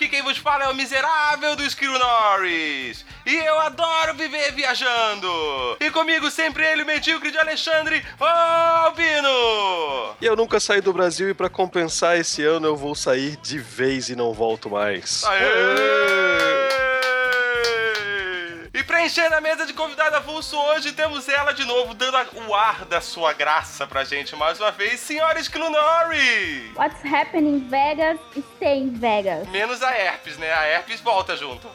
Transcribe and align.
Aqui 0.00 0.08
quem 0.08 0.22
vos 0.22 0.38
fala 0.38 0.64
é 0.64 0.68
o 0.68 0.74
miserável 0.74 1.54
do 1.54 1.62
Skiro 1.62 1.98
Norris. 1.98 3.04
E 3.26 3.36
eu 3.36 3.60
adoro 3.60 4.14
viver 4.14 4.50
viajando. 4.52 5.28
E 5.78 5.90
comigo 5.90 6.30
sempre 6.30 6.64
ele, 6.64 6.84
o 6.84 6.86
medíocre 6.86 7.30
de 7.30 7.36
Alexandre 7.36 8.02
Albino. 8.18 9.28
E 10.18 10.24
eu 10.24 10.34
nunca 10.34 10.58
saí 10.58 10.80
do 10.80 10.90
Brasil 10.90 11.28
e 11.28 11.34
pra 11.34 11.50
compensar 11.50 12.18
esse 12.18 12.42
ano 12.42 12.66
eu 12.66 12.76
vou 12.78 12.94
sair 12.94 13.36
de 13.42 13.58
vez 13.58 14.08
e 14.08 14.16
não 14.16 14.32
volto 14.32 14.70
mais. 14.70 15.22
Aê! 15.24 16.49
Preenchendo 19.00 19.34
a 19.34 19.40
mesa 19.40 19.64
de 19.64 19.72
convidado 19.72 20.16
avulso 20.16 20.58
hoje, 20.58 20.92
temos 20.92 21.26
ela 21.26 21.52
de 21.52 21.64
novo, 21.64 21.94
dando 21.94 22.18
o 22.46 22.54
ar 22.54 22.84
da 22.84 23.00
sua 23.00 23.32
graça 23.32 23.86
pra 23.86 24.04
gente 24.04 24.36
mais 24.36 24.60
uma 24.60 24.70
vez, 24.70 25.00
senhora 25.00 25.40
Skilo 25.40 25.70
Norris. 25.70 26.70
What's 26.76 27.02
happening 27.02 27.56
in 27.56 27.66
Vegas, 27.70 28.20
stay 28.56 28.80
in 28.80 28.92
Vegas. 28.92 29.48
Menos 29.48 29.82
a 29.82 29.90
herpes, 29.90 30.36
né? 30.36 30.52
A 30.52 30.66
herpes 30.66 31.00
volta 31.00 31.34
junto. 31.34 31.66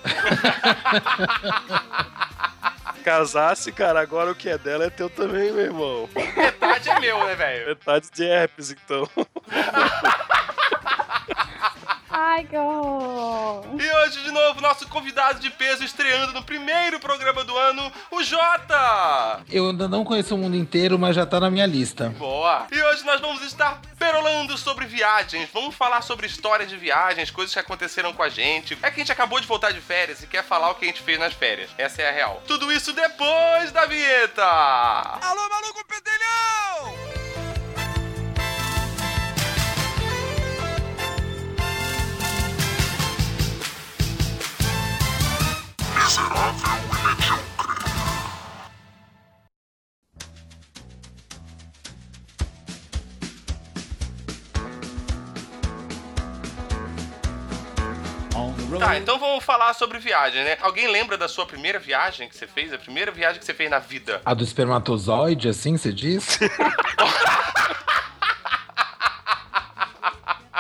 Casasse, 3.04 3.72
cara, 3.72 4.00
agora 4.00 4.30
o 4.30 4.36
que 4.36 4.48
é 4.48 4.60
dela 4.60 4.86
é 4.86 4.92
teu 4.92 5.10
também, 5.10 5.52
meu 5.52 5.66
irmão. 5.66 6.08
Metade 6.14 6.92
é 6.92 7.00
meu, 7.00 7.26
né, 7.26 7.34
velho? 7.34 7.70
Metade 7.70 8.12
de 8.12 8.24
herpes, 8.24 8.70
então. 8.70 9.10
Ai, 12.18 12.46
que. 12.46 12.56
E 12.56 13.92
hoje, 13.98 14.24
de 14.24 14.32
novo, 14.32 14.62
nosso 14.62 14.88
convidado 14.88 15.38
de 15.42 15.50
peso 15.50 15.84
estreando 15.84 16.32
no 16.32 16.42
primeiro 16.42 16.98
programa 16.98 17.44
do 17.44 17.58
ano, 17.58 17.92
o 18.10 18.24
Jota! 18.24 19.42
Eu 19.52 19.68
ainda 19.68 19.90
não 19.90 20.06
conheço 20.06 20.34
o 20.34 20.38
mundo 20.38 20.56
inteiro, 20.56 20.98
mas 20.98 21.14
já 21.14 21.26
tá 21.26 21.42
na 21.42 21.52
minha 21.52 21.66
lista. 21.66 22.16
Boa! 22.18 22.68
E 22.72 22.82
hoje 22.82 23.04
nós 23.04 23.20
vamos 23.20 23.42
estar 23.42 23.82
perolando 24.00 24.58
sobre 24.58 24.86
viagens, 24.86 25.50
vamos 25.54 25.76
falar 25.76 26.02
sobre 26.04 26.26
histórias 26.26 26.70
de 26.70 26.78
viagens, 26.78 27.32
coisas 27.32 27.54
que 27.54 27.60
aconteceram 27.60 28.14
com 28.14 28.24
a 28.24 28.30
gente. 28.30 28.78
É 28.82 28.90
que 28.90 29.02
a 29.02 29.04
gente 29.04 29.12
acabou 29.12 29.42
de 29.42 29.48
voltar 29.48 29.74
de 29.74 29.82
férias 29.82 30.24
e 30.24 30.28
quer 30.28 30.46
falar 30.46 30.70
o 30.70 30.76
que 30.76 30.86
a 30.86 30.88
gente 30.88 31.02
fez 31.02 31.20
nas 31.20 31.34
férias. 31.34 31.70
Essa 31.78 32.02
é 32.02 32.08
a 32.08 32.14
real. 32.14 32.42
Tudo 32.48 32.72
isso 32.72 32.94
depois 32.94 33.74
da 33.74 33.86
vinheta! 33.88 34.42
Alô, 34.46 35.50
maluco 35.50 35.84
pedelhão! 35.86 37.35
Tá, 58.96 59.00
então 59.00 59.20
vamos 59.20 59.44
falar 59.44 59.74
sobre 59.74 60.00
viagem, 60.00 60.44
né? 60.46 60.58
Alguém 60.62 60.88
lembra 60.88 61.18
da 61.18 61.28
sua 61.28 61.46
primeira 61.46 61.78
viagem 61.78 62.30
que 62.30 62.36
você 62.38 62.48
fez? 62.48 62.72
A 62.72 62.78
primeira 62.78 63.12
viagem 63.12 63.40
que 63.40 63.46
você 63.46 63.54
fez 63.54 63.70
na 63.70 63.80
vida? 63.80 64.22
A 64.24 64.34
do 64.34 64.44
espermatozoide, 64.44 65.50
assim, 65.50 65.78
você 65.78 65.92
diz? 65.92 66.40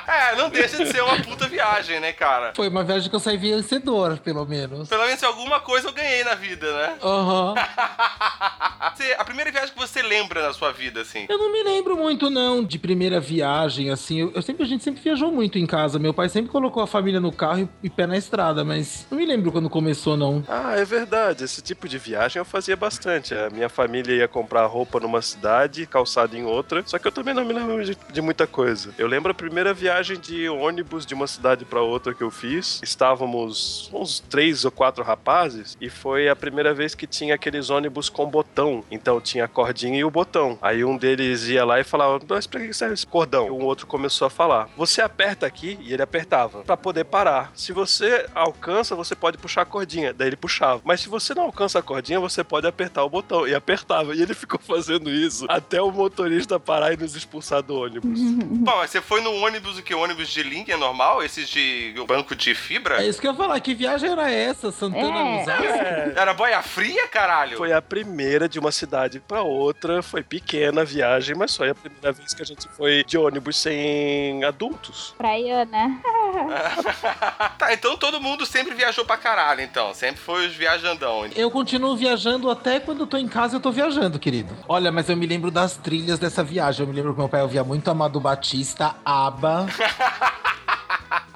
É, 0.07 0.34
não 0.45 0.50
deixa 0.51 0.78
de 0.78 0.91
ser 0.91 1.01
uma 1.03 1.17
puta 1.22 1.47
viagem, 1.47 2.00
né, 2.00 2.11
cara? 2.13 2.53
Foi 2.56 2.67
uma 2.69 2.83
viagem 2.83 3.09
que 3.09 3.16
eu 3.16 3.19
saí 3.19 3.38
vencedor, 3.38 4.17
pelo 4.19 4.45
menos. 4.45 4.88
Pelo 4.89 5.06
menos 5.06 5.23
alguma 5.23 5.59
coisa 5.59 5.88
eu 5.89 5.94
ganhei 5.94 6.23
na 6.23 6.35
vida, 6.35 6.72
né? 6.73 6.95
Aham. 7.03 7.53
Você- 8.95 9.16
a 9.17 9.23
primeira 9.25 9.51
viagem 9.51 9.73
que 9.73 9.79
você 9.79 10.01
lembra 10.01 10.41
na 10.41 10.53
sua 10.53 10.72
vida, 10.72 11.01
assim. 11.01 11.25
Eu 11.28 11.38
não 11.38 11.51
me 11.51 11.63
lembro 11.63 11.97
muito, 11.97 12.29
não, 12.29 12.63
de 12.63 12.78
primeira 12.79 13.19
viagem, 13.19 13.89
assim. 13.89 14.22
Eu, 14.22 14.31
eu 14.35 14.41
sempre, 14.41 14.63
a 14.63 14.67
gente 14.67 14.84
sempre 14.84 15.01
viajou 15.01 15.31
muito 15.31 15.57
em 15.57 15.66
casa. 15.66 16.00
Meu 16.00 16.13
pai 16.13 16.29
sempre 16.29 16.51
colocou 16.51 16.81
a 16.81 16.88
família 16.88 17.19
no 17.19 17.31
carro 17.31 17.67
e, 17.84 17.88
e 17.88 17.89
pé 17.89 18.05
na 18.07 18.16
estrada, 18.17 18.63
mas 18.63 19.05
não 19.09 19.17
me 19.17 19.25
lembro 19.25 19.51
quando 19.51 19.69
começou, 19.69 20.16
não. 20.16 20.44
Ah, 20.47 20.73
é 20.78 20.85
verdade. 20.85 21.44
Esse 21.44 21.61
tipo 21.61 21.88
de 21.89 21.97
viagem 21.97 22.39
eu 22.39 22.45
fazia 22.45 22.75
bastante. 22.75 23.34
A 23.34 23.50
minha 23.50 23.67
família 23.69 24.13
ia 24.16 24.28
comprar 24.28 24.66
roupa 24.66 25.00
numa 25.00 25.22
cidade, 25.22 25.85
calçado 25.85 26.38
em 26.38 26.45
outra. 26.45 26.84
Só 26.85 26.97
que 26.97 27.07
eu 27.07 27.11
também 27.11 27.34
não 27.34 27.44
me 27.44 27.53
lembro 27.53 27.84
de, 27.84 27.97
de 28.11 28.22
muita 28.22 28.47
coisa. 28.47 28.94
Eu 28.97 29.07
lembro 29.07 29.31
a 29.31 29.35
primeira 29.35 29.73
viagem 29.73 30.17
de 30.19 30.34
ônibus 30.50 31.06
de 31.06 31.13
uma 31.13 31.28
cidade 31.28 31.66
pra 31.66 31.81
outra 31.81 32.13
que 32.13 32.23
eu 32.23 32.31
fiz. 32.31 32.79
Estávamos 32.84 33.90
uns 33.94 34.19
três 34.19 34.66
ou 34.66 34.72
quatro 34.72 35.03
rapazes 35.03 35.78
e 35.79 35.90
foi 35.90 36.29
a 36.29 36.35
primeira 36.35 36.73
vez 36.73 36.94
que 36.94 37.07
tinha 37.07 37.35
aqueles 37.35 37.69
ônibus 37.69 38.09
com 38.09 38.25
botão. 38.25 38.84
Então 38.91 39.22
tinha 39.22 39.46
a 39.46 39.47
cordinha 39.47 40.00
e 40.00 40.03
o 40.03 40.12
botão. 40.12 40.57
Aí 40.62 40.84
um 40.84 40.97
deles 40.97 41.47
ia 41.47 41.66
lá 41.66 41.79
e 41.79 41.84
falava: 41.84 42.19
Mas 42.28 42.47
pra 42.47 42.59
que 42.59 42.73
serve 42.73 42.94
esse 42.94 43.07
cordão? 43.07 43.47
E 43.47 43.51
o 43.51 43.59
outro 43.59 43.88
começou 43.88 44.28
a 44.28 44.29
falar: 44.29 44.69
Você 44.78 45.01
aperta 45.01 45.46
aqui 45.46 45.78
e 45.81 45.94
ele 45.94 46.01
apertava 46.01 46.63
pra 46.63 46.78
poder 46.78 47.06
parar. 47.06 47.52
Se 47.56 47.72
você 47.72 48.28
alcança, 48.34 48.96
você 48.96 49.16
pode 49.16 49.38
puxar 49.38 49.62
a 49.62 49.66
cordinha. 49.66 50.13
Daí 50.13 50.29
ele 50.29 50.35
puxava. 50.35 50.81
Mas 50.84 51.02
se 51.02 51.09
você 51.09 51.34
não 51.34 51.44
alcança 51.44 51.79
a 51.79 51.81
cordinha, 51.81 52.19
você 52.19 52.44
pode 52.44 52.67
apertar 52.67 53.03
o 53.03 53.09
botão. 53.09 53.47
E 53.47 53.56
apertava. 53.56 54.16
E 54.16 54.22
ele 54.22 54.34
ficou 54.34 54.59
fazendo 54.59 55.09
isso 55.09 55.46
até 55.47 55.81
o 55.81 55.91
motorista 55.91 56.59
parar 56.59 56.94
e 56.94 56.97
nos 56.97 57.16
expulsar 57.16 57.62
do 57.62 57.75
ônibus. 57.75 58.19
Bom, 58.19 58.78
mas 58.78 58.91
você 58.91 59.02
foi 59.02 59.22
no 59.22 59.34
ônibus, 59.34 59.78
o 59.78 59.84
que? 59.84 59.94
Ônibus 59.94 60.24
de 60.29 60.43
linha 60.43 60.77
normal? 60.77 61.23
Esses 61.23 61.49
de 61.49 61.93
banco 62.07 62.35
de 62.35 62.53
fibra? 62.53 63.01
É 63.03 63.07
isso 63.07 63.19
que 63.19 63.27
eu 63.27 63.31
ia 63.31 63.37
falar. 63.37 63.59
Que 63.59 63.73
viagem 63.73 64.09
era 64.09 64.29
essa? 64.31 64.71
Santana 64.71 65.19
É. 65.19 65.39
Alpes? 65.39 66.17
Era 66.17 66.33
boia 66.33 66.61
fria, 66.61 67.07
caralho? 67.07 67.57
Foi 67.57 67.73
a 67.73 67.81
primeira 67.81 68.47
de 68.47 68.59
uma 68.59 68.71
cidade 68.71 69.19
pra 69.19 69.41
outra. 69.41 70.01
Foi 70.01 70.21
pequena 70.23 70.81
a 70.81 70.85
viagem, 70.85 71.35
mas 71.35 71.55
foi 71.55 71.69
a 71.69 71.75
primeira 71.75 72.11
vez 72.11 72.33
que 72.33 72.41
a 72.41 72.45
gente 72.45 72.67
foi 72.69 73.03
de 73.03 73.17
ônibus 73.17 73.57
sem 73.57 74.43
adultos. 74.43 75.13
Praia, 75.17 75.65
né? 75.65 75.99
tá, 77.57 77.73
então 77.73 77.97
todo 77.97 78.19
mundo 78.21 78.45
sempre 78.45 78.73
viajou 78.73 79.05
pra 79.05 79.17
caralho, 79.17 79.61
então. 79.61 79.93
Sempre 79.93 80.21
foi 80.21 80.47
os 80.47 80.55
viajandão. 80.55 81.25
Eu 81.35 81.49
continuo 81.51 81.95
viajando 81.95 82.49
até 82.49 82.79
quando 82.79 83.01
eu 83.01 83.07
tô 83.07 83.17
em 83.17 83.27
casa 83.27 83.55
eu 83.55 83.59
tô 83.59 83.71
viajando, 83.71 84.19
querido. 84.19 84.55
Olha, 84.67 84.91
mas 84.91 85.09
eu 85.09 85.15
me 85.17 85.25
lembro 85.25 85.49
das 85.51 85.77
trilhas 85.77 86.19
dessa 86.19 86.43
viagem. 86.43 86.81
Eu 86.81 86.87
me 86.87 86.95
lembro 86.95 87.13
que 87.13 87.19
meu 87.19 87.29
pai 87.29 87.41
ouvia 87.41 87.63
muito 87.63 87.89
Amado 87.89 88.19
Batista, 88.19 88.95
ABBA. 89.05 89.67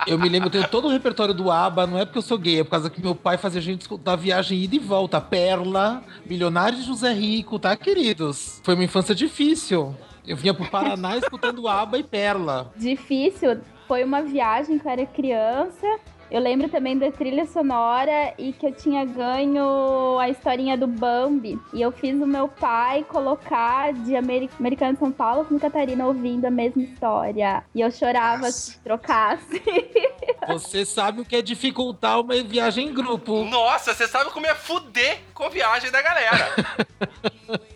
Eu 0.09 0.17
me 0.17 0.27
lembro, 0.27 0.47
eu 0.47 0.51
tenho 0.51 0.67
todo 0.67 0.87
o 0.87 0.91
repertório 0.91 1.35
do 1.35 1.51
ABBA, 1.51 1.85
não 1.85 1.99
é 1.99 2.03
porque 2.03 2.17
eu 2.17 2.23
sou 2.23 2.35
gay, 2.35 2.61
é 2.61 2.63
por 2.63 2.71
causa 2.71 2.89
que 2.89 2.99
meu 2.99 3.13
pai 3.13 3.37
fazia 3.37 3.59
a 3.59 3.63
gente 3.63 3.81
escutar 3.81 4.15
viagem 4.15 4.59
ida 4.59 4.75
e 4.75 4.79
volta. 4.79 5.21
Perla, 5.21 6.03
Milionário 6.25 6.81
José 6.81 7.13
Rico, 7.13 7.59
tá, 7.59 7.75
queridos? 7.77 8.59
Foi 8.63 8.73
uma 8.73 8.83
infância 8.83 9.13
difícil. 9.13 9.95
Eu 10.27 10.35
vinha 10.35 10.51
pro 10.51 10.67
Paraná 10.67 11.15
escutando 11.21 11.67
ABBA 11.67 11.99
e 11.99 12.03
Perla. 12.03 12.73
Difícil. 12.75 13.59
Foi 13.87 14.03
uma 14.03 14.23
viagem 14.23 14.79
que 14.79 14.87
eu 14.87 14.91
era 14.91 15.05
criança. 15.05 15.85
Eu 16.31 16.39
lembro 16.39 16.69
também 16.69 16.97
da 16.97 17.11
trilha 17.11 17.45
sonora 17.45 18.33
e 18.37 18.53
que 18.53 18.65
eu 18.65 18.71
tinha 18.71 19.03
ganho 19.03 20.19
a 20.19 20.29
historinha 20.29 20.77
do 20.77 20.85
Bambi. 20.85 21.59
E 21.73 21.81
eu 21.81 21.91
fiz 21.91 22.15
o 22.21 22.27
meu 22.27 22.47
pai 22.47 23.03
colocar 23.03 23.91
de 23.93 24.15
Ameri 24.15 24.49
Americano 24.59 24.93
de 24.93 24.99
São 24.99 25.11
Paulo 25.11 25.45
com 25.45 25.59
Catarina 25.59 26.05
ouvindo 26.05 26.45
a 26.45 26.51
mesma 26.51 26.83
história. 26.83 27.63
E 27.73 27.81
eu 27.81 27.89
chorava 27.91 28.43
Nossa. 28.43 28.51
se 28.51 28.79
trocasse. 28.79 29.61
Você 30.47 30.85
sabe 30.85 31.21
o 31.21 31.25
que 31.25 31.35
é 31.35 31.41
dificultar 31.41 32.19
uma 32.19 32.35
viagem 32.43 32.87
em 32.87 32.93
grupo. 32.93 33.43
Nossa, 33.45 33.93
você 33.93 34.07
sabe 34.07 34.31
como 34.31 34.47
é 34.47 34.55
fuder 34.55 35.19
com 35.33 35.43
a 35.43 35.49
viagem 35.49 35.91
da 35.91 36.01
galera. 36.01 36.55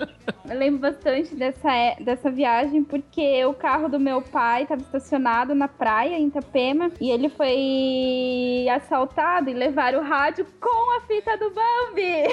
Eu 0.53 0.59
lembro 0.59 0.79
bastante 0.81 1.33
dessa, 1.35 1.71
é- 1.75 1.95
dessa 1.99 2.29
viagem 2.29 2.83
porque 2.83 3.43
o 3.45 3.53
carro 3.53 3.89
do 3.89 3.99
meu 3.99 4.21
pai 4.21 4.63
estava 4.63 4.81
estacionado 4.81 5.55
na 5.55 5.67
praia 5.67 6.15
em 6.15 6.27
Itapema 6.27 6.91
e 7.01 7.09
ele 7.09 7.27
foi 7.29 8.67
assaltado 8.69 9.49
e 9.49 9.53
levaram 9.53 9.99
o 9.99 10.03
rádio 10.03 10.45
com 10.61 10.97
a 10.97 11.01
fita 11.01 11.35
do 11.37 11.49
Bambi. 11.49 12.23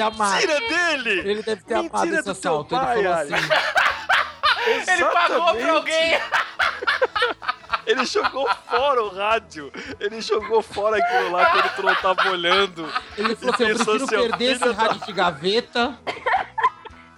Amado. 0.00 0.34
mentira 0.36 0.60
dele! 0.60 1.30
Ele 1.30 1.42
deve 1.42 1.62
ter 1.64 1.74
Mentira 1.74 1.96
amado 1.96 2.08
do 2.10 2.18
esse 2.20 2.30
assalto. 2.30 2.74
pai, 2.76 2.98
ele 2.98 3.08
falou 3.08 3.18
Ali. 3.20 3.30
Ele 4.66 5.04
pagou 5.04 5.54
pra 5.54 5.72
alguém. 5.72 6.20
Ele 7.86 8.04
jogou 8.04 8.48
fora 8.68 9.02
o 9.02 9.08
rádio. 9.14 9.72
Ele 9.98 10.20
jogou 10.20 10.62
fora 10.62 10.98
aquilo 10.98 11.32
lá 11.32 11.46
quando 11.46 11.74
tu 11.74 11.82
não 11.82 11.94
tava 11.96 12.28
olhando. 12.30 12.88
Ele 13.16 13.34
falou 13.34 13.54
assim: 13.54 13.64
eu 13.64 13.74
prefiro 13.76 14.04
assim, 14.04 14.06
perder 14.28 14.44
esse 14.52 14.60
filho 14.60 14.74
da- 14.74 14.82
rádio 14.82 15.06
de 15.06 15.12
gaveta. 15.12 15.98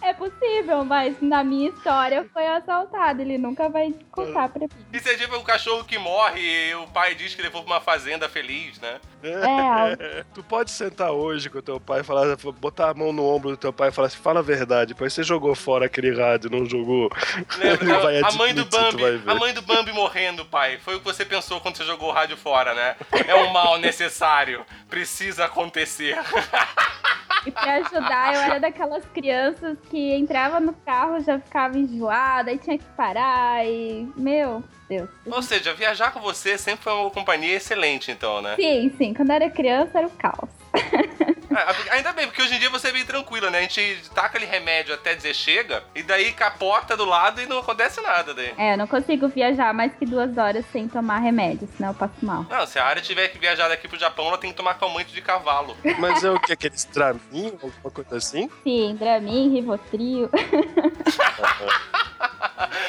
É 0.03 0.13
possível, 0.13 0.85
mas 0.85 1.21
na 1.21 1.45
minha 1.45 1.69
história 1.71 2.29
foi 2.33 2.47
assaltado. 2.47 3.23
Ele 3.23 3.39
nunca 3.39 3.69
vai 3.69 3.95
contar 4.11 4.49
pra 4.49 4.63
mim. 4.63 4.69
Isso 4.93 5.09
é 5.09 5.15
tipo 5.15 5.37
um 5.37 5.45
cachorro 5.45 5.85
que 5.85 5.97
morre 5.97 6.41
e 6.41 6.75
o 6.75 6.87
pai 6.89 7.15
diz 7.15 7.35
que 7.35 7.43
levou 7.43 7.63
pra 7.63 7.75
uma 7.75 7.81
fazenda 7.81 8.29
feliz, 8.29 8.81
né? 8.81 9.01
É, 9.23 10.25
Tu 10.35 10.43
pode 10.43 10.71
sentar 10.71 11.13
hoje 11.13 11.49
com 11.49 11.59
o 11.59 11.63
teu 11.63 11.79
pai 11.79 12.01
e 12.01 12.05
falar, 12.05 12.37
botar 12.59 12.91
a 12.91 12.95
mão 12.95 13.13
no 13.13 13.25
ombro 13.25 13.51
do 13.51 13.57
teu 13.57 13.73
pai 13.73 13.89
e 13.89 13.93
falar 13.93 14.09
assim, 14.09 14.19
fala 14.19 14.41
a 14.41 14.43
verdade, 14.43 14.95
pai, 14.95 15.09
você 15.09 15.23
jogou 15.23 15.55
fora 15.55 15.87
aquele 15.87 16.13
rádio, 16.15 16.51
não 16.51 16.67
jogou. 16.67 17.09
Lembra? 17.59 17.85
Ele 17.93 17.99
vai 17.99 18.19
a 18.21 18.33
mãe 18.33 18.55
do 18.55 18.63
admitir, 18.63 18.91
tu 18.91 18.99
vai 18.99 19.13
Bambi, 19.19 19.31
a 19.31 19.35
mãe 19.37 19.55
do 19.55 19.63
Bambi 19.63 19.93
morrendo, 19.93 20.45
pai. 20.45 20.79
Foi 20.79 20.97
o 20.97 20.99
que 20.99 21.05
você 21.05 21.25
pensou 21.25 21.61
quando 21.61 21.77
você 21.77 21.85
jogou 21.85 22.09
o 22.09 22.13
rádio 22.13 22.37
fora, 22.37 22.75
né? 22.75 22.97
É 23.27 23.35
um 23.37 23.53
mal 23.53 23.79
necessário. 23.79 24.65
Precisa 24.89 25.45
acontecer. 25.45 26.17
e 27.47 27.51
pra 27.51 27.77
ajudar, 27.77 28.35
eu 28.35 28.41
era 28.41 28.59
daquelas 28.61 29.05
crianças 29.07 29.77
que 29.93 30.15
entrava 30.15 30.59
no 30.59 30.73
carro 30.73 31.21
já 31.21 31.39
ficava 31.39 31.79
enjoada, 31.79 32.51
aí 32.51 32.57
tinha 32.57 32.79
que 32.79 32.85
parar 32.97 33.67
e. 33.67 34.09
Meu 34.17 34.65
Deus. 34.89 35.11
Ou 35.27 35.43
seja, 35.43 35.75
viajar 35.75 36.11
com 36.13 36.21
você 36.21 36.57
sempre 36.57 36.85
foi 36.85 36.95
uma 36.95 37.11
companhia 37.11 37.57
excelente, 37.57 38.11
então, 38.11 38.41
né? 38.41 38.57
Sim, 38.57 38.91
sim, 38.97 39.13
quando 39.13 39.29
eu 39.29 39.37
era 39.37 39.51
criança 39.51 39.99
era 39.99 40.07
o 40.07 40.11
caos. 40.11 40.49
É, 41.57 41.91
Ainda 41.97 42.13
bem, 42.13 42.27
porque 42.27 42.43
hoje 42.43 42.55
em 42.55 42.59
dia 42.59 42.71
você 42.71 42.89
é 42.89 42.93
bem 42.93 43.05
tranquila, 43.05 43.51
né? 43.51 43.59
A 43.59 43.63
gente 43.63 44.11
taca 44.15 44.39
ali 44.39 44.47
remédio 44.47 44.95
até 44.95 45.15
dizer 45.15 45.35
chega, 45.35 45.83
e 45.95 46.03
daí 46.03 46.33
capota 46.33 46.97
do 46.97 47.05
lado 47.05 47.41
e 47.41 47.47
não 47.47 47.59
acontece 47.59 48.01
nada 48.01 48.33
daí. 48.35 48.53
É, 48.57 48.73
eu 48.75 48.79
não 48.79 48.87
consigo 48.87 49.29
viajar 49.29 49.73
mais 49.75 49.93
que 49.95 50.07
duas 50.07 50.37
horas 50.37 50.65
sem 50.73 50.89
tomar 50.89 51.19
remédio, 51.19 51.69
senão 51.77 51.91
eu 51.91 51.95
passo 51.95 52.15
mal. 52.23 52.47
Não, 52.49 52.67
se 52.67 52.79
a 52.79 52.85
área 52.85 53.03
tiver 53.03 53.29
que 53.29 53.39
viajar 53.39 53.69
daqui 53.69 53.87
pro 53.89 53.99
Japão, 53.99 54.29
ela 54.29 54.39
tem 54.39 54.51
que 54.51 54.57
tomar 54.57 54.75
calmante 54.75 55.13
de 55.13 55.21
cavalo. 55.23 55.77
Mas 55.99 56.23
é 56.25 56.31
o 56.31 56.39
que? 56.41 56.53
Aqueles 56.53 56.85
Dramin, 56.87 57.59
alguma 57.63 57.91
coisa 57.93 58.17
assim? 58.17 58.51
Sim, 58.63 58.97
Dramin, 58.99 59.51
Rivotril. 59.53 60.29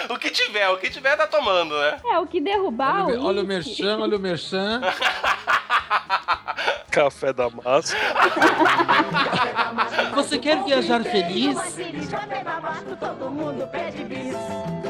o 0.10 0.18
que 0.18 0.30
tiver, 0.30 0.69
o 0.69 0.77
que 0.77 0.89
tiver 0.89 1.15
tá 1.15 1.27
tomando, 1.27 1.77
né? 1.80 2.00
É, 2.06 2.19
o 2.19 2.27
que 2.27 2.39
derrubar 2.42 3.06
Olha, 3.06 3.19
o- 3.19 3.25
olha 3.25 3.42
o 3.42 3.45
merchan, 3.45 3.98
olha 4.00 4.18
o 4.18 4.19
merchan. 4.19 4.81
Café 6.89 7.33
da 7.33 7.50
massa. 7.50 7.95
Você 10.13 10.38
quer 10.38 10.63
viajar 10.63 11.03
feliz? 11.03 11.57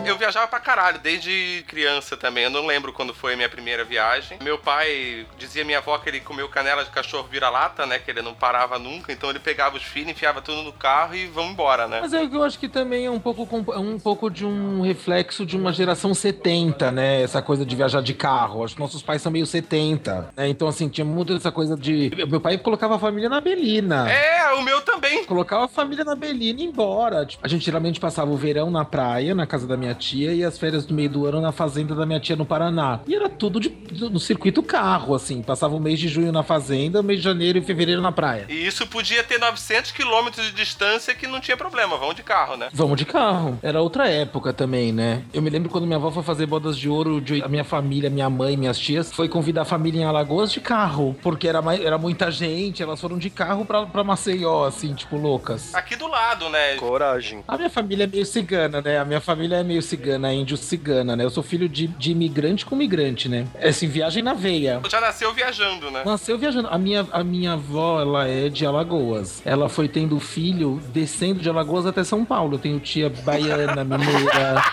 Eu 0.06 0.18
viajava 0.18 0.48
pra 0.48 0.60
caralho, 0.60 1.00
desde 1.00 1.64
criança 1.66 2.18
também. 2.18 2.44
Eu 2.44 2.50
não 2.50 2.66
lembro 2.66 2.92
quando 2.92 3.14
foi 3.14 3.34
a 3.34 3.38
minha 3.38 3.48
primeira 3.48 3.86
viagem. 3.86 4.38
Meu 4.44 4.58
pai 4.58 5.26
dizia 5.38 5.64
minha 5.64 5.78
avó 5.78 5.98
que 5.98 6.10
ele 6.10 6.20
comeu 6.20 6.50
canela 6.50 6.84
de 6.84 6.90
cachorro 6.90 7.28
vira-lata, 7.32 7.86
né? 7.86 8.00
Que 8.00 8.12
ele 8.12 8.22
não 8.22 8.34
parava 8.34 8.78
nunca. 8.78 9.14
Então 9.14 9.30
ele 9.30 9.40
pegava 9.40 9.78
os 9.78 9.84
filhos, 9.84 10.12
enfiava 10.12 10.42
tudo 10.42 10.62
no 10.62 10.74
carro 10.74 11.16
e 11.16 11.26
vamos 11.28 11.54
embora, 11.54 11.88
né? 11.88 12.02
Mas 12.02 12.14
é 12.14 12.28
que 12.28 12.36
eu 12.36 12.44
acho 12.44 12.60
que 12.60 12.68
também 12.68 13.06
é 13.06 13.12
um 13.12 13.20
pouco, 13.20 13.72
é 13.72 13.80
um 13.80 13.98
pouco 13.98 14.30
de 14.30 14.46
um 14.46 14.82
reflexo 14.82 15.46
de 15.46 15.56
uma 15.56 15.72
geração 15.72 16.14
70, 16.14 16.92
né? 16.92 17.22
Essa 17.22 17.42
coisa 17.42 17.66
de 17.66 17.74
viajar 17.74 18.02
de 18.02 18.14
carro. 18.14 18.66
Acho 18.66 18.76
que 18.76 18.82
nossos 18.82 19.02
pais 19.02 19.22
são 19.22 19.32
meio 19.32 19.46
70, 19.46 20.32
né? 20.36 20.50
Então, 20.50 20.68
assim, 20.68 20.90
tinha 20.90 21.06
muito 21.06 21.34
essa 21.34 21.52
coisa 21.54 21.78
de. 21.78 22.12
Meu 22.28 22.42
pai 22.42 22.58
colocava 22.58 22.96
a 22.96 23.00
família 23.00 23.30
na 23.30 23.40
Belina. 23.40 24.10
É, 24.12 24.54
o 24.54 24.62
meu 24.62 24.82
também. 24.82 25.24
Colocava 25.26 25.66
a 25.66 25.68
família 25.68 26.04
na 26.04 26.16
Belina 26.16 26.62
e 26.62 26.66
embora. 26.66 27.26
Tipo, 27.26 27.46
a 27.46 27.48
gente 27.48 27.64
geralmente 27.66 28.00
passava 28.00 28.32
o 28.32 28.36
verão 28.38 28.70
na 28.70 28.84
praia, 28.84 29.34
na 29.34 29.46
casa 29.48 29.66
da 29.68 29.78
minha 29.78 29.94
tia, 29.94 30.34
e 30.34 30.44
as 30.44 30.58
férias 30.58 30.86
do 30.86 30.94
meio 30.94 31.10
do 31.10 31.26
ano 31.26 31.40
na 31.40 31.52
fazenda 31.52 31.96
da 31.96 32.06
minha 32.06 32.20
tia 32.20 32.36
no 32.36 32.46
Paraná. 32.46 33.00
E 33.08 33.16
era 33.16 33.30
tudo 33.30 33.60
de- 33.60 33.74
no 34.10 34.20
circuito 34.20 34.62
carro, 34.64 35.14
assim. 35.16 35.42
Passava 35.42 35.76
o 35.76 35.80
mês 35.80 36.00
de 36.00 36.08
junho 36.08 36.32
na 36.32 36.44
fazenda, 36.44 37.00
o 37.00 37.04
mês 37.04 37.20
de 37.20 37.24
janeiro 37.26 37.58
e 37.58 37.62
fevereiro 37.62 38.02
na 38.02 38.12
praia. 38.12 38.46
E 38.50 38.66
isso 38.68 38.86
podia 38.88 39.24
ter 39.24 39.40
900 39.40 39.92
quilômetros 39.92 40.46
de 40.48 40.52
distância 40.54 41.14
que 41.16 41.28
não 41.28 41.40
tinha 41.40 41.56
problema, 41.56 41.98
vão 41.98 42.14
de 42.14 42.24
carro, 42.24 42.58
né? 42.58 42.70
Vamos 42.74 42.98
de 42.98 43.06
carro. 43.06 43.58
Era 43.62 43.82
outra 43.82 44.08
época 44.10 44.52
também, 44.54 44.92
né? 44.92 45.24
Eu 45.34 45.42
me 45.42 45.50
lembro 45.50 45.70
quando 45.70 45.86
minha 45.86 45.98
avó 45.98 46.10
foi 46.12 46.24
fazer 46.24 46.46
bodas 46.46 46.78
de 46.78 46.90
ouro, 46.90 47.22
de, 47.22 47.42
a 47.44 47.48
minha 47.48 47.64
família, 47.64 48.10
minha 48.10 48.30
mãe, 48.30 48.58
minhas 48.58 48.78
tias, 48.80 49.12
foi 49.12 49.28
convidar 49.30 49.62
a 49.62 49.66
família 49.66 50.02
em 50.02 50.06
Alagoas 50.06 50.52
de 50.52 50.60
carro. 50.60 51.16
Porque 51.22 51.43
era, 51.48 51.62
mai- 51.62 51.84
era 51.86 51.98
muita 51.98 52.32
gente, 52.32 52.82
elas 52.84 53.00
foram 53.00 53.18
de 53.18 53.30
carro 53.30 53.66
pra, 53.66 53.86
pra 53.86 54.04
Maceió, 54.04 54.66
assim, 54.66 54.94
tipo, 54.94 55.16
loucas. 55.18 55.74
Aqui 55.76 55.96
do 55.96 56.08
lado, 56.08 56.50
né? 56.50 56.76
Coragem. 56.76 57.44
A 57.48 57.58
minha 57.58 57.70
família 57.70 58.04
é 58.04 58.08
meio 58.08 58.26
cigana, 58.26 58.82
né? 58.82 58.98
A 59.00 59.06
minha 59.06 59.22
família 59.22 59.58
é 59.58 59.64
meio 59.64 59.82
cigana, 59.82 60.34
índio 60.34 60.58
cigana, 60.58 61.16
né? 61.16 61.24
Eu 61.24 61.30
sou 61.30 61.44
filho 61.44 61.68
de, 61.70 61.88
de 61.88 62.12
imigrante 62.12 62.66
com 62.66 62.76
migrante, 62.76 63.28
né? 63.30 63.48
É 63.56 63.70
assim, 63.70 63.88
viagem 63.88 64.24
na 64.24 64.34
veia. 64.34 64.82
Já 64.90 65.00
nasceu 65.02 65.34
viajando, 65.34 65.90
né? 65.92 66.04
Nasceu 66.06 66.38
viajando. 66.38 66.68
A 66.70 66.78
minha, 66.78 67.06
a 67.12 67.24
minha 67.24 67.54
avó, 67.54 68.02
ela 68.02 68.28
é 68.28 68.50
de 68.50 68.66
Alagoas. 68.66 69.42
Ela 69.46 69.70
foi 69.70 69.88
tendo 69.88 70.20
filho 70.20 70.82
descendo 70.94 71.40
de 71.40 71.50
Alagoas 71.50 71.86
até 71.86 72.04
São 72.04 72.24
Paulo. 72.26 72.56
Eu 72.56 72.60
tenho 72.60 72.80
tia 72.80 73.10
baiana, 73.10 73.84
mineira. 73.84 74.64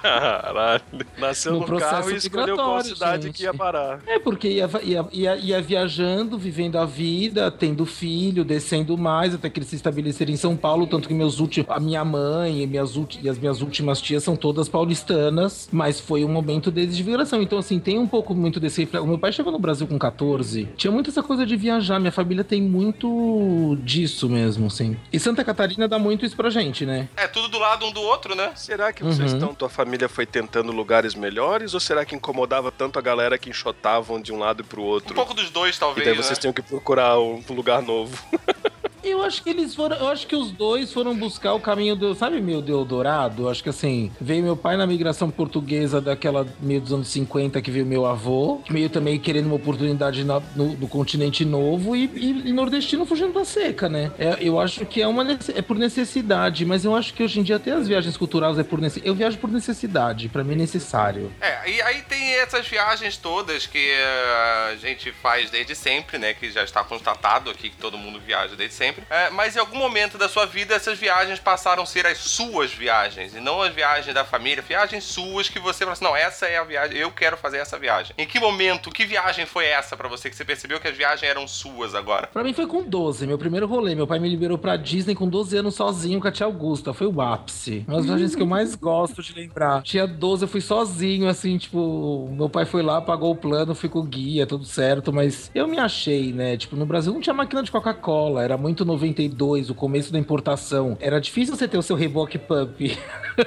Caralho. 0.04 0.84
Nasceu 1.18 1.54
No 1.54 1.60
no, 1.62 1.66
processo 1.66 1.92
carro 1.92 2.12
e 2.12 2.16
escolheu 2.16 2.56
qual 2.56 2.68
migratório, 2.68 2.94
cidade 2.96 3.24
gente. 3.28 3.36
que 3.38 3.44
ia 3.44 3.54
parar. 3.54 4.00
É, 4.06 4.20
porque 4.20 4.48
ia, 4.50 4.70
ia, 4.84 5.06
ia, 5.12 5.36
ia 5.38 5.62
viajando, 5.62 6.38
vivendo 6.38 6.78
a 6.78 6.86
vida, 6.86 7.50
tendo 7.50 7.86
filho, 7.86 8.44
descendo 8.44 8.98
mais, 8.98 9.34
até 9.34 9.50
que 9.50 9.60
eles 9.60 9.70
se 9.70 9.76
estabeleceram 9.78 10.32
em 10.32 10.36
São 10.38 10.56
Paulo. 10.58 10.86
Tanto 10.86 11.08
que 11.08 11.14
meus 11.14 11.40
últimos, 11.40 11.70
a 11.72 11.80
minha 11.80 12.04
mãe 12.04 12.62
e, 12.62 12.68
minhas, 12.68 12.96
ulti- 12.96 13.20
e 13.24 13.30
as 13.30 13.38
minhas 13.40 13.62
últimas 13.62 14.02
tias 14.02 14.24
são 14.24 14.36
todas 14.36 14.68
paulistanas, 14.70 15.70
mas 15.72 16.00
foi 16.00 16.24
um 16.26 16.30
momento 16.30 16.70
deles 16.70 16.96
de 16.98 17.04
migração. 17.04 17.42
Então, 17.42 17.58
assim, 17.58 17.80
tem 17.80 17.98
um 17.98 18.08
pouco 18.08 18.36
muito 18.36 18.60
desse 18.60 18.82
reflexo. 18.82 19.06
O 19.06 19.10
meu 19.10 19.18
pai 19.18 19.32
chegou 19.32 19.52
no 19.52 19.60
Brasil 19.60 19.88
com 19.88 19.98
14, 19.98 20.68
tinha 20.76 20.92
muito 20.92 21.10
essa 21.10 21.24
coisa 21.24 21.46
de 21.46 21.56
viajar. 21.56 22.00
Minha 22.00 22.12
família 22.12 22.44
tem 22.44 22.62
muito 22.62 23.78
disso 23.84 24.30
mesmo, 24.30 24.68
assim. 24.68 24.98
E 25.12 25.20
Santa 25.20 25.44
Catarina 25.44 25.88
dá 25.88 25.98
muito 25.98 26.26
isso 26.26 26.36
pra 26.36 26.50
gente, 26.50 26.86
né? 26.86 27.08
É 27.16 27.28
tudo 27.28 27.48
do 27.48 27.60
lado 27.60 27.86
um 27.86 27.92
do 27.92 28.02
outro, 28.02 28.36
né? 28.36 28.52
Será 28.56 28.92
que 28.92 29.04
vocês 29.04 29.32
Uhum. 29.32 29.38
estão, 29.38 29.54
tua 29.56 29.70
família 29.70 29.93
foi 30.10 30.26
tentando 30.26 30.72
lugares 30.72 31.16
melhores 31.16 31.74
ou 31.74 31.80
será 31.80 32.06
que 32.06 32.16
incomodava 32.16 32.72
tanto 32.72 32.98
a 33.00 33.02
galera 33.02 33.38
que 33.38 33.50
enxotavam 33.50 34.22
de 34.22 34.32
um 34.34 34.40
lado 34.40 34.62
e 34.62 34.64
pro 34.66 34.82
Um 34.82 34.86
outro? 34.86 35.14
pouco 35.16 35.34
dos 35.34 35.50
dois, 35.50 35.76
e 35.76 35.80
talvez, 35.80 36.06
daí 36.06 36.16
né? 36.16 36.22
vocês 36.22 36.38
tinham 36.38 36.54
que 36.54 36.62
procurar 36.62 37.20
um 37.20 37.44
lugar 37.50 37.82
novo. 37.82 38.18
Eu 39.04 39.22
acho 39.24 39.44
que 39.44 39.50
eles 39.50 39.76
foram. 39.76 39.98
Eu 39.98 40.08
acho 40.08 40.26
que 40.26 40.36
os 40.36 40.52
dois 40.52 40.92
foram 40.94 41.16
buscar 41.16 41.54
o 41.54 41.60
caminho 41.60 41.96
do. 41.96 42.16
Sabe, 42.16 42.40
meio 42.42 42.62
do 42.62 42.72
Eldorado? 42.72 43.44
Eu 43.44 43.50
acho 43.50 43.62
que 43.62 43.70
assim. 43.70 44.12
Veio 44.20 44.44
meu 44.44 44.56
pai 44.56 44.78
na 44.78 44.88
migração 44.88 45.30
portuguesa 45.30 46.00
daquela 46.00 46.48
meio 46.62 46.80
dos 46.82 46.94
anos 46.94 47.08
50 47.10 47.62
que 47.62 47.70
veio 47.70 47.86
meu 47.86 48.06
avô. 48.06 48.62
Meio 48.70 48.90
também 48.90 49.20
querendo 49.20 49.48
uma 49.48 49.56
oportunidade 49.56 50.24
na- 50.24 50.42
no, 50.56 50.74
no 50.78 50.88
continente 50.88 51.44
novo. 51.44 51.96
E, 51.96 52.06
e- 52.06 52.50
e 52.50 52.54
nordestino 52.54 53.06
fugindo 53.06 53.34
da 53.34 53.44
seca, 53.46 53.90
né? 53.90 54.12
É, 54.18 54.38
eu 54.40 54.60
acho 54.60 54.86
que 54.86 55.02
é, 55.02 55.08
uma, 55.08 55.24
é 55.54 55.62
por 55.62 55.78
necessidade. 55.78 56.66
Mas 56.66 56.86
eu 56.86 56.96
acho 56.96 57.14
que 57.14 57.24
hoje 57.24 57.40
em 57.40 57.44
dia 57.44 57.58
até 57.58 57.72
as 57.72 57.88
viagens 57.88 58.16
culturais 58.16 58.58
é 58.58 58.64
por 58.64 58.80
necessidade. 58.80 59.10
Eu 59.10 59.16
viajo 59.16 59.38
por 59.38 59.52
necessidade. 59.52 60.30
Pra 60.30 60.44
mim 60.44 60.54
é 60.54 60.58
necessário. 60.58 61.32
É, 61.42 61.70
e 61.70 61.82
aí 61.82 62.02
tem 62.04 62.36
essas 62.36 62.68
viagens 62.68 63.18
todas 63.18 63.66
que 63.68 63.78
eh, 63.92 64.72
a 64.72 64.76
gente 64.78 65.12
faz 65.12 65.50
desde 65.50 65.76
sempre, 65.76 66.18
né? 66.18 66.34
Que 66.34 66.50
já 66.52 66.64
está 66.64 66.84
constatado 66.84 67.50
aqui 67.50 67.70
que 67.70 67.78
todo 67.78 67.98
mundo 67.98 68.20
viaja 68.26 68.56
desde 68.56 68.76
sempre. 68.76 68.93
É, 69.10 69.30
mas 69.30 69.56
em 69.56 69.60
algum 69.60 69.78
momento 69.78 70.18
da 70.18 70.28
sua 70.28 70.46
vida, 70.46 70.76
essas 70.76 70.98
viagens 70.98 71.40
passaram 71.40 71.84
a 71.84 71.86
ser 71.86 72.06
as 72.06 72.18
suas 72.18 72.74
viagens, 72.74 73.36
e 73.36 73.40
não 73.40 73.62
as 73.62 73.74
viagens 73.74 74.14
da 74.14 74.26
família, 74.26 74.64
viagens 74.68 75.04
suas 75.04 75.50
que 75.50 75.60
você 75.60 75.80
fala 75.80 75.94
assim, 75.94 76.04
não, 76.04 76.16
essa 76.16 76.46
é 76.46 76.58
a 76.58 76.64
viagem, 76.64 76.98
eu 76.98 77.12
quero 77.12 77.38
fazer 77.38 77.58
essa 77.58 77.78
viagem. 77.78 78.14
Em 78.18 78.28
que 78.28 78.40
momento, 78.40 78.92
que 78.92 79.06
viagem 79.06 79.46
foi 79.46 79.66
essa 79.66 79.96
pra 79.96 80.08
você 80.08 80.30
que 80.30 80.36
você 80.36 80.46
percebeu 80.46 80.80
que 80.80 80.88
as 80.88 80.96
viagens 80.96 81.30
eram 81.30 81.48
suas 81.48 81.96
agora? 81.96 82.28
Pra 82.28 82.44
mim 82.44 82.54
foi 82.54 82.68
com 82.68 82.84
12, 82.84 83.28
meu 83.28 83.38
primeiro 83.38 83.68
rolê. 83.68 83.96
Meu 83.96 84.08
pai 84.08 84.20
me 84.20 84.30
liberou 84.30 84.58
pra 84.58 84.76
Disney 84.76 85.16
com 85.16 85.28
12 85.28 85.58
anos 85.58 85.76
sozinho 85.76 86.20
com 86.20 86.28
a 86.28 86.32
tia 86.32 86.46
Augusta. 86.46 86.94
Foi 86.94 87.08
o 87.08 87.22
ápice. 87.22 87.86
Uma 87.88 87.98
das 87.98 88.06
viagens 88.06 88.36
que 88.36 88.42
eu 88.42 88.48
mais 88.48 88.76
gosto 88.76 89.22
de 89.22 89.34
lembrar. 89.34 89.82
Tinha 89.84 90.08
12, 90.08 90.44
eu 90.44 90.48
fui 90.48 90.62
sozinho, 90.62 91.28
assim, 91.28 91.58
tipo, 91.58 92.30
meu 92.32 92.50
pai 92.50 92.66
foi 92.66 92.82
lá, 92.82 93.02
pagou 93.02 93.32
o 93.32 93.36
plano, 93.36 93.76
o 93.94 94.04
guia, 94.04 94.48
tudo 94.48 94.66
certo, 94.66 95.14
mas 95.14 95.52
eu 95.54 95.68
me 95.68 95.78
achei, 95.78 96.34
né? 96.34 96.58
Tipo, 96.58 96.76
no 96.76 96.86
Brasil 96.86 97.14
não 97.14 97.22
tinha 97.22 97.34
máquina 97.34 97.62
de 97.62 97.72
Coca-Cola, 97.72 98.44
era 98.44 98.58
muito 98.58 98.83
92, 98.86 99.70
o 99.70 99.76
começo 99.76 100.12
da 100.12 100.20
importação. 100.20 100.98
Era 101.00 101.20
difícil 101.20 101.56
você 101.56 101.68
ter 101.68 101.78
o 101.78 101.82
seu 101.82 101.96
reboque 101.96 102.38
pump. 102.38 102.98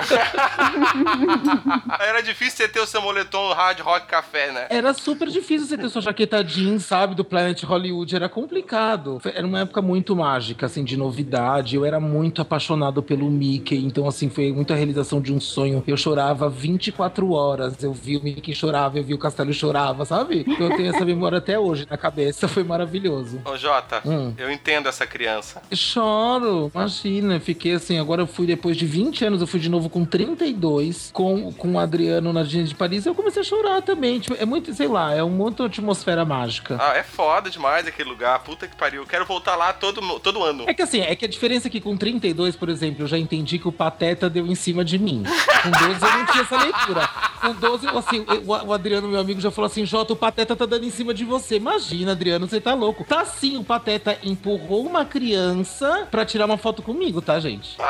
Era 2.01 2.21
difícil 2.23 2.57
você 2.57 2.69
ter 2.69 2.81
o 2.81 2.87
seu 2.87 3.01
moletom 3.03 3.53
Hard 3.53 3.81
Rock 3.81 4.07
Café, 4.07 4.53
né? 4.53 4.67
Era 4.71 4.93
super 4.95 5.29
difícil 5.29 5.67
você 5.67 5.77
ter 5.77 5.89
sua 5.89 6.03
jaqueta 6.03 6.43
jeans, 6.43 6.85
sabe, 6.85 7.15
do 7.15 7.25
Planet 7.25 7.63
Hollywood. 7.63 8.15
Era 8.15 8.29
complicado. 8.29 9.21
Era 9.25 9.47
uma 9.47 9.61
época 9.61 9.83
muito 9.83 10.15
mágica, 10.17 10.67
assim, 10.67 10.85
de 10.85 10.97
novidade. 10.97 11.77
Eu 11.77 11.85
era 11.85 12.01
muito 12.01 12.41
apaixonado 12.43 13.03
pelo 13.03 13.31
Mickey. 13.31 13.85
Então, 13.85 14.07
assim, 14.09 14.29
foi 14.29 14.53
muita 14.53 14.75
realização 14.75 15.21
de 15.21 15.33
um 15.33 15.41
sonho. 15.41 15.83
Eu 15.87 15.97
chorava 15.97 16.49
24 16.49 17.31
horas. 17.33 17.83
Eu 17.83 17.93
vi 17.93 18.17
o 18.17 18.23
Mickey 18.23 18.55
chorava, 18.55 18.99
eu 18.99 19.05
vi 19.05 19.15
o 19.15 19.19
Castelo 19.19 19.53
chorava, 19.53 20.05
sabe? 20.05 20.45
Eu 20.59 20.77
tenho 20.77 20.95
essa 20.95 21.05
memória 21.05 21.39
até 21.39 21.59
hoje 21.59 21.87
na 21.89 21.97
cabeça. 21.97 22.49
Foi 22.49 22.65
maravilhoso. 22.65 23.41
Ô 23.45 23.57
Jota, 23.57 24.01
Hum. 24.05 24.33
eu 24.39 24.51
entendo 24.51 24.89
essa 24.89 25.07
criança 25.07 25.26
criança. 25.27 25.61
Choro, 25.73 26.71
imagina. 26.73 27.41
Fiquei 27.41 27.73
assim, 27.73 27.99
agora 27.99 28.23
eu 28.23 28.27
fui 28.27 28.47
depois 28.47 28.77
de 28.77 28.87
20 28.87 29.25
anos, 29.25 29.41
eu 29.41 29.47
fui 29.47 29.59
de 29.59 29.69
novo 29.69 29.91
com 29.91 30.05
32, 30.05 31.11
com, 31.13 31.53
com 31.53 31.73
o 31.73 31.79
Adriano 31.79 32.33
na 32.33 32.45
Disney 32.45 32.65
de 32.65 32.75
Paris, 32.75 33.05
e 33.05 33.09
eu 33.09 33.15
comecei 33.15 33.43
a 33.43 33.45
chorar 33.45 33.83
também. 33.83 34.21
Tipo, 34.21 34.37
é 34.41 34.47
muito, 34.47 34.73
sei 34.73 34.87
lá, 34.87 35.13
é 35.13 35.23
uma 35.23 35.45
outra 35.45 35.67
atmosfera 35.67 36.25
mágica. 36.25 36.79
Ah, 36.81 36.97
é 36.97 37.03
foda 37.03 37.51
demais 37.51 37.87
aquele 37.87 38.09
lugar. 38.09 38.39
Puta 38.41 38.69
que 38.69 38.77
pariu. 38.77 39.03
Eu 39.03 39.07
quero 39.07 39.25
voltar 39.25 39.57
lá 39.57 39.73
todo, 39.73 40.01
todo 40.21 40.43
ano. 40.45 40.65
É 40.69 40.75
que 40.75 40.83
assim, 40.83 41.01
é 41.01 41.17
que 41.17 41.25
a 41.25 41.29
diferença 41.29 41.67
é 41.67 41.71
que 41.71 41.81
com 41.81 41.97
32, 41.97 42.55
por 42.55 42.69
exemplo, 42.69 43.03
eu 43.03 43.09
já 43.09 43.19
entendi 43.19 43.59
que 43.59 43.67
o 43.67 43.73
Pateta 43.73 44.31
deu 44.31 44.47
em 44.47 44.55
cima 44.55 44.85
de 44.85 44.99
mim. 44.99 45.25
Com 45.63 45.71
12 45.71 46.05
eu 46.05 46.19
não 46.19 46.27
tinha 46.27 46.43
essa 46.43 46.57
leitura. 46.57 47.09
Com 47.41 47.53
12, 47.53 47.87
assim, 47.89 48.25
o, 48.45 48.69
o 48.69 48.73
Adriano, 48.73 49.09
meu 49.09 49.21
amigo, 49.21 49.41
já 49.41 49.51
falou 49.51 49.67
assim: 49.67 49.85
Jota, 49.85 50.13
o 50.13 50.17
Pateta 50.17 50.55
tá 50.55 50.67
dando 50.67 50.85
em 50.85 50.91
cima 50.91 51.13
de 51.13 51.25
você. 51.25 51.57
Imagina, 51.57 52.13
Adriano, 52.13 52.47
você 52.47 52.61
tá 52.61 52.75
louco. 52.75 53.05
Tá 53.05 53.25
sim, 53.25 53.57
o 53.57 53.65
Pateta 53.65 54.19
empurrou 54.23 54.87
uma 54.87 55.05
criança 55.21 56.07
pra 56.11 56.27
tirar 56.27 56.45
uma 56.45 56.59
foto 56.59 56.83
comigo, 56.83 57.23
tá, 57.23 57.41
gente? 57.41 57.77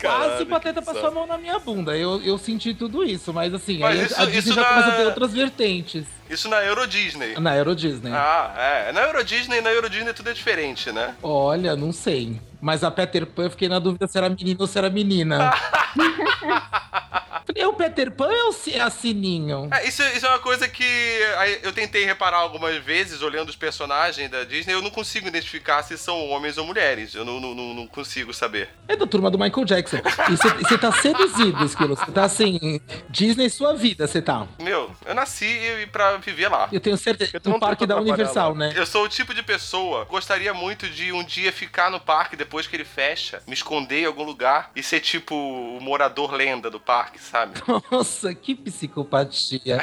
Quase 0.00 0.42
o 0.42 0.46
Pateta 0.46 0.82
passou 0.82 1.06
a 1.06 1.10
mão 1.10 1.26
na 1.26 1.38
minha 1.38 1.58
bunda. 1.58 1.96
Eu, 1.96 2.20
eu 2.22 2.36
senti 2.36 2.74
tudo 2.74 3.02
isso, 3.04 3.32
mas 3.32 3.52
assim, 3.54 3.78
Mas 3.78 3.98
aí 3.98 4.06
isso- 4.06 4.20
a 4.20 4.24
Disney 4.26 4.54
já 4.54 4.60
na- 4.60 4.68
começa 4.68 4.88
a 4.88 4.92
ter 4.96 5.04
outras 5.06 5.32
vertentes. 5.32 6.04
Isso 6.28 6.48
na 6.48 6.62
Euro 6.62 6.86
Disney. 6.86 7.34
Na 7.38 7.56
Euro 7.56 7.74
Disney. 7.74 8.12
Ah, 8.12 8.52
é. 8.56 8.92
Na 8.92 9.00
Euro 9.02 9.24
Disney, 9.24 9.60
na 9.60 9.70
Euro 9.70 9.88
Disney 9.88 10.12
tudo 10.12 10.30
é 10.30 10.32
diferente, 10.32 10.90
né? 10.92 11.14
Olha, 11.22 11.74
não 11.76 11.92
sei. 11.92 12.40
Mas 12.62 12.84
a 12.84 12.90
Peter 12.92 13.26
Pan, 13.26 13.42
eu 13.44 13.50
fiquei 13.50 13.68
na 13.68 13.80
dúvida 13.80 14.06
se 14.06 14.16
era 14.16 14.28
menino 14.28 14.58
ou 14.60 14.66
se 14.68 14.78
era 14.78 14.88
menina. 14.88 15.52
É 17.54 17.66
o 17.66 17.74
Peter 17.74 18.10
Pan 18.10 18.26
ou 18.26 18.32
é 18.32 18.44
o 18.44 18.52
Ci- 18.52 18.74
é 18.74 18.80
a 18.80 18.88
Sininho? 18.88 19.68
É, 19.72 19.86
isso, 19.86 20.02
isso 20.16 20.24
é 20.24 20.28
uma 20.28 20.38
coisa 20.38 20.66
que 20.66 20.84
aí, 21.38 21.58
eu 21.62 21.72
tentei 21.72 22.04
reparar 22.04 22.38
algumas 22.38 22.76
vezes, 22.82 23.20
olhando 23.20 23.50
os 23.50 23.56
personagens 23.56 24.30
da 24.30 24.42
Disney, 24.44 24.72
eu 24.72 24.80
não 24.80 24.90
consigo 24.90 25.28
identificar 25.28 25.82
se 25.82 25.98
são 25.98 26.28
homens 26.30 26.56
ou 26.56 26.64
mulheres. 26.64 27.14
Eu 27.14 27.24
não, 27.24 27.38
não, 27.40 27.54
não- 27.54 27.74
não 27.74 27.86
consigo 27.86 28.32
saber. 28.32 28.70
É 28.88 28.96
da 28.96 29.06
turma 29.06 29.30
do 29.30 29.38
Michael 29.38 29.66
Jackson. 29.66 29.98
E 30.30 30.36
você 30.66 30.78
tá 30.78 30.90
seduzido, 30.92 31.62
Esquilo. 31.64 31.94
Você 31.94 32.10
tá 32.10 32.24
assim, 32.24 32.80
Disney 33.10 33.50
sua 33.50 33.74
vida, 33.74 34.06
você 34.06 34.22
tá. 34.22 34.46
Meu, 34.60 34.90
eu 35.04 35.14
nasci 35.14 35.60
pra 35.92 36.16
viver 36.16 36.48
lá. 36.48 36.68
Eu 36.72 36.80
tenho 36.80 36.96
certeza. 36.96 37.32
No 37.44 37.60
parque 37.60 37.86
da 37.86 37.96
Universal, 37.96 38.50
lá. 38.52 38.56
né? 38.58 38.72
Eu 38.74 38.86
sou 38.86 39.04
o 39.04 39.08
tipo 39.08 39.34
de 39.34 39.42
pessoa 39.42 40.06
que 40.06 40.12
gostaria 40.12 40.54
muito 40.54 40.88
de 40.88 41.12
um 41.12 41.22
dia 41.22 41.52
ficar 41.52 41.90
no 41.90 42.00
parque 42.00 42.34
depois 42.34 42.51
que 42.60 42.76
ele 42.76 42.84
fecha, 42.84 43.42
me 43.46 43.54
esconder 43.54 44.02
em 44.02 44.06
algum 44.06 44.22
lugar 44.22 44.70
e 44.76 44.82
ser 44.82 45.00
tipo 45.00 45.34
o 45.34 45.80
morador 45.80 46.32
lenda 46.32 46.70
do 46.70 46.78
parque, 46.78 47.20
sabe? 47.20 47.60
Nossa, 47.90 48.34
que 48.34 48.54
psicopatia. 48.54 49.80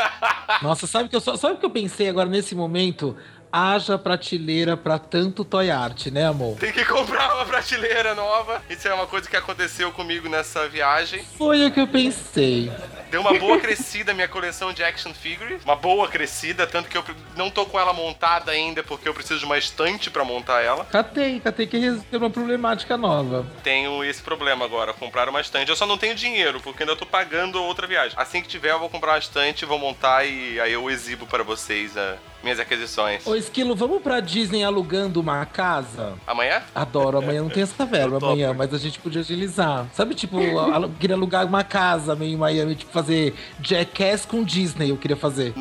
Nossa, 0.62 0.86
sabe 0.86 1.08
que 1.08 1.16
eu 1.16 1.20
só, 1.20 1.36
sabe 1.36 1.54
o 1.54 1.58
que 1.58 1.66
eu 1.66 1.70
pensei 1.70 2.08
agora 2.08 2.28
nesse 2.28 2.54
momento? 2.54 3.16
Haja 3.56 3.96
prateleira 3.96 4.76
pra 4.76 4.98
tanto 4.98 5.44
toy 5.44 5.70
art, 5.70 6.06
né, 6.06 6.26
amor? 6.26 6.56
Tem 6.56 6.72
que 6.72 6.84
comprar 6.84 7.36
uma 7.36 7.46
prateleira 7.46 8.12
nova. 8.12 8.60
Isso 8.68 8.88
é 8.88 8.92
uma 8.92 9.06
coisa 9.06 9.30
que 9.30 9.36
aconteceu 9.36 9.92
comigo 9.92 10.28
nessa 10.28 10.68
viagem. 10.68 11.24
Foi 11.38 11.64
o 11.64 11.70
que 11.70 11.80
eu 11.80 11.86
pensei. 11.86 12.68
Deu 13.12 13.20
uma 13.20 13.38
boa 13.38 13.60
crescida 13.60 14.10
a 14.10 14.14
minha 14.14 14.26
coleção 14.26 14.72
de 14.72 14.82
action 14.82 15.14
figures. 15.14 15.62
Uma 15.64 15.76
boa 15.76 16.08
crescida, 16.08 16.66
tanto 16.66 16.88
que 16.88 16.98
eu 16.98 17.04
não 17.36 17.48
tô 17.48 17.64
com 17.64 17.78
ela 17.78 17.92
montada 17.92 18.50
ainda, 18.50 18.82
porque 18.82 19.08
eu 19.08 19.14
preciso 19.14 19.38
de 19.38 19.46
uma 19.46 19.56
estante 19.56 20.10
pra 20.10 20.24
montar 20.24 20.60
ela. 20.60 20.84
Catei, 20.86 21.38
catei 21.38 21.68
que 21.68 21.78
resolveu 21.78 22.18
uma 22.18 22.30
problemática 22.30 22.96
nova. 22.96 23.46
Tenho 23.62 24.02
esse 24.02 24.20
problema 24.20 24.64
agora, 24.64 24.92
comprar 24.92 25.28
uma 25.28 25.40
estante. 25.40 25.70
Eu 25.70 25.76
só 25.76 25.86
não 25.86 25.96
tenho 25.96 26.16
dinheiro, 26.16 26.60
porque 26.60 26.82
ainda 26.82 26.96
tô 26.96 27.06
pagando 27.06 27.62
outra 27.62 27.86
viagem. 27.86 28.18
Assim 28.18 28.42
que 28.42 28.48
tiver, 28.48 28.72
eu 28.72 28.80
vou 28.80 28.90
comprar 28.90 29.12
uma 29.12 29.18
estante, 29.18 29.64
vou 29.64 29.78
montar 29.78 30.24
e 30.24 30.58
aí 30.58 30.72
eu 30.72 30.90
exibo 30.90 31.24
para 31.24 31.44
vocês 31.44 31.96
as 31.96 32.18
minhas 32.44 32.60
aquisições. 32.60 33.26
Ô, 33.26 33.34
Esquilo, 33.34 33.74
vamos 33.74 34.00
pra 34.02 34.20
Disney 34.20 34.62
alugando 34.62 35.20
uma 35.20 35.44
casa? 35.46 36.12
Amanhã? 36.26 36.62
Adoro, 36.74 37.18
amanhã 37.18 37.42
não 37.42 37.48
tem 37.50 37.62
essa 37.64 37.84
verba 37.84 38.18
Eu 38.22 38.28
amanhã, 38.28 38.54
mas 38.54 38.72
a 38.72 38.78
gente 38.78 38.98
podia 39.00 39.20
agilizar. 39.22 39.86
Sabe, 39.92 40.14
tipo, 40.14 40.38
alu- 40.58 40.90
queria 41.00 41.16
alugar 41.16 41.44
uma 41.46 41.64
casa 41.64 42.14
meio 42.14 42.34
em 42.34 42.36
Miami, 42.36 42.76
tipo, 42.76 42.92
fazer 42.92 43.34
Jackass 43.60 44.24
com 44.26 44.44
Disney, 44.44 44.90
eu 44.90 44.96
queria 44.96 45.16
fazer. 45.16 45.52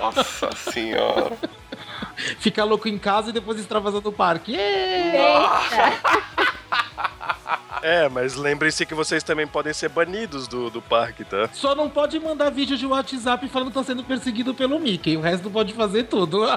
Nossa 0.00 0.50
senhora. 0.70 1.32
Ficar 2.38 2.64
louco 2.64 2.86
em 2.88 2.98
casa 2.98 3.30
e 3.30 3.32
depois 3.32 3.58
extravasar 3.58 4.00
no 4.02 4.12
parque. 4.12 4.52
Yeah! 4.52 5.62
Eita. 5.72 6.52
É, 7.82 8.08
mas 8.08 8.36
lembrem-se 8.36 8.86
que 8.86 8.94
vocês 8.94 9.22
também 9.22 9.46
podem 9.46 9.72
ser 9.72 9.88
banidos 9.88 10.46
do, 10.46 10.70
do 10.70 10.80
parque, 10.80 11.24
tá? 11.24 11.48
Só 11.52 11.74
não 11.74 11.90
pode 11.90 12.18
mandar 12.20 12.50
vídeo 12.50 12.76
de 12.78 12.86
WhatsApp 12.86 13.48
falando 13.48 13.68
que 13.68 13.74
tá 13.74 13.82
sendo 13.82 14.04
perseguido 14.04 14.54
pelo 14.54 14.78
Mickey. 14.78 15.16
O 15.16 15.20
resto 15.20 15.50
pode 15.50 15.74
fazer 15.74 16.04
tudo. 16.04 16.44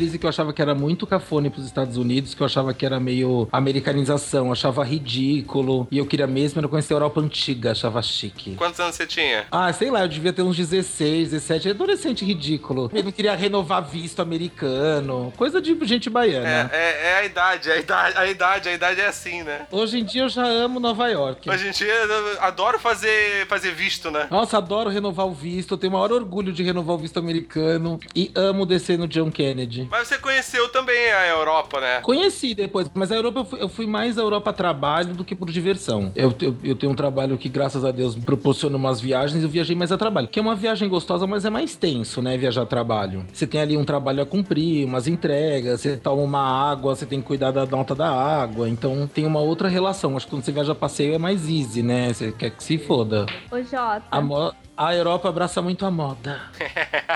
crise 0.00 0.18
que 0.18 0.24
eu 0.24 0.30
achava 0.30 0.50
que 0.50 0.62
era 0.62 0.74
muito 0.74 1.06
cafone 1.06 1.50
pros 1.50 1.66
Estados 1.66 1.98
Unidos, 1.98 2.32
que 2.32 2.40
eu 2.40 2.46
achava 2.46 2.72
que 2.72 2.86
era 2.86 2.98
meio 2.98 3.46
americanização, 3.52 4.50
achava 4.50 4.82
ridículo. 4.82 5.86
E 5.90 5.98
eu 5.98 6.06
queria 6.06 6.26
mesmo 6.26 6.58
era 6.58 6.66
conhecer 6.66 6.94
a 6.94 6.96
Europa 6.96 7.20
antiga, 7.20 7.72
achava 7.72 8.00
chique. 8.00 8.54
Quantos 8.54 8.80
anos 8.80 8.94
você 8.94 9.06
tinha? 9.06 9.44
Ah, 9.50 9.70
sei 9.74 9.90
lá, 9.90 10.00
eu 10.00 10.08
devia 10.08 10.32
ter 10.32 10.40
uns 10.40 10.56
16, 10.56 11.32
17, 11.32 11.68
adolescente 11.68 12.24
ridículo. 12.24 12.90
Eu 12.94 13.04
não 13.04 13.12
queria 13.12 13.34
renovar 13.34 13.82
visto 13.82 14.22
americano, 14.22 15.34
coisa 15.36 15.60
de 15.60 15.78
gente 15.84 16.08
baiana. 16.08 16.70
É, 16.72 16.78
é, 16.78 17.06
é 17.10 17.14
a 17.18 17.24
idade, 17.26 17.70
a 17.70 17.76
idade, 17.76 18.16
a 18.16 18.26
idade, 18.26 18.68
a 18.70 18.72
idade 18.72 19.00
é 19.02 19.06
assim, 19.06 19.42
né? 19.42 19.66
Hoje 19.70 19.98
em 19.98 20.04
dia 20.04 20.22
eu 20.22 20.28
já 20.30 20.46
amo 20.46 20.80
Nova 20.80 21.08
York. 21.08 21.50
Hoje 21.50 21.68
em 21.68 21.72
dia 21.72 21.92
eu 21.92 22.40
adoro 22.40 22.78
fazer, 22.78 23.46
fazer 23.48 23.72
visto, 23.72 24.10
né? 24.10 24.28
Nossa, 24.30 24.56
adoro 24.56 24.88
renovar 24.88 25.26
o 25.26 25.34
visto, 25.34 25.74
eu 25.74 25.78
tenho 25.78 25.92
o 25.92 25.96
maior 25.96 26.10
orgulho 26.10 26.54
de 26.54 26.62
renovar 26.62 26.96
o 26.96 26.98
visto 26.98 27.18
americano 27.18 28.00
e 28.16 28.32
amo 28.34 28.64
descer 28.64 28.98
no 28.98 29.06
John 29.06 29.30
Kennedy. 29.30 29.89
Mas 29.90 30.06
você 30.08 30.18
conheceu 30.18 30.68
também 30.68 31.10
a 31.12 31.26
Europa, 31.26 31.80
né? 31.80 32.00
Conheci 32.00 32.54
depois, 32.54 32.88
mas 32.94 33.10
a 33.10 33.16
Europa 33.16 33.40
eu 33.40 33.44
fui, 33.44 33.62
eu 33.62 33.68
fui 33.68 33.86
mais 33.86 34.16
a 34.18 34.22
Europa 34.22 34.50
a 34.50 34.52
trabalho 34.52 35.14
do 35.14 35.24
que 35.24 35.34
por 35.34 35.50
diversão. 35.50 36.12
Eu, 36.14 36.32
eu, 36.40 36.56
eu 36.62 36.74
tenho 36.76 36.92
um 36.92 36.94
trabalho 36.94 37.36
que, 37.36 37.48
graças 37.48 37.84
a 37.84 37.90
Deus, 37.90 38.14
me 38.14 38.22
proporciona 38.22 38.76
umas 38.76 39.00
viagens, 39.00 39.42
eu 39.42 39.48
viajei 39.48 39.74
mais 39.74 39.90
a 39.90 39.98
trabalho. 39.98 40.28
Que 40.28 40.38
é 40.38 40.42
uma 40.42 40.54
viagem 40.54 40.88
gostosa, 40.88 41.26
mas 41.26 41.44
é 41.44 41.50
mais 41.50 41.74
tenso, 41.74 42.22
né? 42.22 42.36
Viajar 42.38 42.62
a 42.62 42.66
trabalho. 42.66 43.24
Você 43.32 43.46
tem 43.46 43.60
ali 43.60 43.76
um 43.76 43.84
trabalho 43.84 44.22
a 44.22 44.26
cumprir, 44.26 44.84
umas 44.86 45.08
entregas, 45.08 45.80
você 45.80 45.96
toma 45.96 46.22
uma 46.22 46.70
água, 46.70 46.94
você 46.94 47.04
tem 47.04 47.20
que 47.20 47.26
cuidar 47.26 47.50
da 47.50 47.66
nota 47.66 47.94
da 47.94 48.10
água. 48.10 48.68
Então 48.68 49.08
tem 49.12 49.26
uma 49.26 49.40
outra 49.40 49.68
relação. 49.68 50.16
Acho 50.16 50.26
que 50.26 50.30
quando 50.30 50.44
você 50.44 50.52
viaja 50.52 50.72
a 50.72 50.74
passeio 50.76 51.14
é 51.14 51.18
mais 51.18 51.48
easy, 51.48 51.82
né? 51.82 52.12
Você 52.12 52.30
quer 52.30 52.50
que 52.50 52.62
se 52.62 52.78
foda. 52.78 53.26
Ô, 53.50 53.56
Jota. 53.62 54.02
A, 54.10 54.20
mo- 54.20 54.52
a 54.86 54.94
Europa 54.94 55.28
abraça 55.28 55.60
muito 55.60 55.84
a 55.84 55.90
moda. 55.90 56.40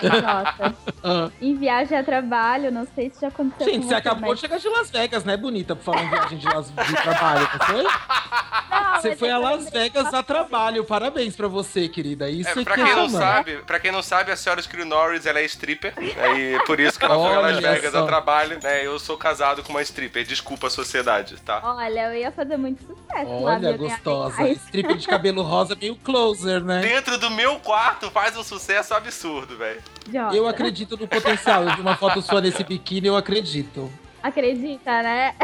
Jota. 0.02 0.74
Ah. 1.06 1.30
Em 1.38 1.54
viagem 1.54 1.98
a 1.98 2.02
trabalho, 2.02 2.72
não 2.72 2.86
sei 2.94 3.10
se 3.10 3.20
já 3.20 3.28
aconteceu 3.28 3.66
Gente, 3.66 3.82
com 3.82 3.88
você 3.88 3.94
acabou 3.94 4.30
mas... 4.30 4.36
de 4.36 4.40
chegar 4.40 4.58
de 4.58 4.66
Las 4.70 4.90
Vegas, 4.90 5.22
né, 5.22 5.36
bonita? 5.36 5.76
Por 5.76 5.82
falar 5.84 6.02
em 6.02 6.08
viagem 6.08 6.38
de, 6.38 6.46
Las... 6.46 6.70
de 6.70 6.94
trabalho, 6.94 7.46
não 7.52 7.66
foi? 7.66 7.82
Não, 7.82 8.94
Você 9.02 9.14
foi 9.14 9.30
a 9.30 9.36
Las 9.36 9.68
Vegas 9.68 10.14
a 10.14 10.22
trabalho. 10.22 10.82
Parabéns 10.84 11.36
pra 11.36 11.46
você, 11.46 11.90
querida. 11.90 12.30
Isso 12.30 12.48
É, 12.48 12.62
é, 12.62 12.64
pra 12.64 12.74
que 12.76 12.84
quem 12.84 12.96
não 12.96 13.10
sabe, 13.10 13.56
para 13.66 13.78
quem 13.80 13.92
não 13.92 14.02
sabe, 14.02 14.32
a 14.32 14.36
senhora 14.36 14.62
Screw 14.62 14.86
Norris 14.86 15.26
ela 15.26 15.40
é 15.40 15.44
stripper, 15.44 15.92
né? 15.94 16.38
E 16.40 16.58
por 16.64 16.80
isso 16.80 16.98
que 16.98 17.04
ela 17.04 17.16
foi 17.16 17.34
a 17.34 17.40
Las 17.40 17.56
Olha 17.58 17.72
Vegas 17.74 17.92
só. 17.92 18.02
a 18.02 18.06
trabalho, 18.06 18.58
né? 18.62 18.86
Eu 18.86 18.98
sou 18.98 19.18
casado 19.18 19.62
com 19.62 19.72
uma 19.74 19.82
stripper. 19.82 20.24
Desculpa 20.24 20.68
a 20.68 20.70
sociedade, 20.70 21.36
tá? 21.42 21.60
Olha, 21.62 22.08
eu 22.12 22.18
ia 22.18 22.32
fazer 22.32 22.56
muito 22.56 22.82
sucesso 22.82 23.30
lá. 23.42 23.52
Olha, 23.52 23.58
ganhar 23.58 23.76
gostosa. 23.76 24.36
reais. 24.38 24.56
Strip 24.64 24.94
de 24.94 25.06
cabelo 25.06 25.42
rosa 25.42 25.76
meio 25.78 25.96
closer, 25.96 26.64
né? 26.64 26.80
Dentro 26.80 27.18
do 27.18 27.30
meu 27.30 27.53
quarto 27.58 28.10
faz 28.10 28.36
um 28.36 28.42
sucesso 28.42 28.94
absurdo, 28.94 29.56
velho. 29.56 29.82
Eu 30.32 30.46
acredito 30.46 30.96
no 30.96 31.08
potencial. 31.08 31.64
Vi 31.74 31.80
uma 31.80 31.96
foto 31.96 32.20
sua 32.22 32.40
nesse 32.40 32.62
biquíni, 32.64 33.06
eu 33.06 33.16
acredito. 33.16 33.90
Acredita, 34.24 35.02
né? 35.02 35.34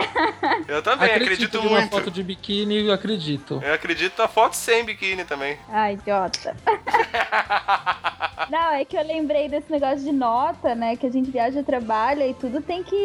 Eu 0.67 0.81
também 0.83 1.13
acredito, 1.13 1.61
uma 1.61 1.81
muito. 1.81 1.91
foto 1.91 2.11
de 2.11 2.23
biquíni, 2.23 2.87
eu 2.87 2.95
acredito. 2.95 3.61
Eu 3.63 3.75
acredito 3.75 4.19
na 4.19 4.27
foto 4.27 4.55
sem 4.55 4.83
biquíni 4.85 5.23
também. 5.23 5.59
Ai, 5.69 5.99
Jota. 6.07 6.57
Não, 8.49 8.73
é 8.73 8.83
que 8.87 8.97
eu 8.97 9.07
lembrei 9.07 9.51
desse 9.51 9.71
negócio 9.71 10.01
de 10.01 10.13
nota, 10.13 10.75
né? 10.75 10.97
Que 10.97 11.07
a 11.07 11.11
gente 11.11 11.31
viaja, 11.31 11.63
trabalha 11.63 12.27
e 12.27 12.33
tudo 12.33 12.63
tem 12.63 12.83
que 12.83 12.97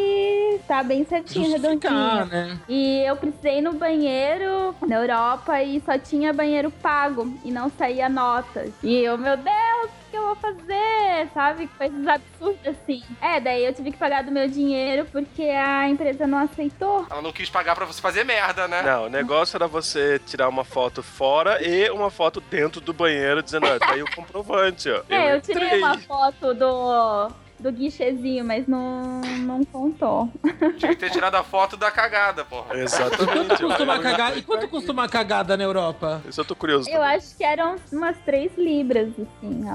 estar 0.61 0.77
tá 0.77 0.83
bem 0.83 1.03
certinho, 1.03 1.51
Justificar, 1.51 1.91
redondinho. 1.91 2.25
né? 2.25 2.57
E 2.69 3.03
eu 3.05 3.17
precisei 3.17 3.57
ir 3.57 3.61
no 3.61 3.73
banheiro 3.73 4.73
na 4.87 4.95
Europa 4.95 5.61
e 5.61 5.81
só 5.81 5.97
tinha 5.97 6.31
banheiro 6.31 6.71
pago 6.71 7.37
e 7.43 7.51
não 7.51 7.69
saía 7.77 8.07
nota. 8.07 8.65
E 8.81 8.95
eu, 8.95 9.17
meu 9.17 9.35
Deus, 9.35 9.91
que 10.15 10.17
eu 10.17 10.25
vou 10.25 10.35
fazer? 10.35 11.29
Sabe? 11.33 11.67
Coisas 11.77 12.07
absurdas 12.07 12.75
assim. 12.83 13.03
É, 13.21 13.39
daí 13.39 13.65
eu 13.65 13.73
tive 13.73 13.91
que 13.91 13.97
pagar 13.97 14.23
do 14.23 14.31
meu 14.31 14.47
dinheiro 14.47 15.05
porque 15.11 15.43
a 15.43 15.89
empresa 15.89 16.25
não 16.25 16.37
aceitou. 16.37 17.05
Ela 17.09 17.21
não 17.21 17.33
quis 17.33 17.49
pagar 17.49 17.75
pra 17.75 17.85
você 17.85 18.01
fazer 18.01 18.23
merda, 18.23 18.67
né? 18.67 18.81
Não, 18.81 19.05
o 19.05 19.09
negócio 19.09 19.57
era 19.57 19.67
você 19.67 20.19
tirar 20.25 20.47
uma 20.47 20.63
foto 20.63 21.03
fora 21.03 21.61
e 21.61 21.89
uma 21.89 22.09
foto 22.09 22.39
dentro 22.39 22.79
do 22.79 22.93
banheiro 22.93 23.43
dizendo, 23.43 23.67
ó, 23.67 23.77
tá 23.77 23.91
aí 23.91 24.01
o 24.01 24.15
comprovante, 24.15 24.89
ó. 24.89 25.01
É, 25.09 25.35
eu 25.35 25.41
tirei 25.41 25.65
entrei. 25.65 25.79
uma 25.79 25.97
foto 25.99 26.53
do, 26.53 27.31
do 27.59 27.71
guichezinho, 27.71 28.43
mas 28.45 28.67
não, 28.67 29.21
não 29.21 29.63
contou. 29.63 30.29
Tinha 30.77 30.91
que 30.91 30.97
ter 30.97 31.09
tirado 31.09 31.35
a 31.35 31.43
foto 31.43 31.75
da 31.77 31.89
cagada, 31.89 32.43
porra. 32.45 32.77
Exatamente. 32.77 33.25
Quanto 33.47 33.57
custa 33.57 33.83
uma 33.83 33.99
cagada? 33.99 34.37
E 34.37 34.41
quanto 34.41 34.67
custa 34.67 34.91
uma 34.91 35.07
cagada 35.09 35.55
na 35.57 35.63
Europa? 35.63 36.21
Isso 36.27 36.41
eu 36.41 36.45
tô 36.45 36.55
curioso. 36.55 36.89
Eu 36.89 36.99
também. 36.99 37.15
acho 37.15 37.35
que 37.37 37.43
eram 37.43 37.75
umas 37.91 38.17
3 38.25 38.51
libras, 38.57 39.09
assim. 39.09 39.61
ó. 39.69 39.71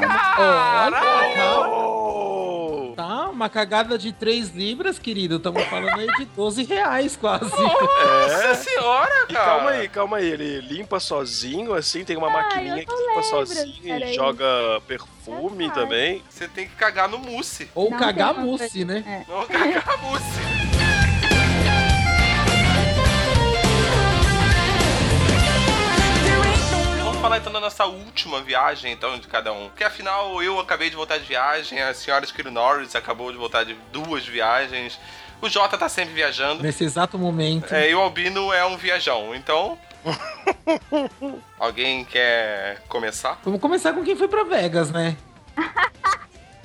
Caralho! 1.61 2.95
Tá, 2.97 3.29
uma 3.31 3.49
cagada 3.49 3.97
de 3.97 4.13
3 4.13 4.51
libras, 4.55 4.99
querido. 4.99 5.37
Estamos 5.37 5.63
falando 5.65 5.99
aí 5.99 6.07
de 6.19 6.25
12 6.27 6.65
reais 6.65 7.17
quase. 7.17 7.45
Nossa 7.51 8.45
É. 8.49 8.55
senhora, 8.55 9.27
E 9.29 9.33
cara! 9.33 9.47
calma 9.47 9.71
aí, 9.71 9.89
calma 9.89 10.17
aí. 10.19 10.31
Ele 10.31 10.61
limpa 10.61 11.01
sozinho, 11.01 11.73
assim, 11.73 12.05
tem 12.05 12.17
uma 12.17 12.29
maquininha 12.31 12.83
eu 12.83 12.87
que 12.87 12.93
limpa 12.93 13.07
lembro, 13.07 13.23
sozinho 13.25 14.05
e 14.05 14.13
joga 14.15 14.47
perfume 14.87 15.67
Verdade. 15.67 15.81
também. 15.81 16.23
Você 16.29 16.47
tem 16.49 16.67
que 16.67 16.75
cagar 16.75 17.09
no 17.09 17.19
mousse. 17.19 17.70
Ou 17.75 17.91
Não 17.91 17.99
cagar 17.99 18.29
tem 18.35 18.39
uma 18.39 18.47
mousse, 18.47 18.69
coisa- 18.71 18.85
né? 18.85 19.25
Não 19.29 19.47
cagar 19.47 19.99
mousse. 20.03 20.41
Vamos 27.05 27.21
falar 27.21 27.39
então 27.39 27.53
da 27.53 27.61
nossa 27.61 27.85
última 27.87 28.41
viagem, 28.41 28.93
então, 28.93 29.19
de 29.19 29.27
cada 29.27 29.53
um. 29.53 29.69
Porque 29.69 29.85
afinal, 29.85 30.43
eu 30.43 30.59
acabei 30.59 30.89
de 30.91 30.97
voltar 30.97 31.19
de 31.19 31.25
viagem, 31.25 31.81
a 31.81 31.93
senhora 31.95 32.25
Skiro 32.25 32.51
Norris 32.51 32.95
acabou 32.97 33.31
de 33.31 33.39
voltar 33.39 33.65
de 33.65 33.75
duas 33.93 34.27
viagens. 34.27 34.99
O 35.43 35.49
Jota 35.49 35.77
tá 35.79 35.89
sempre 35.89 36.13
viajando. 36.15 36.63
Nesse 36.63 36.85
exato 36.85 37.19
momento. 37.19 37.75
É, 37.75 37.91
e 37.91 37.95
o 37.95 38.01
Albino 38.01 38.53
é 38.53 38.65
um 38.65 38.77
viajão, 38.77 39.35
então. 39.35 39.79
Alguém 41.59 42.05
quer 42.05 42.83
começar? 42.89 43.39
Vamos 43.45 43.61
começar 43.61 43.93
com 43.93 44.03
quem 44.05 44.17
foi 44.17 44.29
pra 44.29 44.45
Vegas, 44.45 44.91
né? 44.91 45.17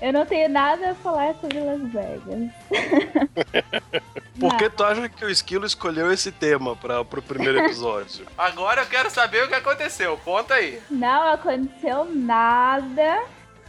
Eu 0.05 0.13
não 0.13 0.23
tenho 0.23 0.47
nada 0.47 0.91
a 0.91 0.93
falar 0.93 1.33
sobre 1.41 1.59
Las 1.61 1.81
Vegas. 1.91 2.51
Por 4.39 4.55
que 4.55 4.69
tu 4.69 4.83
acha 4.83 5.09
que 5.09 5.25
o 5.25 5.29
Esquilo 5.31 5.65
escolheu 5.65 6.11
esse 6.11 6.31
tema 6.31 6.75
para 6.75 7.03
pro 7.03 7.23
primeiro 7.23 7.57
episódio? 7.57 8.27
Agora 8.37 8.83
eu 8.83 8.85
quero 8.85 9.09
saber 9.09 9.43
o 9.43 9.47
que 9.47 9.55
aconteceu. 9.55 10.15
Conta 10.23 10.53
aí. 10.53 10.79
Não 10.91 11.33
aconteceu 11.33 12.05
nada. 12.05 13.23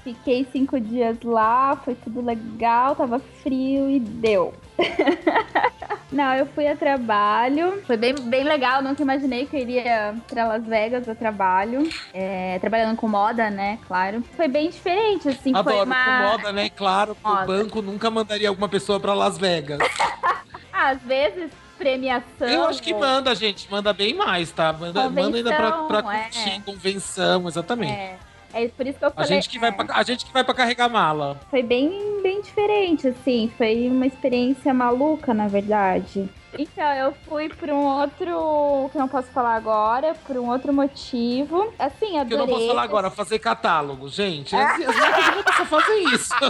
Fiquei 0.06 0.46
cinco 0.52 0.78
dias 0.78 1.20
lá, 1.24 1.74
foi 1.84 1.96
tudo 1.96 2.24
legal, 2.24 2.94
tava 2.94 3.18
frio 3.42 3.90
e 3.90 3.98
deu. 3.98 4.54
Não, 6.12 6.32
eu 6.36 6.46
fui 6.46 6.68
a 6.68 6.76
trabalho. 6.76 7.82
Foi 7.84 7.96
bem, 7.96 8.14
bem 8.14 8.44
legal, 8.44 8.80
nunca 8.80 9.02
imaginei 9.02 9.46
que 9.46 9.56
eu 9.56 9.60
iria 9.60 10.14
pra 10.28 10.46
Las 10.46 10.64
Vegas 10.64 11.08
a 11.08 11.14
trabalho. 11.16 11.90
É, 12.14 12.56
trabalhando 12.60 12.96
com 12.96 13.08
moda, 13.08 13.50
né? 13.50 13.80
Claro. 13.88 14.22
Foi 14.36 14.46
bem 14.46 14.70
diferente, 14.70 15.28
assim. 15.28 15.50
foi 15.50 15.58
Adoro 15.58 15.82
uma... 15.82 16.04
com 16.04 16.30
moda, 16.30 16.52
né? 16.52 16.70
Claro, 16.70 17.16
que 17.16 17.26
o 17.26 17.28
Moda. 17.28 17.46
banco 17.46 17.82
nunca 17.82 18.08
mandaria 18.08 18.48
alguma 18.48 18.68
pessoa 18.68 19.00
pra 19.00 19.12
Las 19.12 19.36
Vegas. 19.36 19.80
Às 20.72 21.02
vezes, 21.02 21.50
premiação. 21.76 22.46
Eu 22.46 22.68
acho 22.68 22.80
que 22.80 22.94
manda, 22.94 23.34
gente. 23.34 23.68
Manda 23.68 23.92
bem 23.92 24.14
mais, 24.14 24.52
tá? 24.52 24.72
Manda, 24.72 25.10
manda 25.10 25.36
ainda 25.36 25.52
pra, 25.52 25.72
pra 25.82 25.98
é. 25.98 26.22
curtir, 26.22 26.62
convenção, 26.62 27.48
exatamente. 27.48 27.92
É. 27.92 28.18
É 28.58 28.68
por 28.68 28.86
isso 28.86 28.98
que 28.98 29.04
eu 29.04 29.08
A 29.08 29.12
falei. 29.12 29.28
gente, 29.28 29.48
que 29.50 29.58
vai 29.58 29.70
pra, 29.70 29.94
a 29.94 30.02
gente 30.02 30.24
que 30.24 30.32
vai 30.32 30.42
pra 30.42 30.54
carregar 30.54 30.88
mala. 30.88 31.38
Foi 31.50 31.62
bem, 31.62 32.22
bem 32.22 32.40
diferente, 32.40 33.06
assim. 33.08 33.52
Foi 33.58 33.88
uma 33.88 34.06
experiência 34.06 34.72
maluca, 34.72 35.34
na 35.34 35.46
verdade. 35.46 36.26
Então, 36.58 36.92
eu 36.94 37.14
fui 37.28 37.48
por 37.48 37.68
um 37.70 37.84
outro. 37.84 38.88
que 38.90 38.96
eu 38.96 39.00
não 39.00 39.08
posso 39.08 39.28
falar 39.28 39.54
agora, 39.56 40.14
por 40.26 40.36
um 40.36 40.48
outro 40.50 40.72
motivo. 40.72 41.72
Assim, 41.78 42.10
Que 42.10 42.14
eu 42.16 42.20
adorei. 42.20 42.38
não 42.38 42.46
posso 42.48 42.66
falar 42.68 42.82
agora, 42.82 43.10
fazer 43.10 43.38
catálogo. 43.38 44.08
Gente, 44.08 44.54
as, 44.56 44.80
as 44.80 44.96
marcas 44.96 45.34
não 45.36 45.42
só 45.56 45.64
fazem 45.66 46.14
isso. 46.14 46.34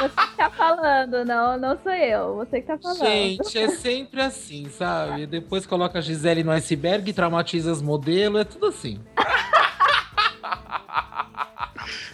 Você 0.00 0.26
que 0.26 0.36
tá 0.36 0.50
falando, 0.50 1.24
não, 1.24 1.56
não 1.56 1.78
sou 1.80 1.92
eu. 1.92 2.34
Você 2.36 2.60
que 2.60 2.66
tá 2.66 2.76
falando. 2.76 2.98
Gente, 2.98 3.56
é 3.58 3.68
sempre 3.70 4.20
assim, 4.20 4.68
sabe? 4.68 5.24
Depois 5.26 5.66
coloca 5.66 5.98
a 5.98 6.02
Gisele 6.02 6.42
no 6.42 6.50
iceberg, 6.50 7.12
traumatiza 7.12 7.70
as 7.70 7.80
modelos, 7.80 8.40
é 8.40 8.44
tudo 8.44 8.66
assim. 8.66 9.00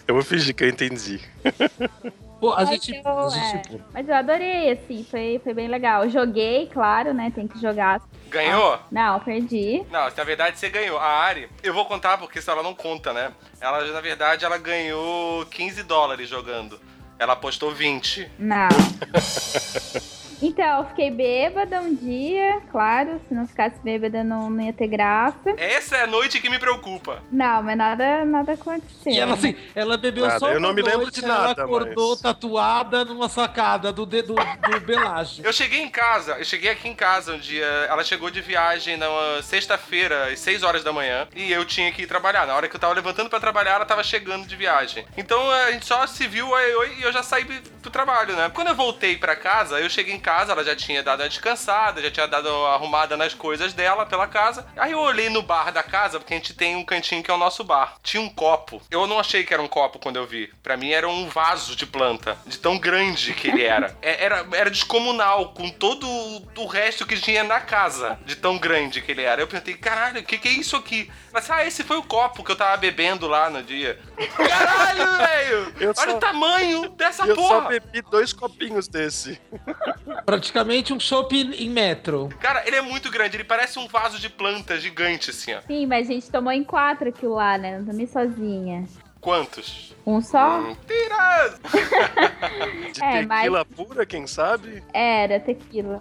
Eu 0.06 0.14
vou 0.14 0.24
fingir 0.24 0.54
que 0.54 0.64
eu 0.64 0.68
entendi. 0.68 1.20
Pô, 2.40 2.52
a 2.52 2.56
Mas 2.64 2.70
gente. 2.70 2.94
eu, 2.94 3.18
a 3.18 3.28
gente 3.28 3.76
é, 3.76 3.80
mas 3.92 4.08
eu 4.08 4.14
adorei, 4.14 4.72
assim, 4.72 5.06
foi, 5.08 5.38
foi 5.44 5.52
bem 5.52 5.68
legal. 5.68 6.08
Joguei, 6.08 6.66
claro, 6.72 7.12
né? 7.12 7.30
Tem 7.34 7.46
que 7.46 7.60
jogar. 7.60 8.00
Ganhou? 8.30 8.78
Não, 8.90 9.20
perdi. 9.20 9.84
Não, 9.90 10.04
na 10.04 10.24
verdade 10.24 10.58
você 10.58 10.70
ganhou. 10.70 10.98
A 10.98 11.06
Ari, 11.06 11.50
eu 11.62 11.74
vou 11.74 11.84
contar 11.84 12.16
porque 12.16 12.40
senão 12.40 12.58
ela 12.58 12.62
não 12.62 12.74
conta, 12.74 13.12
né? 13.12 13.30
Ela, 13.60 13.84
na 13.92 14.00
verdade, 14.00 14.44
ela 14.44 14.56
ganhou 14.56 15.44
15 15.46 15.82
dólares 15.82 16.28
jogando. 16.28 16.80
Ela 17.18 17.34
apostou 17.34 17.72
20. 17.74 18.30
Não. 18.38 18.68
Então, 20.42 20.78
eu 20.78 20.84
fiquei 20.86 21.10
bêbada 21.10 21.80
um 21.80 21.94
dia, 21.94 22.60
claro. 22.70 23.20
Se 23.28 23.34
não 23.34 23.46
ficasse 23.46 23.76
bêbada, 23.82 24.24
não, 24.24 24.48
não 24.50 24.62
ia 24.64 24.72
ter 24.72 24.86
graça. 24.88 25.54
Essa 25.56 25.96
é 25.98 26.02
a 26.04 26.06
noite 26.06 26.40
que 26.40 26.48
me 26.48 26.58
preocupa. 26.58 27.22
Não, 27.30 27.62
mas 27.62 27.76
nada, 27.76 28.24
nada 28.24 28.52
aconteceu. 28.52 29.12
E 29.12 29.18
ela 29.18 29.34
assim, 29.34 29.54
ela 29.74 29.96
bebeu 29.98 30.26
Nada, 30.26 30.38
só 30.38 30.48
eu 30.48 30.54
uma 30.58 30.60
não 30.68 30.74
me 30.74 30.82
lembro 30.82 31.02
noite, 31.02 31.20
de 31.20 31.24
ela 31.26 31.48
nada, 31.48 31.64
acordou 31.64 32.10
mas- 32.10 32.20
tatuada 32.20 33.04
numa 33.04 33.28
sacada 33.28 33.92
do 33.92 34.06
dedo 34.06 34.34
do 34.34 34.80
Belágio. 34.80 35.44
Eu 35.44 35.52
cheguei 35.52 35.80
em 35.80 35.90
casa, 35.90 36.32
eu 36.38 36.44
cheguei 36.44 36.70
aqui 36.70 36.88
em 36.88 36.94
casa 36.94 37.34
um 37.34 37.38
dia. 37.38 37.64
Ela 37.88 38.02
chegou 38.04 38.30
de 38.30 38.40
viagem 38.40 38.96
na 38.96 39.06
sexta-feira, 39.42 40.28
às 40.32 40.38
6 40.40 40.62
horas 40.62 40.82
da 40.82 40.92
manhã, 40.92 41.28
e 41.34 41.52
eu 41.52 41.64
tinha 41.64 41.90
que 41.92 42.02
ir 42.02 42.06
trabalhar. 42.06 42.46
Na 42.46 42.54
hora 42.54 42.68
que 42.68 42.74
eu 42.76 42.80
tava 42.80 42.94
levantando 42.94 43.28
pra 43.28 43.40
trabalhar, 43.40 43.72
ela 43.74 43.84
tava 43.84 44.02
chegando 44.02 44.46
de 44.46 44.56
viagem. 44.56 45.04
Então 45.16 45.50
a 45.50 45.72
gente 45.72 45.84
só 45.86 46.06
se 46.06 46.26
viu 46.26 46.48
eu- 46.58 46.84
e 46.94 47.02
eu 47.02 47.12
já 47.12 47.22
saí 47.22 47.44
pro 47.44 47.90
trabalho, 47.90 48.34
né? 48.36 48.50
Quando 48.54 48.68
eu 48.68 48.74
voltei 48.74 49.16
pra 49.16 49.36
casa, 49.36 49.78
eu 49.80 49.88
cheguei 49.90 50.14
em 50.14 50.18
casa, 50.20 50.29
ela 50.52 50.64
já 50.64 50.76
tinha 50.76 51.02
dado 51.02 51.20
uma 51.22 51.28
descansada, 51.28 52.00
já 52.02 52.10
tinha 52.10 52.26
dado 52.28 52.48
uma 52.48 52.74
arrumada 52.74 53.16
nas 53.16 53.34
coisas 53.34 53.72
dela 53.72 54.06
pela 54.06 54.26
casa. 54.26 54.66
Aí 54.76 54.92
eu 54.92 55.00
olhei 55.00 55.28
no 55.28 55.42
bar 55.42 55.72
da 55.72 55.82
casa, 55.82 56.18
porque 56.18 56.34
a 56.34 56.36
gente 56.36 56.54
tem 56.54 56.76
um 56.76 56.84
cantinho 56.84 57.22
que 57.22 57.30
é 57.30 57.34
o 57.34 57.38
nosso 57.38 57.64
bar. 57.64 57.96
Tinha 58.02 58.22
um 58.22 58.28
copo. 58.28 58.80
Eu 58.90 59.06
não 59.06 59.18
achei 59.18 59.44
que 59.44 59.52
era 59.52 59.62
um 59.62 59.68
copo 59.68 59.98
quando 59.98 60.16
eu 60.16 60.26
vi. 60.26 60.52
Pra 60.62 60.76
mim 60.76 60.90
era 60.92 61.08
um 61.08 61.28
vaso 61.28 61.74
de 61.74 61.86
planta, 61.86 62.38
de 62.46 62.58
tão 62.58 62.78
grande 62.78 63.34
que 63.34 63.48
ele 63.48 63.62
era. 63.64 63.96
É- 64.00 64.20
Era, 64.24 64.46
era 64.52 64.70
descomunal, 64.70 65.52
com 65.54 65.68
todo 65.70 66.06
o 66.08 66.66
resto 66.66 67.06
que 67.06 67.18
tinha 67.18 67.42
na 67.42 67.58
casa, 67.60 68.18
de 68.26 68.36
tão 68.36 68.58
grande 68.58 69.00
que 69.00 69.10
ele 69.12 69.22
era. 69.22 69.40
Eu 69.40 69.46
perguntei, 69.48 69.74
caralho, 69.74 70.20
o 70.20 70.24
que, 70.24 70.36
que 70.38 70.48
é 70.48 70.52
isso 70.52 70.76
aqui? 70.76 71.10
Disse, 71.34 71.52
ah, 71.52 71.64
esse 71.64 71.82
foi 71.84 71.96
o 71.96 72.02
copo 72.02 72.44
que 72.44 72.50
eu 72.52 72.56
tava 72.56 72.76
bebendo 72.76 73.26
lá 73.26 73.48
no 73.48 73.62
dia. 73.62 73.98
Caralho, 74.36 75.16
velho! 75.16 75.74
Eu 75.80 75.94
Olha 75.96 76.10
só- 76.10 76.16
o 76.16 76.20
tamanho 76.20 76.88
dessa 76.90 77.24
eu 77.26 77.34
só 77.34 77.42
porra! 77.60 77.68
bebi 77.68 78.02
dois 78.02 78.32
copinhos 78.32 78.88
desse. 78.88 79.40
Praticamente 80.24 80.92
um 80.92 81.00
chopp 81.00 81.34
em 81.36 81.68
metro. 81.70 82.28
Cara, 82.40 82.62
ele 82.66 82.76
é 82.76 82.80
muito 82.82 83.10
grande, 83.10 83.36
ele 83.36 83.44
parece 83.44 83.78
um 83.78 83.86
vaso 83.88 84.18
de 84.18 84.28
planta 84.28 84.78
gigante, 84.78 85.30
assim, 85.30 85.54
ó. 85.54 85.60
Sim, 85.66 85.86
mas 85.86 86.08
a 86.08 86.12
gente 86.12 86.30
tomou 86.30 86.52
em 86.52 86.64
quatro 86.64 87.08
aquilo 87.08 87.34
lá, 87.34 87.56
né? 87.58 87.78
Não 87.78 87.86
tomei 87.86 88.06
sozinha. 88.06 88.84
Quantos? 89.20 89.94
Um 90.06 90.20
só? 90.22 90.60
Mentiras! 90.62 91.60
De 92.92 93.02
É, 93.04 93.22
mas- 93.26 93.40
tequila 93.42 93.64
pura, 93.64 94.06
quem 94.06 94.26
sabe? 94.26 94.82
Era 94.94 95.38
tequila. 95.38 95.98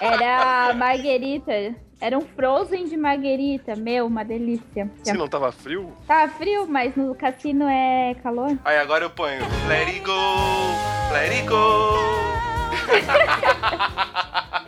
Era 0.00 0.74
marguerita. 0.74 1.52
Era 2.00 2.18
um 2.18 2.22
frozen 2.22 2.86
de 2.88 2.96
marguerita. 2.96 3.76
Meu, 3.76 4.06
uma 4.06 4.24
delícia. 4.24 4.90
Se 5.04 5.12
não 5.12 5.28
tava 5.28 5.52
frio? 5.52 5.96
Tá 6.06 6.28
frio, 6.28 6.66
mas 6.66 6.96
no 6.96 7.14
cassino 7.14 7.68
é 7.68 8.16
calor. 8.22 8.58
Aí 8.64 8.76
agora 8.78 9.04
eu 9.04 9.10
ponho 9.10 9.40
Let 9.68 9.86
it 9.88 10.00
go, 10.00 10.12
let 11.12 11.30
it 11.30 11.46
go. 11.46 12.51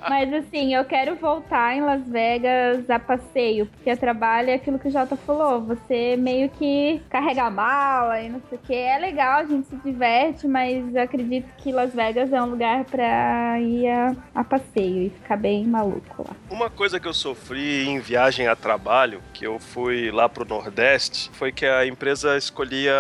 Mas 0.09 0.33
assim, 0.33 0.75
eu 0.75 0.85
quero 0.85 1.17
voltar 1.17 1.75
em 1.75 1.81
Las 1.81 2.07
Vegas 2.07 2.89
a 2.91 2.99
passeio, 2.99 3.67
porque 3.67 3.91
a 3.91 3.97
trabalho 3.97 4.51
é 4.51 4.55
aquilo 4.55 4.79
que 4.79 4.89
o 4.89 4.91
Jota 4.91 5.17
falou. 5.17 5.63
Você 5.63 6.17
meio 6.17 6.49
que 6.51 7.01
carrega 7.09 7.45
a 7.45 7.51
mala 7.51 8.21
e 8.21 8.29
não 8.29 8.41
sei 8.49 8.59
o 8.59 8.61
que. 8.61 8.75
É 8.75 8.99
legal, 8.99 9.41
a 9.41 9.45
gente 9.45 9.67
se 9.69 9.77
diverte, 9.77 10.47
mas 10.47 10.95
eu 10.95 11.03
acredito 11.03 11.49
que 11.59 11.73
Las 11.73 11.93
Vegas 11.95 12.33
é 12.33 12.43
um 12.43 12.47
lugar 12.47 12.85
pra 12.85 13.59
ir 13.61 13.89
a, 13.89 14.15
a 14.35 14.45
passeio 14.45 15.07
e 15.07 15.11
ficar 15.11 15.37
bem 15.37 15.65
maluco 15.65 16.25
lá. 16.29 16.37
Uma 16.51 16.69
coisa 16.69 17.01
que 17.01 17.09
eu 17.09 17.15
sofri 17.15 17.89
em 17.89 17.99
viagem 17.99 18.47
a 18.47 18.55
trabalho, 18.55 19.23
que 19.33 19.47
eu 19.47 19.59
fui 19.59 20.11
lá 20.11 20.29
pro 20.29 20.45
Nordeste, 20.45 21.31
foi 21.33 21.51
que 21.51 21.65
a 21.65 21.87
empresa 21.87 22.37
escolhia 22.37 22.95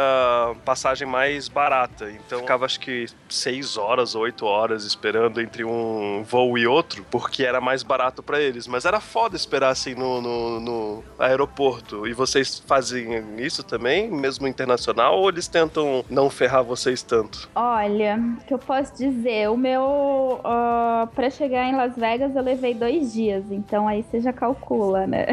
passagem 0.64 1.06
mais 1.06 1.48
barata. 1.48 2.10
Então 2.10 2.40
ficava 2.40 2.64
acho 2.64 2.80
que 2.80 3.06
seis 3.28 3.76
horas, 3.76 4.14
oito 4.14 4.46
horas 4.46 4.84
esperando 4.94 5.40
entre 5.40 5.64
um 5.64 6.22
voo 6.22 6.56
e 6.56 6.66
outro, 6.66 7.04
porque 7.10 7.44
era 7.44 7.60
mais 7.60 7.82
barato 7.82 8.22
pra 8.22 8.40
eles. 8.40 8.66
Mas 8.66 8.84
era 8.84 9.00
foda 9.00 9.36
esperar 9.36 9.70
assim 9.70 9.94
no, 9.94 10.20
no, 10.20 10.60
no 10.60 11.04
aeroporto. 11.18 12.06
E 12.06 12.12
vocês 12.12 12.62
fazem 12.66 13.24
isso 13.38 13.62
também, 13.62 14.10
mesmo 14.10 14.46
internacional, 14.46 15.18
ou 15.18 15.28
eles 15.28 15.48
tentam 15.48 16.04
não 16.08 16.30
ferrar 16.30 16.62
vocês 16.62 17.02
tanto? 17.02 17.48
Olha, 17.54 18.18
o 18.40 18.44
que 18.44 18.54
eu 18.54 18.58
posso 18.58 18.96
dizer? 18.96 19.50
O 19.50 19.56
meu. 19.56 20.40
Uh, 20.44 21.06
pra 21.14 21.30
chegar 21.30 21.68
em 21.68 21.76
Las 21.76 21.96
Vegas 21.96 22.34
eu 22.34 22.42
levei 22.42 22.74
dois 22.74 23.12
dias, 23.12 23.44
então 23.50 23.88
aí 23.88 24.02
você 24.02 24.20
já 24.20 24.32
calcula, 24.32 25.06
né? 25.06 25.26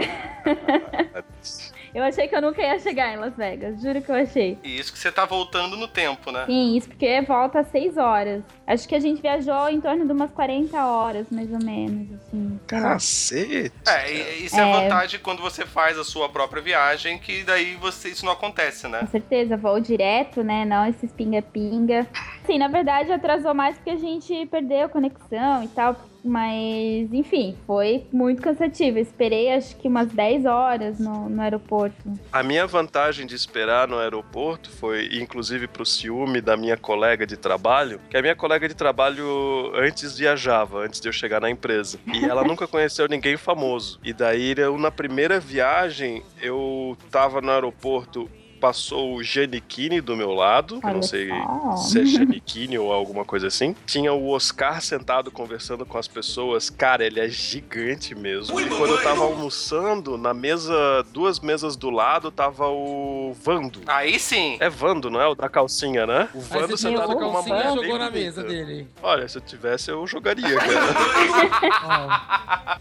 Eu 1.94 2.04
achei 2.04 2.28
que 2.28 2.36
eu 2.36 2.42
nunca 2.42 2.62
ia 2.62 2.80
chegar 2.80 3.14
em 3.14 3.18
Las 3.18 3.36
Vegas, 3.36 3.82
juro 3.82 4.02
que 4.02 4.10
eu 4.10 4.16
achei. 4.16 4.58
E 4.64 4.80
isso 4.80 4.94
que 4.94 5.00
você 5.00 5.12
tá 5.12 5.26
voltando 5.26 5.76
no 5.76 5.88
tempo, 5.88 6.32
né? 6.32 6.46
Sim, 6.46 6.78
isso 6.78 6.88
porque 6.88 7.22
volta 7.22 7.60
às 7.60 7.68
6 7.68 7.98
horas. 7.98 8.44
Acho 8.66 8.88
que 8.88 8.96
a 8.96 9.00
gente 9.00 9.22
viajou 9.22 9.68
em 9.70 9.82
torno 9.82 10.06
de 10.06 10.12
umas 10.12 10.32
40 10.32 10.86
horas, 10.86 11.28
mais 11.30 11.52
ou 11.52 11.60
menos, 11.64 12.08
assim. 12.14 12.60
Cacete! 12.68 13.72
É, 13.88 14.36
isso 14.38 14.56
é, 14.60 14.64
a 14.64 14.68
É. 14.68 14.82
vantagem 14.84 15.20
quando 15.20 15.42
você 15.42 15.66
faz 15.66 15.98
a 15.98 16.04
sua 16.04 16.30
própria 16.30 16.62
viagem, 16.62 17.18
que 17.20 17.44
daí 17.44 17.76
você, 17.76 18.10
isso 18.10 18.26
não 18.26 18.32
acontece, 18.34 18.88
né? 18.88 19.00
Com 19.00 19.08
certeza, 19.08 19.58
voo 19.58 19.80
direto, 19.80 20.44
né? 20.44 20.64
Não 20.66 20.86
esses 20.86 21.12
pinga-pinga. 21.12 22.08
Sim, 22.46 22.58
na 22.58 22.68
verdade 22.68 23.12
atrasou 23.12 23.54
mais 23.54 23.76
porque 23.76 23.90
a 23.92 23.96
gente 23.98 24.46
perdeu 24.46 24.88
conexão 24.90 25.64
e 25.64 25.68
tal. 25.70 25.96
Mas, 26.24 27.12
enfim, 27.12 27.56
foi 27.66 28.06
muito 28.12 28.42
cansativo. 28.42 28.98
Eu 28.98 29.02
esperei 29.02 29.52
acho 29.52 29.76
que 29.78 29.88
umas 29.88 30.08
10 30.10 30.46
horas 30.46 31.00
no, 31.00 31.30
no 31.30 31.42
aeroporto. 31.42 31.96
A 32.32 32.44
minha 32.44 32.66
vantagem 32.68 33.26
de 33.26 33.36
esperar 33.36 33.88
no 33.88 33.98
aeroporto 33.98 34.70
foi, 34.70 35.10
inclusive, 35.14 35.68
pro 35.68 35.86
ciúme 35.86 36.42
da 36.42 36.56
minha 36.56 36.78
colega 36.78 37.26
de 37.26 37.38
trabalho, 37.38 38.00
que 38.10 38.18
a 38.18 38.22
minha 38.22 38.36
colega 38.36 38.68
de 38.68 38.76
trabalho 38.76 39.72
antes 39.76 40.18
viajava, 40.18 40.80
antes 40.80 41.00
de 41.00 41.08
eu 41.08 41.14
chegar 41.14 41.42
na 41.42 41.50
empresa. 41.50 42.00
E 42.14 42.26
ela 42.26 42.44
nunca 42.44 42.68
conheceu 42.68 43.08
ninguém 43.08 43.38
famoso. 43.38 44.00
E 44.04 44.14
daí, 44.14 44.54
eu, 44.58 44.78
na 44.78 44.92
primeira 44.92 45.40
viagem, 45.40 46.24
eu 46.42 46.98
tava 47.10 47.42
no 47.42 47.52
aeroporto. 47.52 48.30
Passou 48.62 49.16
o 49.16 49.24
Giannichini 49.24 50.00
do 50.02 50.16
meu 50.16 50.32
lado, 50.34 50.80
que 50.80 50.86
eu 50.86 50.94
não 50.94 51.02
sei 51.02 51.30
só. 51.30 51.76
se 51.78 52.00
é 52.02 52.06
Giannichini 52.06 52.78
ou 52.78 52.94
alguma 52.94 53.26
coisa 53.26 53.48
assim. 53.48 53.76
Tinha 53.88 54.14
o 54.14 54.30
Oscar 54.30 54.80
sentado 54.82 55.32
conversando 55.32 55.84
com 55.84 55.98
as 55.98 56.08
pessoas. 56.08 56.70
Cara, 56.70 57.04
ele 57.04 57.20
é 57.20 57.28
gigante 57.28 58.14
mesmo. 58.14 58.62
E 58.62 58.70
quando 58.70 58.92
eu 58.92 59.02
tava 59.04 59.24
almoçando, 59.24 60.16
na 60.16 60.32
mesa, 60.34 60.72
duas 61.12 61.40
mesas 61.40 61.76
do 61.76 61.90
lado, 61.90 62.30
tava 62.30 62.68
o 62.70 63.36
Vando. 63.44 63.82
Aí 63.88 64.20
sim. 64.20 64.58
É 64.60 64.70
Vando, 64.70 65.10
não 65.10 65.20
é? 65.20 65.28
O 65.28 65.34
da 65.34 65.50
calcinha, 65.50 66.06
né? 66.06 66.30
O 66.34 66.40
Vando 66.40 66.78
sentado 66.78 67.14
com 67.16 67.20
uma 67.26 67.34
calcinha 67.34 67.56
mulher 67.56 67.68
bem 67.74 67.76
jogou 67.84 67.98
na 67.98 68.10
bonita. 68.12 68.26
mesa 68.26 68.44
dele. 68.44 68.88
Olha, 69.02 69.28
se 69.28 69.38
eu 69.40 69.42
tivesse, 69.42 69.90
eu 69.90 70.06
jogaria, 70.06 70.56
cara. 70.62 70.72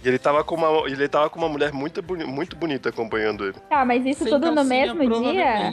E 0.04 0.08
ele 0.08 0.18
tava 0.18 0.44
com 0.44 0.54
uma, 0.56 0.86
ele 0.88 1.08
tava 1.08 1.30
com 1.30 1.38
uma 1.38 1.48
mulher 1.48 1.72
muito, 1.72 2.02
boni- 2.02 2.24
muito 2.24 2.54
bonita 2.54 2.88
acompanhando 2.90 3.44
ele. 3.44 3.54
Tá, 3.68 3.82
mas 3.84 4.04
isso 4.04 4.24
sem 4.24 4.32
tudo 4.32 4.50
no 4.52 4.62
mesmo 4.64 5.00
dia? 5.22 5.69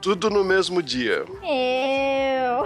Tudo 0.00 0.30
no 0.30 0.44
mesmo 0.44 0.82
dia. 0.82 1.24
Eu. 1.42 2.64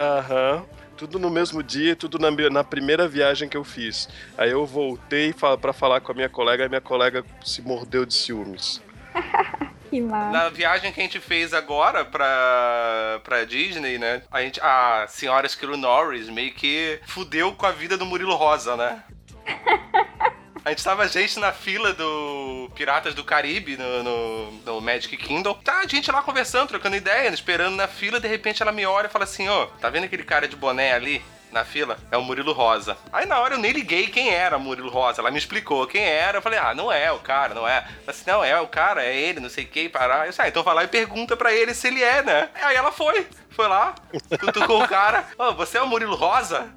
Aham. 0.00 0.64
Tudo 0.96 1.18
no 1.18 1.30
mesmo 1.30 1.62
dia, 1.62 1.96
tudo 1.96 2.18
na, 2.18 2.30
na 2.50 2.62
primeira 2.62 3.08
viagem 3.08 3.48
que 3.48 3.56
eu 3.56 3.64
fiz. 3.64 4.08
Aí 4.38 4.50
eu 4.50 4.64
voltei 4.64 5.32
fa 5.32 5.56
pra 5.58 5.72
falar 5.72 6.00
com 6.00 6.12
a 6.12 6.14
minha 6.14 6.28
colega 6.28 6.62
e 6.62 6.66
a 6.66 6.68
minha 6.68 6.80
colega 6.80 7.24
se 7.44 7.60
mordeu 7.60 8.04
de 8.06 8.14
ciúmes. 8.14 8.80
Que 9.92 10.00
massa. 10.00 10.32
Na 10.32 10.48
viagem 10.48 10.90
que 10.90 11.00
a 11.00 11.02
gente 11.02 11.20
fez 11.20 11.52
agora 11.52 12.02
pra, 12.02 13.20
pra 13.22 13.44
Disney, 13.44 13.98
né? 13.98 14.22
A, 14.30 14.40
gente, 14.40 14.58
a 14.58 15.04
senhora 15.06 15.46
Skilo 15.46 15.76
Norris 15.76 16.30
meio 16.30 16.50
que 16.54 16.98
fudeu 17.06 17.52
com 17.52 17.66
a 17.66 17.72
vida 17.72 17.94
do 17.98 18.06
Murilo 18.06 18.34
Rosa, 18.34 18.74
né? 18.74 19.02
A 20.64 20.70
gente 20.70 20.84
tava 20.84 21.08
gente 21.08 21.40
na 21.40 21.50
fila 21.50 21.92
do 21.92 22.70
Piratas 22.76 23.14
do 23.14 23.24
Caribe, 23.24 23.76
no, 23.76 24.02
no, 24.04 24.52
no 24.64 24.80
Magic 24.80 25.16
Kingdom. 25.16 25.54
Tá 25.54 25.80
a 25.80 25.86
gente 25.88 26.10
lá 26.12 26.22
conversando, 26.22 26.68
trocando 26.68 26.94
ideia, 26.94 27.28
esperando 27.30 27.74
na 27.74 27.88
fila. 27.88 28.20
De 28.20 28.28
repente 28.28 28.62
ela 28.62 28.70
me 28.70 28.86
olha 28.86 29.08
e 29.08 29.10
fala 29.10 29.24
assim: 29.24 29.48
Ó, 29.48 29.66
tá 29.80 29.90
vendo 29.90 30.04
aquele 30.04 30.22
cara 30.22 30.46
de 30.46 30.54
boné 30.54 30.92
ali? 30.92 31.22
Na 31.50 31.66
fila, 31.66 31.98
é 32.10 32.16
o 32.16 32.22
Murilo 32.22 32.54
Rosa. 32.54 32.96
Aí 33.12 33.26
na 33.26 33.38
hora 33.38 33.56
eu 33.56 33.58
nem 33.58 33.72
liguei 33.72 34.06
quem 34.06 34.30
era 34.30 34.56
Murilo 34.58 34.88
Rosa. 34.88 35.20
Ela 35.20 35.30
me 35.30 35.36
explicou 35.36 35.86
quem 35.86 36.02
era. 36.02 36.38
Eu 36.38 36.42
falei, 36.42 36.58
ah, 36.58 36.74
não 36.74 36.90
é 36.90 37.12
o 37.12 37.18
cara, 37.18 37.54
não 37.54 37.68
é. 37.68 37.78
Ela 37.78 37.86
assim, 38.06 38.24
não, 38.26 38.42
é 38.42 38.58
o 38.58 38.66
cara, 38.66 39.04
é 39.04 39.14
ele, 39.14 39.38
não 39.38 39.50
sei 39.50 39.64
o 39.64 39.66
que, 39.66 39.86
parar. 39.86 40.24
Eu 40.24 40.30
disse, 40.30 40.40
ah, 40.40 40.48
então 40.48 40.62
vai 40.62 40.74
lá 40.74 40.84
e 40.84 40.88
pergunta 40.88 41.36
pra 41.36 41.52
ele 41.52 41.74
se 41.74 41.88
ele 41.88 42.02
é, 42.02 42.22
né? 42.22 42.48
Aí 42.54 42.74
ela 42.74 42.90
foi, 42.90 43.26
foi 43.50 43.68
lá, 43.68 43.94
cutucou 44.40 44.82
o 44.82 44.88
cara. 44.88 45.26
Ô, 45.36 45.52
você 45.52 45.76
é 45.76 45.82
o 45.82 45.86
Murilo 45.86 46.14
Rosa? 46.14 46.72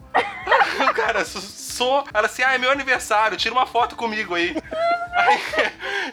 cara, 0.96 1.26
"Sou- 1.26 1.42
sou. 1.42 2.06
Ela 2.14 2.28
assim, 2.28 2.44
ah, 2.44 2.54
é 2.54 2.58
meu 2.58 2.72
aniversário, 2.72 3.38
tira 3.38 3.54
uma 3.54 3.66
foto 3.66 3.96
comigo 3.96 4.34
aí. 4.36 4.56
Aí 5.18 5.40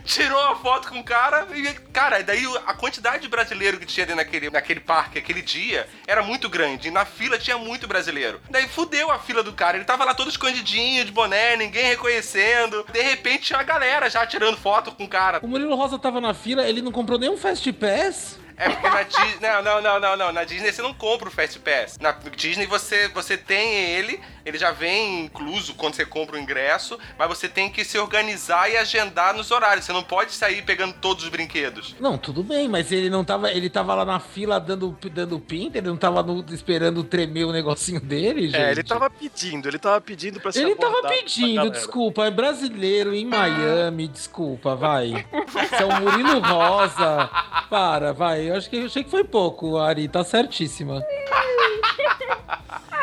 tirou 0.04 0.40
uma 0.40 0.54
foto 0.54 0.88
com 0.88 1.00
o 1.00 1.04
cara 1.04 1.48
e, 1.52 1.72
cara, 1.92 2.22
daí 2.22 2.44
a 2.64 2.72
quantidade 2.72 3.22
de 3.24 3.28
brasileiro 3.28 3.76
que 3.80 3.84
tinha 3.84 4.06
ali 4.06 4.14
naquele, 4.14 4.48
naquele 4.48 4.78
parque 4.78 5.18
aquele 5.18 5.42
dia 5.42 5.88
era 6.06 6.22
muito 6.22 6.48
grande. 6.48 6.86
E 6.86 6.90
na 6.92 7.04
fila 7.04 7.36
tinha 7.36 7.58
muito 7.58 7.88
brasileiro. 7.88 8.40
Daí 8.48 8.68
fudeu 8.68 9.10
a 9.10 9.18
fila 9.18 9.42
do 9.42 9.52
cara. 9.52 9.76
Ele 9.76 9.84
tava 9.84 10.04
lá 10.04 10.14
todo 10.14 10.30
escondidinho, 10.30 11.04
de 11.04 11.10
boné, 11.10 11.56
ninguém 11.56 11.86
reconhecendo. 11.86 12.86
De 12.92 13.02
repente 13.02 13.46
tinha 13.46 13.58
a 13.58 13.64
galera 13.64 14.08
já 14.08 14.24
tirando 14.24 14.56
foto 14.56 14.92
com 14.92 15.02
o 15.02 15.08
cara. 15.08 15.40
O 15.42 15.48
Murilo 15.48 15.74
Rosa 15.74 15.98
tava 15.98 16.20
na 16.20 16.32
fila, 16.32 16.62
ele 16.68 16.80
não 16.80 16.92
comprou 16.92 17.18
nenhum 17.18 17.36
Fast 17.36 17.72
Pass? 17.72 18.38
É 18.62 18.68
porque 18.68 18.88
na 18.88 19.02
Disney. 19.02 19.40
Não, 19.40 19.62
não, 19.62 19.82
não, 19.82 20.00
não, 20.00 20.16
não. 20.16 20.32
Na 20.32 20.44
Disney 20.44 20.70
você 20.70 20.80
não 20.82 20.94
compra 20.94 21.28
o 21.28 21.32
Fast 21.32 21.58
Pass. 21.58 21.98
Na 21.98 22.12
Disney 22.12 22.64
você, 22.66 23.08
você 23.08 23.36
tem 23.36 23.74
ele, 23.74 24.20
ele 24.44 24.58
já 24.58 24.70
vem 24.72 25.24
incluso 25.24 25.74
quando 25.74 25.94
você 25.94 26.04
compra 26.04 26.36
o 26.36 26.38
ingresso, 26.38 26.98
mas 27.18 27.28
você 27.28 27.48
tem 27.48 27.70
que 27.70 27.84
se 27.84 27.98
organizar 27.98 28.70
e 28.70 28.76
agendar 28.76 29.34
nos 29.34 29.50
horários. 29.50 29.84
Você 29.84 29.92
não 29.92 30.02
pode 30.02 30.32
sair 30.32 30.62
pegando 30.62 30.94
todos 30.94 31.24
os 31.24 31.30
brinquedos. 31.30 31.94
Não, 32.00 32.16
tudo 32.18 32.42
bem, 32.42 32.68
mas 32.68 32.90
ele 32.92 33.08
não 33.10 33.24
tava. 33.24 33.50
Ele 33.52 33.68
tava 33.70 33.94
lá 33.94 34.04
na 34.04 34.18
fila 34.20 34.58
dando, 34.58 34.96
dando 35.12 35.38
pinta, 35.38 35.78
ele 35.78 35.88
não 35.88 35.96
tava 35.96 36.22
no- 36.22 36.44
esperando 36.52 37.02
tremer 37.04 37.44
o 37.44 37.52
negocinho 37.52 38.00
dele, 38.00 38.48
gente. 38.48 38.56
É, 38.56 38.70
ele 38.72 38.82
tava 38.82 39.08
pedindo, 39.10 39.68
ele 39.68 39.78
tava 39.78 40.00
pedindo 40.00 40.40
pra 40.40 40.50
ser 40.52 40.62
Ele 40.62 40.74
tava 40.76 41.02
pedindo, 41.08 41.70
desculpa, 41.70 42.24
é 42.26 42.30
brasileiro 42.30 43.14
em 43.14 43.24
Miami, 43.24 44.08
desculpa, 44.08 44.74
vai. 44.74 45.08
Isso 45.10 45.74
é 45.74 45.84
o 45.84 46.00
Murilo 46.00 46.40
Rosa. 46.40 47.30
Para, 47.70 48.12
vai. 48.12 48.48
Eu 48.50 48.56
acho 48.56 48.68
que 48.68 48.76
eu 48.76 48.86
achei 48.86 49.04
que 49.04 49.10
foi 49.10 49.24
pouco, 49.24 49.78
Ari, 49.78 50.08
tá 50.08 50.22
certíssima. 50.24 51.02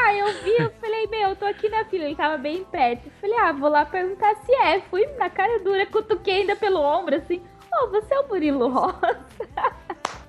Ah, 0.02 0.14
eu 0.16 0.34
vi, 0.44 0.56
eu 0.60 0.72
falei, 0.80 1.08
meu, 1.08 1.30
eu 1.30 1.36
tô 1.36 1.46
aqui 1.46 1.68
na 1.70 1.84
fila, 1.86 2.06
ele 2.06 2.16
tava 2.16 2.38
bem 2.38 2.64
perto. 2.64 3.06
Eu 3.08 3.12
falei, 3.20 3.38
ah, 3.40 3.52
vou 3.52 3.70
lá 3.70 3.86
perguntar 3.86 4.34
se 4.46 4.52
é. 4.54 4.80
Fui 4.90 5.06
na 5.18 5.30
cara 5.30 5.60
dura, 5.60 5.86
cutuquei 5.86 6.42
ainda 6.42 6.56
pelo 6.56 6.80
ombro, 6.80 7.16
assim. 7.16 7.42
Ô, 7.74 7.88
você 7.90 8.14
é 8.14 8.20
o 8.20 8.28
Murilo 8.28 8.70
Rosa? 8.70 9.20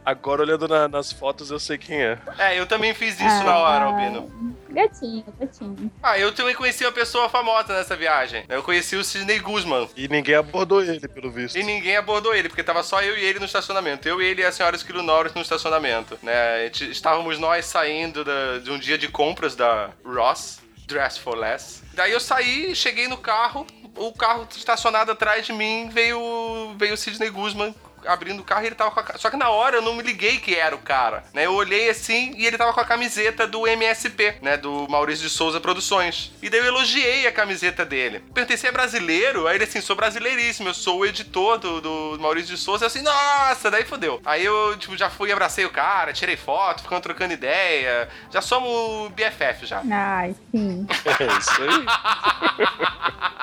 Agora, 0.05 0.43
olhando 0.43 0.67
na- 0.67 0.89
nas 0.89 1.13
fotos, 1.13 1.51
eu 1.51 1.59
sei 1.61 1.79
quem 1.79 2.03
é. 2.03 2.19
É, 2.39 2.59
eu 2.59 2.67
também 2.67 2.93
fiz 2.95 3.15
isso 3.21 3.45
na 3.45 3.57
hora, 3.59 3.85
Ah, 3.85 3.89
Albino. 3.89 4.50
Gatinho, 4.71 5.25
gatinho. 5.39 5.91
Ah, 6.03 6.19
eu 6.19 6.33
também 6.33 6.55
conheci 6.55 6.85
uma 6.85 6.93
pessoa 6.93 7.29
famosa 7.29 7.73
nessa 7.77 7.97
viagem. 7.97 8.45
Eu 8.49 8.63
conheci 8.63 8.97
o 8.97 9.05
Sidney 9.05 9.39
Guzman. 9.39 9.89
E 9.97 10.09
ninguém 10.09 10.35
abordou 10.37 10.83
ele, 10.83 11.07
pelo 11.09 11.31
visto. 11.31 11.57
E 11.59 11.63
ninguém 11.63 11.97
abordou 11.97 12.35
ele, 12.35 12.49
porque 12.49 12.63
tava 12.63 12.83
só 12.83 13.03
eu 13.03 13.17
e 13.19 13.25
ele 13.25 13.39
no 13.39 13.45
estacionamento. 13.47 14.09
Eu, 14.09 14.21
ele 14.23 14.43
e 14.43 14.45
a 14.45 14.53
senhora 14.53 14.77
Esquilo 14.77 15.03
Norris 15.03 15.35
no 15.35 15.41
estacionamento. 15.43 16.19
Né? 16.23 16.33
A 16.55 16.65
gente- 16.65 16.91
Estávamos 16.91 17.39
nós 17.39 17.65
saindo 17.67 18.25
da- 18.25 18.59
de 18.59 18.71
um 18.71 18.79
dia 18.79 18.97
de 18.97 19.09
compras 19.09 19.55
da 19.57 19.91
Ross, 20.05 20.61
Dress 20.87 21.19
for 21.19 21.37
Less. 21.37 21.83
Daí 21.95 22.13
eu 22.13 22.21
saí, 22.21 22.75
cheguei 22.75 23.09
no 23.09 23.17
carro, 23.17 23.67
o 23.97 24.13
carro 24.13 24.47
estacionado 24.57 25.11
atrás 25.13 25.45
de 25.47 25.53
mim 25.53 25.89
veio, 25.93 26.75
veio 26.77 26.95
o 26.95 26.97
Sidney 26.97 27.31
Guzman 27.31 27.75
abrindo 28.07 28.41
o 28.41 28.45
carro 28.45 28.63
e 28.63 28.67
ele 28.67 28.75
tava 28.75 28.91
com 28.91 29.01
a. 29.01 29.19
Só 29.19 29.31
que 29.31 29.37
na 29.37 29.49
hora 29.51 29.77
eu 29.77 29.83
não 29.83 29.95
me 29.95 30.03
liguei 30.03 30.39
que 30.39 30.55
era 30.55 30.75
o 30.75 30.79
cara, 30.79 31.25
né? 31.33 31.47
Eu 31.47 31.55
olhei 31.55 31.91
assim 31.91 32.35
e 32.37 32.47
ele 32.47 32.59
tava 32.59 32.73
com 32.73 32.81
a 32.81 32.85
camiseta 32.85 33.47
do 33.47 33.67
MSP, 33.67 34.37
né? 34.43 34.57
Do 34.57 34.87
Maurício 34.89 35.25
de 35.25 35.31
Souza 35.31 35.61
Produções. 35.61 36.33
E 36.43 36.49
daí 36.49 36.61
eu 36.61 36.67
elogiei 36.67 37.27
a 37.27 37.33
camiseta 37.33 37.85
dele. 37.85 38.21
Perguntei 38.35 38.57
se 38.57 38.67
é 38.67 38.73
brasileiro, 38.73 39.47
aí 39.47 39.57
ele 39.57 39.65
assim, 39.65 39.81
sou 39.81 39.97
brasileiríssimo, 39.97 40.69
eu 40.69 40.75
sou 40.75 41.01
o 41.01 41.07
editor 41.07 41.59
do, 41.59 41.81
do 41.81 42.19
Maurício 42.21 42.55
de 42.55 42.61
Souza. 42.61 42.85
Eu 42.85 42.87
assim, 42.87 43.03
nossa, 43.03 43.71
daí 43.71 43.85
fodeu. 43.85 44.21
Aí 44.25 44.45
eu, 44.45 44.77
tipo, 44.77 44.97
já 44.97 45.11
fui 45.11 45.31
e 45.31 45.33
abracei 45.33 45.65
o 45.65 45.71
cara, 45.71 46.13
tirei 46.13 46.37
foto, 46.37 46.83
ficamos 46.83 47.03
trocando 47.03 47.33
ideia. 47.33 48.09
Já 48.31 48.41
somos 48.41 49.11
BFF 49.13 49.67
já. 49.67 49.83
Ai, 49.91 50.35
sim. 50.51 50.87
É 51.21 51.39
isso 51.39 51.63
aí. 51.63 52.71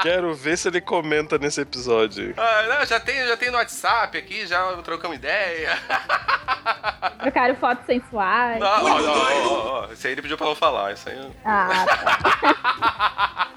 Quero 0.02 0.34
ver 0.34 0.58
se 0.58 0.68
ele 0.68 0.82
comenta 0.82 1.38
nesse 1.38 1.62
episódio. 1.62 2.34
Ah, 2.38 2.64
não, 2.68 2.86
já 2.86 3.00
tem, 3.00 3.28
já 3.28 3.36
tem 3.38 3.52
no 3.52 3.58
WhatsApp 3.58 4.18
aqui, 4.18 4.46
já 4.50 4.74
trocamos 4.84 5.18
ideia. 5.18 5.78
Trocaram 7.22 7.56
fotos 7.56 7.86
sensuais. 7.86 8.60
Não, 8.60 8.84
não, 8.84 9.02
não, 9.02 9.52
ó, 9.52 9.88
Isso 9.92 10.08
aí 10.08 10.14
ele 10.14 10.22
pediu 10.22 10.38
pra 10.38 10.48
não 10.48 10.56
falar. 10.56 10.94
Isso 10.94 11.10
aí. 11.10 11.32
Ah, 11.44 11.86
tá. 11.86 13.48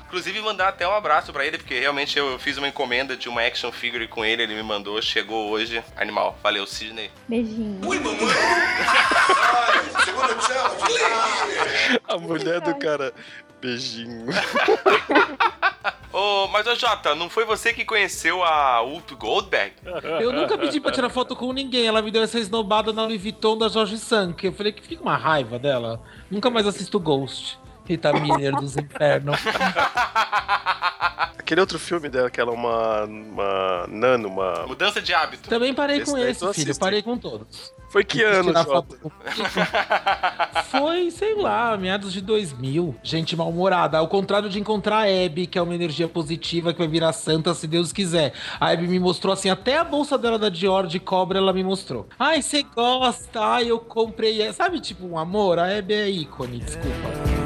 Inclusive, 0.06 0.40
mandar 0.40 0.68
até 0.68 0.86
um 0.88 0.94
abraço 0.94 1.32
pra 1.32 1.46
ele, 1.46 1.56
porque 1.56 1.78
realmente 1.78 2.18
eu 2.18 2.36
fiz 2.38 2.58
uma 2.58 2.66
encomenda 2.66 3.16
de 3.16 3.28
uma 3.28 3.42
action 3.42 3.70
figure 3.70 4.08
com 4.08 4.24
ele, 4.24 4.42
ele 4.42 4.54
me 4.56 4.62
mandou, 4.62 5.00
chegou 5.00 5.50
hoje. 5.50 5.84
Animal. 5.96 6.36
Valeu, 6.42 6.66
Sidney. 6.66 7.10
Beijinho. 7.28 7.80
A 12.08 12.18
mulher 12.18 12.60
do 12.60 12.74
cara. 12.76 13.12
Beijinho. 13.60 14.26
Ô, 16.12 16.48
mas 16.48 16.66
ô 16.66 16.74
Jota, 16.74 17.14
não 17.14 17.30
foi 17.30 17.44
você 17.44 17.72
que 17.72 17.84
conheceu 17.84 18.42
a 18.42 18.82
Ult 18.82 19.14
Goldberg? 19.14 19.72
Eu 20.20 20.32
nunca 20.32 20.58
pedi 20.58 20.80
pra 20.80 20.90
tirar 20.90 21.08
foto 21.08 21.36
com 21.36 21.52
ninguém. 21.52 21.86
Ela 21.86 22.02
me 22.02 22.10
deu 22.10 22.22
essa 22.22 22.38
esnobada 22.38 22.92
na 22.92 23.04
Louis 23.04 23.22
Vuitton 23.22 23.56
da 23.56 23.68
Jorge 23.68 23.96
Sank. 23.96 24.44
Eu 24.44 24.52
falei 24.52 24.72
que 24.72 24.82
fica 24.82 25.02
uma 25.02 25.16
raiva 25.16 25.56
dela. 25.56 26.02
Nunca 26.28 26.50
mais 26.50 26.66
assisto 26.66 26.98
Ghost. 26.98 27.58
Rita 27.90 28.12
Miller 28.12 28.54
dos 28.54 28.76
Infernos. 28.76 29.40
Aquele 31.38 31.60
outro 31.60 31.78
filme 31.80 32.08
dela, 32.08 32.30
que 32.30 32.40
ela 32.40 32.52
é 32.52 32.54
uma, 32.54 33.04
uma 33.04 33.86
nano, 33.88 34.28
uma. 34.28 34.66
Mudança 34.68 35.02
de 35.02 35.12
hábito. 35.12 35.48
Também 35.48 35.74
parei 35.74 35.98
Esse 35.98 36.10
com 36.12 36.16
esse, 36.18 36.38
filho. 36.38 36.50
assiste. 36.50 36.78
Parei 36.78 37.02
com 37.02 37.18
todos. 37.18 37.72
Foi 37.88 38.04
que 38.04 38.22
ano, 38.22 38.52
Jota? 38.52 38.96
com- 38.98 39.10
Foi, 40.70 41.10
sei 41.10 41.34
lá, 41.34 41.76
meados 41.76 42.12
de 42.12 42.20
2000. 42.20 42.94
Gente 43.02 43.34
mal-humorada. 43.34 43.98
Ao 43.98 44.06
contrário 44.06 44.48
de 44.48 44.60
encontrar 44.60 44.98
a 45.08 45.26
Abby, 45.26 45.48
que 45.48 45.58
é 45.58 45.62
uma 45.62 45.74
energia 45.74 46.06
positiva 46.06 46.72
que 46.72 46.78
vai 46.78 46.86
virar 46.86 47.12
santa 47.12 47.52
se 47.52 47.66
Deus 47.66 47.92
quiser. 47.92 48.32
A 48.60 48.68
Abby 48.70 48.86
me 48.86 49.00
mostrou 49.00 49.32
assim, 49.32 49.50
até 49.50 49.76
a 49.76 49.82
bolsa 49.82 50.16
dela 50.16 50.38
da 50.38 50.48
Dior 50.48 50.86
de 50.86 51.00
cobra 51.00 51.38
ela 51.38 51.52
me 51.52 51.64
mostrou. 51.64 52.06
Ai, 52.16 52.42
você 52.42 52.62
gosta? 52.62 53.40
Ai, 53.40 53.68
eu 53.68 53.80
comprei. 53.80 54.52
Sabe, 54.52 54.78
tipo, 54.78 55.04
um 55.04 55.18
amor? 55.18 55.58
A 55.58 55.76
Abby 55.76 55.94
é 55.94 56.08
ícone, 56.08 56.58
desculpa. 56.60 57.08
Uma 57.26 57.39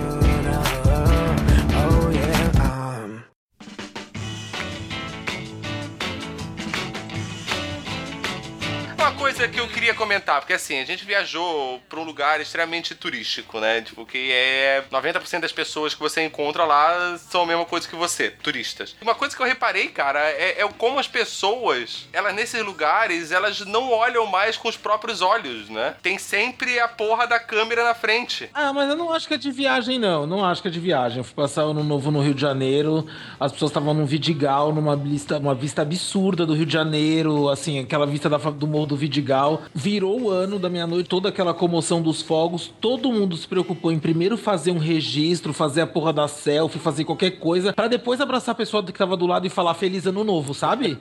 coisa 9.45 9.49
que 9.49 9.61
eu 9.61 9.69
queria 9.69 9.95
comentar, 9.95 10.41
porque 10.41 10.53
assim, 10.55 10.79
a 10.79 10.85
gente 10.85 11.05
viajou 11.05 11.81
pra 11.89 12.01
um 12.01 12.05
lugar 12.05 12.41
extremamente 12.41 12.95
turístico, 12.95 13.61
né? 13.61 13.83
Tipo, 13.83 14.07
que 14.07 14.33
é 14.33 14.85
90% 14.91 15.41
das 15.41 15.53
pessoas 15.53 15.93
que 15.93 16.01
você 16.01 16.25
encontra 16.25 16.65
lá 16.65 17.19
são 17.19 17.43
a 17.43 17.47
mesma 17.47 17.65
coisa 17.65 17.87
que 17.87 17.97
você, 17.97 18.31
turistas. 18.31 18.97
Uma 19.03 19.15
coisa 19.15 19.37
que 19.37 19.43
eu 19.43 19.47
reparei, 19.47 19.89
cara, 19.89 20.21
é, 20.21 20.63
é 20.63 20.69
como 20.79 20.99
as 20.99 21.09
pessoas, 21.09 22.09
elas 22.13 22.35
nesses 22.35 22.63
lugares, 22.63 23.33
elas 23.33 23.61
não 23.61 23.91
olham 23.91 24.27
mais 24.27 24.57
com 24.57 24.69
os 24.69 24.77
próprios 24.77 25.21
olhos, 25.21 25.69
né? 25.69 25.95
Tem 26.03 26.19
sempre 26.19 26.79
a 26.79 26.89
porra 26.89 27.27
da 27.27 27.39
câmera 27.39 27.85
na 27.85 27.95
frente. 27.95 28.49
Ah, 28.55 28.73
mas 28.73 28.89
eu 28.89 28.97
não 28.97 29.13
acho 29.13 29.29
que 29.29 29.35
é 29.35 29.39
de 29.39 29.51
viagem, 29.51 29.99
não. 29.99 30.27
Não 30.27 30.45
acho 30.45 30.63
que 30.63 30.69
é 30.69 30.71
de 30.71 30.81
viagem. 30.81 31.19
Eu 31.19 31.25
fui 31.25 31.35
passar 31.35 31.63
ano 31.63 31.85
novo 31.85 32.11
no 32.11 32.21
Rio 32.21 32.35
de 32.35 32.41
Janeiro, 32.41 33.07
as 33.39 33.53
pessoas 33.53 33.71
estavam 33.71 33.93
num 33.93 34.07
Vidigal, 34.07 34.73
numa 34.73 34.97
vista, 34.97 35.39
uma 35.39 35.55
vista 35.55 35.83
absurda 35.83 36.47
do 36.47 36.55
Rio 36.55 36.67
de 36.67 36.73
Janeiro, 36.73 37.49
assim, 37.49 37.81
aquela 37.81 38.07
vista 38.07 38.29
da, 38.31 38.39
do 38.39 38.67
Morro 38.67 38.87
do 38.87 38.97
Vidigal. 38.97 39.34
Virou 39.75 40.21
o 40.23 40.31
ano 40.31 40.59
da 40.59 40.69
meia-noite, 40.69 41.09
toda 41.09 41.29
aquela 41.29 41.53
comoção 41.53 42.01
dos 42.01 42.23
fogos. 42.23 42.73
Todo 42.81 43.13
mundo 43.13 43.37
se 43.37 43.47
preocupou 43.47 43.91
em 43.93 43.99
primeiro 43.99 44.37
fazer 44.37 44.71
um 44.71 44.79
registro, 44.79 45.53
fazer 45.53 45.81
a 45.83 45.87
porra 45.87 46.13
da 46.13 46.29
selfie, 46.29 46.79
fazer 46.79 47.05
qualquer 47.05 47.33
coisa, 47.33 47.73
pra 47.73 47.89
depois 47.89 48.21
abraçar 48.21 48.53
a 48.53 48.57
pessoa 48.57 48.83
que 48.83 48.93
tava 48.93 49.17
do 49.17 49.27
lado 49.27 49.47
e 49.47 49.51
falar 49.51 49.75
Feliz 49.75 50.07
Ano 50.07 50.25
Novo, 50.25 50.55
sabe? 50.55 50.97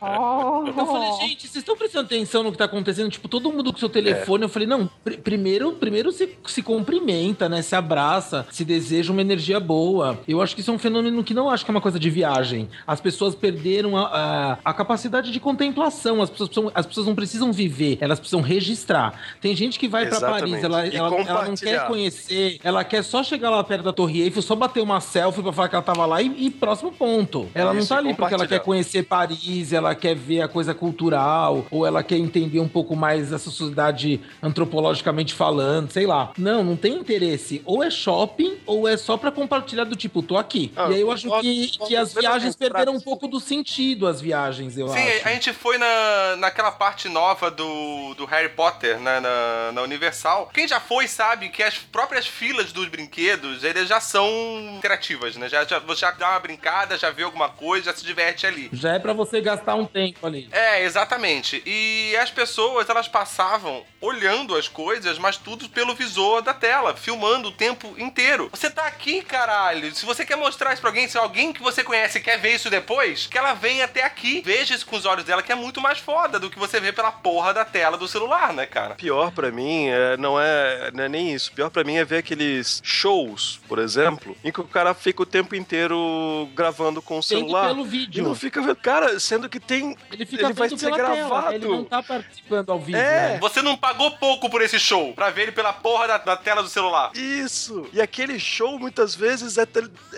Oh. 0.00 0.64
Eu 0.66 0.86
falei, 0.86 1.12
gente, 1.28 1.42
vocês 1.42 1.56
estão 1.56 1.76
prestando 1.76 2.06
atenção 2.06 2.42
no 2.42 2.50
que 2.52 2.58
tá 2.58 2.64
acontecendo? 2.64 3.10
Tipo, 3.10 3.28
todo 3.28 3.50
mundo 3.52 3.72
com 3.72 3.78
seu 3.78 3.88
telefone. 3.88 4.44
Eu 4.44 4.48
falei, 4.48 4.66
não, 4.66 4.88
pr- 5.04 5.18
primeiro, 5.18 5.72
primeiro 5.72 6.10
se, 6.12 6.28
se 6.46 6.62
cumprimenta, 6.62 7.48
né? 7.48 7.62
Se 7.62 7.74
abraça, 7.76 8.46
se 8.50 8.64
deseja 8.64 9.12
uma 9.12 9.20
energia 9.20 9.60
boa. 9.60 10.18
Eu 10.26 10.40
acho 10.40 10.54
que 10.54 10.60
isso 10.60 10.70
é 10.70 10.74
um 10.74 10.78
fenômeno 10.78 11.22
que 11.22 11.34
não 11.34 11.48
acho 11.50 11.64
que 11.64 11.70
é 11.70 11.74
uma 11.74 11.80
coisa 11.80 11.98
de 11.98 12.10
viagem. 12.10 12.68
As 12.86 13.00
pessoas 13.00 13.34
perderam 13.34 13.96
a, 13.96 14.02
a, 14.06 14.58
a 14.64 14.74
capacidade 14.74 15.30
de 15.30 15.38
contemplação. 15.40 16.22
As 16.22 16.30
pessoas, 16.30 16.72
as 16.74 16.86
pessoas 16.86 17.06
não 17.06 17.14
precisam 17.14 17.51
viver, 17.52 17.98
elas 18.00 18.18
precisam 18.18 18.40
registrar. 18.40 19.18
Tem 19.40 19.54
gente 19.54 19.78
que 19.78 19.88
vai 19.88 20.06
pra 20.06 20.16
Exatamente. 20.16 20.50
Paris, 20.50 20.64
ela, 20.64 20.86
ela, 20.86 21.20
ela 21.20 21.44
não 21.46 21.54
quer 21.54 21.86
conhecer, 21.86 22.58
ela 22.62 22.84
quer 22.84 23.02
só 23.02 23.22
chegar 23.22 23.50
lá 23.50 23.62
perto 23.62 23.82
da 23.82 23.92
Torre 23.92 24.22
Eiffel, 24.22 24.42
só 24.42 24.54
bater 24.54 24.80
uma 24.80 25.00
selfie 25.00 25.42
pra 25.42 25.52
falar 25.52 25.68
que 25.68 25.74
ela 25.74 25.82
tava 25.84 26.06
lá 26.06 26.20
e, 26.22 26.46
e 26.46 26.50
próximo 26.50 26.92
ponto. 26.92 27.48
Ela 27.54 27.72
não 27.72 27.80
Isso, 27.80 27.88
tá 27.88 27.96
e 27.96 27.98
ali 27.98 28.14
porque 28.14 28.34
ela 28.34 28.46
quer 28.46 28.60
conhecer 28.60 29.02
Paris, 29.04 29.72
ela 29.72 29.94
quer 29.94 30.14
ver 30.14 30.42
a 30.42 30.48
coisa 30.48 30.74
cultural, 30.74 31.66
ou 31.70 31.86
ela 31.86 32.02
quer 32.02 32.16
entender 32.16 32.60
um 32.60 32.68
pouco 32.68 32.96
mais 32.96 33.30
da 33.30 33.38
sociedade 33.38 34.20
antropologicamente 34.42 35.34
falando, 35.34 35.90
sei 35.90 36.06
lá. 36.06 36.32
Não, 36.38 36.62
não 36.62 36.76
tem 36.76 36.94
interesse. 36.94 37.62
Ou 37.64 37.82
é 37.82 37.90
shopping, 37.90 38.58
ou 38.66 38.88
é 38.88 38.96
só 38.96 39.16
pra 39.16 39.30
compartilhar 39.30 39.84
do 39.84 39.96
tipo, 39.96 40.22
tô 40.22 40.36
aqui. 40.36 40.72
Ah, 40.76 40.88
e 40.90 40.94
aí 40.94 41.00
eu 41.00 41.10
acho 41.10 41.28
que, 41.40 41.78
que 41.86 41.96
as 41.96 42.14
viagens 42.14 42.54
perderam 42.54 42.94
um 42.94 43.00
pouco 43.00 43.26
do 43.26 43.40
sentido, 43.40 44.06
as 44.06 44.20
viagens, 44.20 44.76
eu 44.78 44.88
Sim, 44.88 44.98
acho. 44.98 45.28
a 45.28 45.32
gente 45.32 45.52
foi 45.52 45.78
na, 45.78 46.36
naquela 46.36 46.70
parte 46.70 47.08
nova 47.08 47.31
do, 47.50 48.14
do 48.14 48.24
Harry 48.26 48.48
Potter, 48.50 48.98
né, 48.98 49.20
na, 49.20 49.72
na 49.72 49.82
Universal. 49.82 50.50
Quem 50.52 50.66
já 50.66 50.80
foi 50.80 51.08
sabe 51.08 51.48
que 51.48 51.62
as 51.62 51.78
próprias 51.78 52.26
filas 52.26 52.72
dos 52.72 52.88
brinquedos, 52.88 53.64
eles 53.64 53.88
já 53.88 54.00
são 54.00 54.28
interativas, 54.76 55.36
né? 55.36 55.48
Já, 55.48 55.64
já, 55.64 55.78
você 55.78 56.00
já 56.00 56.10
dá 56.10 56.30
uma 56.30 56.40
brincada, 56.40 56.98
já 56.98 57.10
vê 57.10 57.22
alguma 57.22 57.48
coisa, 57.48 57.86
já 57.86 57.96
se 57.96 58.04
diverte 58.04 58.46
ali. 58.46 58.68
Já 58.72 58.94
é 58.94 58.98
pra 58.98 59.12
você 59.12 59.40
gastar 59.40 59.74
um 59.74 59.86
tempo 59.86 60.26
ali. 60.26 60.48
É, 60.50 60.82
exatamente. 60.82 61.62
E 61.64 62.16
as 62.16 62.30
pessoas, 62.30 62.88
elas 62.88 63.08
passavam 63.08 63.84
olhando 64.00 64.56
as 64.56 64.68
coisas, 64.68 65.18
mas 65.18 65.36
tudo 65.36 65.68
pelo 65.68 65.94
visor 65.94 66.42
da 66.42 66.52
tela, 66.52 66.96
filmando 66.96 67.48
o 67.48 67.52
tempo 67.52 67.94
inteiro. 67.98 68.50
Você 68.52 68.70
tá 68.70 68.86
aqui, 68.86 69.22
caralho. 69.22 69.94
Se 69.94 70.04
você 70.04 70.24
quer 70.24 70.36
mostrar 70.36 70.72
isso 70.72 70.80
pra 70.80 70.90
alguém, 70.90 71.08
se 71.08 71.18
alguém 71.18 71.52
que 71.52 71.62
você 71.62 71.84
conhece 71.84 72.20
quer 72.20 72.38
ver 72.38 72.54
isso 72.54 72.68
depois, 72.70 73.26
que 73.26 73.38
ela 73.38 73.54
venha 73.54 73.84
até 73.84 74.02
aqui. 74.02 74.42
Veja 74.44 74.74
isso 74.74 74.86
com 74.86 74.96
os 74.96 75.04
olhos 75.04 75.24
dela, 75.24 75.42
que 75.42 75.52
é 75.52 75.54
muito 75.54 75.80
mais 75.80 75.98
foda 75.98 76.38
do 76.38 76.50
que 76.50 76.58
você 76.58 76.80
vê 76.80 76.92
pela 76.92 77.12
porra 77.22 77.54
da 77.54 77.64
tela 77.64 77.96
do 77.96 78.08
celular, 78.08 78.52
né, 78.52 78.66
cara? 78.66 78.94
Pior 78.94 79.30
pra 79.32 79.50
mim 79.50 79.86
é, 79.88 80.16
não, 80.16 80.40
é, 80.40 80.90
não 80.92 81.04
é 81.04 81.08
nem 81.08 81.32
isso. 81.32 81.52
Pior 81.52 81.70
pra 81.70 81.84
mim 81.84 81.96
é 81.96 82.04
ver 82.04 82.18
aqueles 82.18 82.80
shows, 82.84 83.60
por 83.68 83.78
exemplo, 83.78 84.36
em 84.44 84.50
que 84.50 84.60
o 84.60 84.64
cara 84.64 84.92
fica 84.94 85.22
o 85.22 85.26
tempo 85.26 85.54
inteiro 85.54 86.48
gravando 86.54 87.00
com 87.00 87.14
o 87.18 87.20
Vendo 87.22 87.24
celular. 87.24 87.68
pelo 87.68 87.86
E 87.86 87.88
vídeo. 87.88 88.24
não 88.24 88.34
fica 88.34 88.60
vendo. 88.60 88.76
Cara, 88.76 89.18
sendo 89.20 89.48
que 89.48 89.60
tem. 89.60 89.96
Ele 90.10 90.26
fica 90.26 90.44
ele 90.46 90.52
vai 90.54 90.68
ser 90.68 90.76
pela 90.78 90.96
gravado. 90.96 91.42
tela. 91.50 91.54
Ele 91.54 91.68
não 91.68 91.84
tá 91.84 92.02
participando 92.02 92.70
ao 92.70 92.78
vivo, 92.80 92.98
É. 92.98 93.34
né? 93.34 93.38
Você 93.40 93.62
não 93.62 93.76
pagou 93.76 94.10
pouco 94.12 94.48
por 94.50 94.60
esse 94.62 94.78
show 94.78 95.12
pra 95.14 95.30
ver 95.30 95.42
ele 95.42 95.52
pela 95.52 95.72
porra 95.72 96.08
da, 96.08 96.18
da 96.18 96.36
tela 96.36 96.62
do 96.62 96.68
celular. 96.68 97.10
Isso! 97.14 97.86
E 97.92 98.00
aquele 98.00 98.38
show 98.38 98.78
muitas 98.78 99.14
vezes 99.14 99.58
é, 99.58 99.66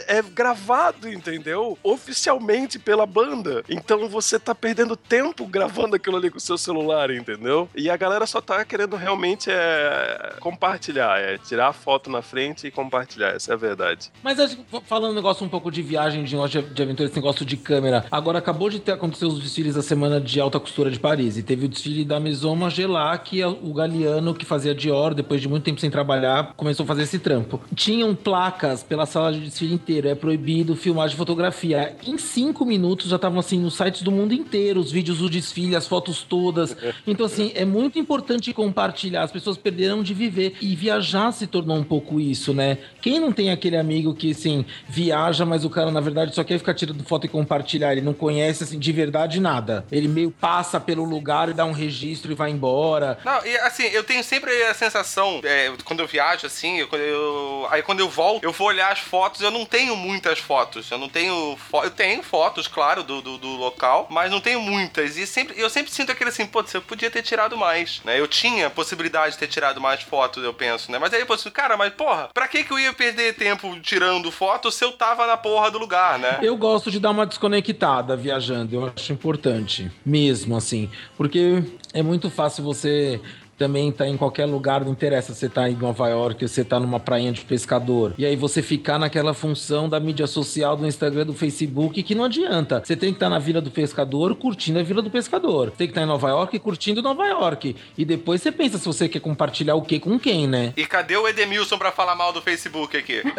é 0.06 0.22
gravado, 0.22 1.08
entendeu? 1.08 1.78
Oficialmente 1.82 2.78
pela 2.78 3.06
banda. 3.06 3.64
Então 3.68 4.08
você 4.08 4.38
tá 4.38 4.54
perdendo 4.54 4.96
tempo 4.96 5.46
gravando 5.46 5.96
aquilo 5.96 6.16
ali 6.16 6.30
com 6.30 6.38
o 6.38 6.40
seu 6.40 6.56
celular, 6.56 6.93
entendeu? 7.16 7.68
E 7.74 7.90
a 7.90 7.96
galera 7.96 8.26
só 8.26 8.40
tá 8.40 8.64
querendo 8.64 8.96
realmente 8.96 9.50
é, 9.50 10.34
compartilhar, 10.40 11.18
é 11.18 11.38
tirar 11.38 11.68
a 11.68 11.72
foto 11.72 12.10
na 12.10 12.22
frente 12.22 12.66
e 12.66 12.70
compartilhar, 12.70 13.30
essa 13.30 13.52
é 13.52 13.54
a 13.54 13.56
verdade. 13.56 14.10
Mas 14.22 14.38
falando 14.86 15.12
um 15.12 15.14
negócio 15.14 15.44
um 15.44 15.48
pouco 15.48 15.70
de 15.70 15.82
viagem, 15.82 16.24
de 16.24 16.34
negócio 16.34 16.62
de, 16.62 16.82
aventura, 16.82 17.08
esse 17.08 17.16
negócio 17.16 17.44
de 17.44 17.56
câmera. 17.56 18.06
Agora 18.10 18.38
acabou 18.38 18.70
de 18.70 18.78
ter 18.78 18.92
acontecido 18.92 19.28
os 19.28 19.40
desfiles 19.40 19.74
da 19.74 19.82
semana 19.82 20.20
de 20.20 20.40
alta 20.40 20.60
costura 20.60 20.90
de 20.90 20.98
Paris. 20.98 21.36
E 21.36 21.42
teve 21.42 21.66
o 21.66 21.68
desfile 21.68 22.04
da 22.04 22.20
Maison 22.20 22.54
Margiela, 22.54 23.16
que 23.18 23.40
é 23.40 23.46
o 23.46 23.72
Galeano, 23.72 24.34
que 24.34 24.44
fazia 24.44 24.74
Dior, 24.74 25.14
depois 25.14 25.40
de 25.40 25.48
muito 25.48 25.64
tempo 25.64 25.80
sem 25.80 25.90
trabalhar, 25.90 26.52
começou 26.56 26.84
a 26.84 26.86
fazer 26.86 27.02
esse 27.02 27.18
trampo. 27.18 27.60
Tinham 27.74 28.14
placas 28.14 28.82
pela 28.82 29.06
sala 29.06 29.32
de 29.32 29.40
desfile 29.40 29.74
inteiro. 29.74 30.08
É 30.08 30.14
proibido 30.14 30.76
filmar 30.76 31.08
de 31.08 31.16
fotografia. 31.16 31.96
Em 32.06 32.18
cinco 32.18 32.64
minutos 32.64 33.08
já 33.08 33.16
estavam 33.16 33.38
assim 33.38 33.58
nos 33.58 33.74
sites 33.74 34.02
do 34.02 34.10
mundo 34.10 34.32
inteiro, 34.34 34.80
os 34.80 34.90
vídeos 34.90 35.18
do 35.18 35.30
desfile, 35.30 35.76
as 35.76 35.86
fotos 35.86 36.22
todas. 36.22 36.76
Então, 37.06 37.26
assim, 37.26 37.52
é 37.54 37.64
muito 37.64 37.98
importante 37.98 38.52
compartilhar. 38.52 39.22
As 39.22 39.32
pessoas 39.32 39.56
perderam 39.56 40.02
de 40.02 40.12
viver. 40.14 40.56
E 40.60 40.74
viajar 40.74 41.32
se 41.32 41.46
tornou 41.46 41.76
um 41.76 41.84
pouco 41.84 42.20
isso, 42.20 42.52
né? 42.52 42.78
Quem 43.00 43.18
não 43.20 43.32
tem 43.32 43.50
aquele 43.50 43.76
amigo 43.76 44.14
que, 44.14 44.30
assim, 44.32 44.64
viaja, 44.88 45.44
mas 45.44 45.64
o 45.64 45.70
cara, 45.70 45.90
na 45.90 46.00
verdade, 46.00 46.34
só 46.34 46.42
quer 46.44 46.58
ficar 46.58 46.74
tirando 46.74 47.04
foto 47.04 47.26
e 47.26 47.28
compartilhar. 47.28 47.92
Ele 47.92 48.00
não 48.00 48.14
conhece, 48.14 48.64
assim, 48.64 48.78
de 48.78 48.92
verdade 48.92 49.40
nada. 49.40 49.84
Ele 49.90 50.08
meio 50.08 50.30
passa 50.30 50.80
pelo 50.80 51.04
lugar 51.04 51.48
e 51.48 51.52
dá 51.54 51.64
um 51.64 51.72
registro 51.72 52.32
e 52.32 52.34
vai 52.34 52.50
embora. 52.50 53.18
Não, 53.24 53.44
e 53.44 53.56
assim, 53.58 53.84
eu 53.84 54.02
tenho 54.04 54.22
sempre 54.24 54.50
a 54.64 54.74
sensação, 54.74 55.40
é, 55.44 55.72
quando 55.84 56.00
eu 56.00 56.06
viajo, 56.06 56.46
assim, 56.46 56.78
eu, 56.78 56.88
eu- 56.92 57.66
aí 57.70 57.82
quando 57.82 58.00
eu 58.00 58.08
volto, 58.08 58.44
eu 58.44 58.52
vou 58.52 58.68
olhar 58.68 58.92
as 58.92 58.98
fotos, 59.00 59.40
eu 59.40 59.50
não 59.50 59.64
tenho 59.64 59.96
muitas 59.96 60.38
fotos. 60.38 60.90
Eu 60.90 60.98
não 60.98 61.08
tenho. 61.08 61.56
fo- 61.56 61.82
Eu 61.84 61.90
tenho 61.90 62.22
fotos, 62.22 62.66
claro, 62.66 63.02
do, 63.02 63.20
do, 63.20 63.38
do 63.38 63.48
local, 63.56 64.06
mas 64.10 64.30
não 64.30 64.40
tenho 64.40 64.60
muitas. 64.60 65.16
E 65.16 65.26
sempre, 65.26 65.58
eu 65.60 65.68
sempre 65.68 65.92
sinto 65.92 66.10
aquele 66.12 66.30
assim, 66.30 66.46
pô, 66.46 66.62
você 66.74 66.80
podia 66.80 67.10
ter 67.10 67.22
tirado 67.22 67.56
mais, 67.56 68.00
né? 68.04 68.18
Eu 68.18 68.26
tinha 68.26 68.68
possibilidade 68.68 69.32
de 69.32 69.38
ter 69.38 69.46
tirado 69.46 69.80
mais 69.80 70.02
fotos, 70.02 70.42
eu 70.42 70.52
penso, 70.52 70.90
né? 70.90 70.98
Mas 70.98 71.12
aí 71.12 71.20
eu 71.20 71.26
penso, 71.26 71.50
cara, 71.50 71.76
mas 71.76 71.92
porra, 71.92 72.28
pra 72.34 72.48
que 72.48 72.64
que 72.64 72.72
eu 72.72 72.78
ia 72.78 72.92
perder 72.92 73.34
tempo 73.34 73.78
tirando 73.80 74.30
foto 74.30 74.70
se 74.70 74.84
eu 74.84 74.92
tava 74.92 75.26
na 75.26 75.36
porra 75.36 75.70
do 75.70 75.78
lugar, 75.78 76.18
né? 76.18 76.38
Eu 76.42 76.56
gosto 76.56 76.90
de 76.90 76.98
dar 76.98 77.10
uma 77.10 77.26
desconectada 77.26 78.16
viajando, 78.16 78.74
eu 78.74 78.92
acho 78.94 79.12
importante, 79.12 79.90
mesmo 80.04 80.56
assim, 80.56 80.90
porque 81.16 81.62
é 81.92 82.02
muito 82.02 82.28
fácil 82.28 82.64
você 82.64 83.20
também 83.56 83.88
estar 83.88 84.06
em 84.06 84.16
qualquer 84.16 84.46
lugar, 84.46 84.84
não 84.84 84.92
interessa 84.92 85.32
se 85.32 85.40
você 85.40 85.48
tá 85.48 85.68
em 85.68 85.74
Nova 85.74 86.08
York, 86.08 86.46
você 86.46 86.64
tá 86.64 86.78
numa 86.80 87.00
prainha 87.00 87.32
de 87.32 87.42
pescador. 87.42 88.14
E 88.18 88.26
aí 88.26 88.36
você 88.36 88.62
ficar 88.62 88.98
naquela 88.98 89.34
função 89.34 89.88
da 89.88 90.00
mídia 90.00 90.26
social, 90.26 90.76
do 90.76 90.86
Instagram, 90.86 91.26
do 91.26 91.34
Facebook, 91.34 92.02
que 92.02 92.14
não 92.14 92.24
adianta. 92.24 92.82
Você 92.84 92.96
tem 92.96 93.10
que 93.10 93.16
estar 93.16 93.28
na 93.28 93.38
Vila 93.38 93.60
do 93.60 93.70
Pescador, 93.70 94.34
curtindo 94.36 94.78
a 94.78 94.82
Vila 94.82 95.02
do 95.02 95.10
Pescador. 95.10 95.70
Tem 95.70 95.86
que 95.86 95.92
estar 95.92 96.02
em 96.02 96.06
Nova 96.06 96.28
York, 96.28 96.58
curtindo 96.58 97.02
Nova 97.02 97.26
York. 97.26 97.76
E 97.96 98.04
depois 98.04 98.42
você 98.42 98.50
pensa 98.50 98.78
se 98.78 98.86
você 98.86 99.08
quer 99.08 99.20
compartilhar 99.20 99.74
o 99.74 99.82
que 99.82 100.00
com 100.00 100.18
quem, 100.18 100.46
né? 100.46 100.72
E 100.76 100.86
cadê 100.86 101.16
o 101.16 101.28
Edemilson 101.28 101.78
pra 101.78 101.92
falar 101.92 102.14
mal 102.14 102.32
do 102.32 102.42
Facebook 102.42 102.96
aqui? 102.96 103.22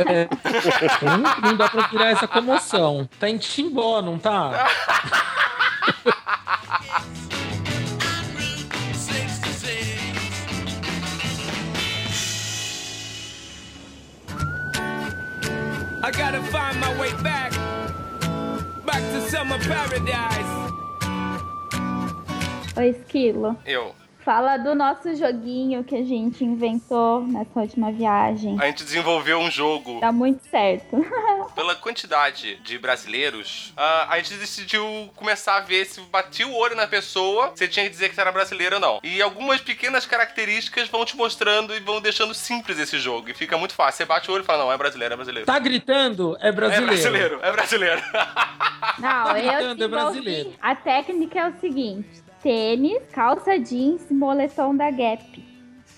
Não, 1.02 1.50
não 1.50 1.58
dá 1.58 1.70
pra 1.70 1.88
virar 1.88 2.12
essa 2.12 2.28
comoção. 2.28 3.08
Tá 3.20 3.30
em 3.30 3.38
Timbó, 3.38 4.02
não 4.02 4.18
tá? 4.18 4.68
I 16.06 16.12
gotta 16.12 16.40
find 16.40 16.80
my 16.80 17.00
way 17.00 17.12
back, 17.24 17.52
back 18.86 19.02
to 19.02 19.22
summer 19.28 19.58
paradise. 19.58 20.52
Ô, 22.78 22.82
Esquilo, 22.82 23.58
Eu. 23.66 23.96
Fala 24.26 24.58
do 24.58 24.74
nosso 24.74 25.16
joguinho 25.16 25.84
que 25.84 25.96
a 25.96 26.04
gente 26.04 26.44
inventou 26.44 27.22
nessa 27.28 27.60
última 27.60 27.92
viagem. 27.92 28.58
A 28.60 28.66
gente 28.66 28.84
desenvolveu 28.84 29.38
um 29.38 29.52
jogo 29.52 30.00
Dá 30.02 30.12
muito 30.12 30.44
certo. 30.50 30.98
pela 31.56 31.76
quantidade 31.76 32.56
de 32.58 32.78
brasileiros, 32.80 33.72
a 33.78 34.18
gente 34.18 34.34
decidiu 34.34 34.84
começar 35.16 35.58
a 35.58 35.60
ver 35.62 35.86
se 35.86 36.02
batia 36.02 36.48
o 36.48 36.56
olho 36.56 36.76
na 36.76 36.88
pessoa, 36.88 37.52
você 37.56 37.68
tinha 37.68 37.86
que 37.86 37.92
dizer 37.92 38.10
que 38.10 38.16
você 38.16 38.22
era 38.22 38.32
brasileiro 38.32 38.76
ou 38.76 38.82
não. 38.82 39.00
E 39.04 39.22
algumas 39.22 39.62
pequenas 39.62 40.06
características 40.08 40.90
vão 40.90 41.06
te 41.06 41.16
mostrando 41.16 41.76
e 41.76 41.80
vão 41.80 42.02
deixando 42.02 42.34
simples 42.34 42.80
esse 42.80 42.98
jogo. 42.98 43.30
E 43.30 43.34
fica 43.36 43.58
muito 43.58 43.76
fácil. 43.76 43.98
Você 44.00 44.06
bate 44.06 44.30
o 44.32 44.34
olho 44.34 44.42
e 44.42 44.46
fala, 44.46 44.64
não, 44.66 44.74
é 44.74 44.78
brasileiro, 44.78 45.14
é 45.14 45.18
brasileiro. 45.18 45.46
Tá 45.46 45.60
gritando? 45.60 46.36
É 46.42 46.48
É 46.48 46.52
brasileiro. 46.52 46.88
brasileiro, 46.88 47.40
é 47.44 47.52
brasileiro. 47.52 48.02
Não, 49.00 49.26
Tá 49.26 49.30
eu 49.40 49.44
gritando, 49.44 49.72
é 49.72 49.76
desenvolvi- 49.76 49.90
brasileiro. 49.90 50.54
A 50.62 50.76
técnica 50.76 51.40
é 51.40 51.48
o 51.50 51.60
seguinte: 51.60 52.08
tênis, 52.46 53.02
calça 53.12 53.58
jeans, 53.58 54.06
moletom 54.12 54.76
da 54.76 54.92
Gap. 54.92 55.44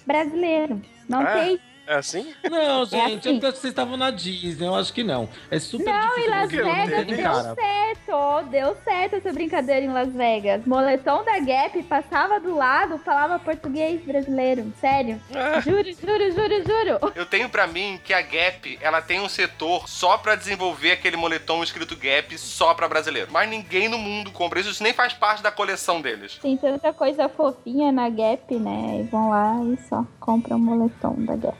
Brasileiro. 0.05 0.81
Não 1.09 1.21
É? 1.21 1.33
tem. 1.33 1.59
É 1.87 1.95
assim? 1.95 2.33
Não, 2.51 2.85
gente, 2.85 3.29
assim. 3.29 3.29
eu 3.29 3.47
acho 3.47 3.53
que 3.53 3.59
vocês 3.61 3.63
estavam 3.71 3.95
na 3.95 4.11
Disney, 4.11 4.67
eu 4.67 4.75
acho 4.75 4.91
que 4.93 5.03
não. 5.03 5.29
É 5.49 5.57
super 5.57 5.85
Não, 5.85 6.09
difícil. 6.09 6.25
em 6.25 6.29
Las 6.29 6.51
não 6.51 6.75
Vegas 6.75 7.05
deu 7.07 7.23
cara. 7.23 7.55
certo. 7.55 8.49
Deu 8.51 8.77
certo 8.83 9.15
essa 9.15 9.31
brincadeira 9.33 9.85
em 9.85 9.89
Las 9.93 10.11
Vegas. 10.13 10.65
Moletom 10.65 11.23
da 11.23 11.39
Gap 11.39 11.81
passava 11.83 12.39
do 12.39 12.53
lado, 12.55 12.97
falava 12.99 13.39
português 13.39 14.01
brasileiro. 14.03 14.71
Sério. 14.81 15.19
Juro, 15.63 15.83
juro, 15.93 16.31
juro, 16.31 16.63
juro. 16.65 17.13
Eu 17.15 17.25
tenho 17.25 17.49
pra 17.49 17.65
mim 17.67 17.99
que 18.03 18.13
a 18.13 18.21
Gap, 18.21 18.77
ela 18.81 19.01
tem 19.01 19.19
um 19.21 19.29
setor 19.29 19.87
só 19.87 20.17
pra 20.17 20.35
desenvolver 20.35 20.91
aquele 20.91 21.15
moletom 21.15 21.63
escrito 21.63 21.95
Gap 21.95 22.37
só 22.37 22.73
pra 22.73 22.87
brasileiro. 22.89 23.29
Mas 23.31 23.49
ninguém 23.49 23.87
no 23.87 23.97
mundo 23.97 24.29
compra 24.31 24.59
isso, 24.59 24.69
isso 24.71 24.83
nem 24.83 24.93
faz 24.93 25.13
parte 25.13 25.41
da 25.41 25.51
coleção 25.51 26.01
deles. 26.01 26.37
Tem 26.41 26.57
tanta 26.57 26.91
coisa 26.91 27.29
fofinha 27.29 27.91
na 27.93 28.09
Gap, 28.09 28.53
né? 28.55 28.99
E 28.99 29.03
vão 29.03 29.29
lá 29.29 29.55
e 29.63 29.77
só 29.87 30.05
compram 30.19 30.57
o 30.57 30.59
moletom 30.59 31.15
da 31.25 31.35
Gap. 31.37 31.57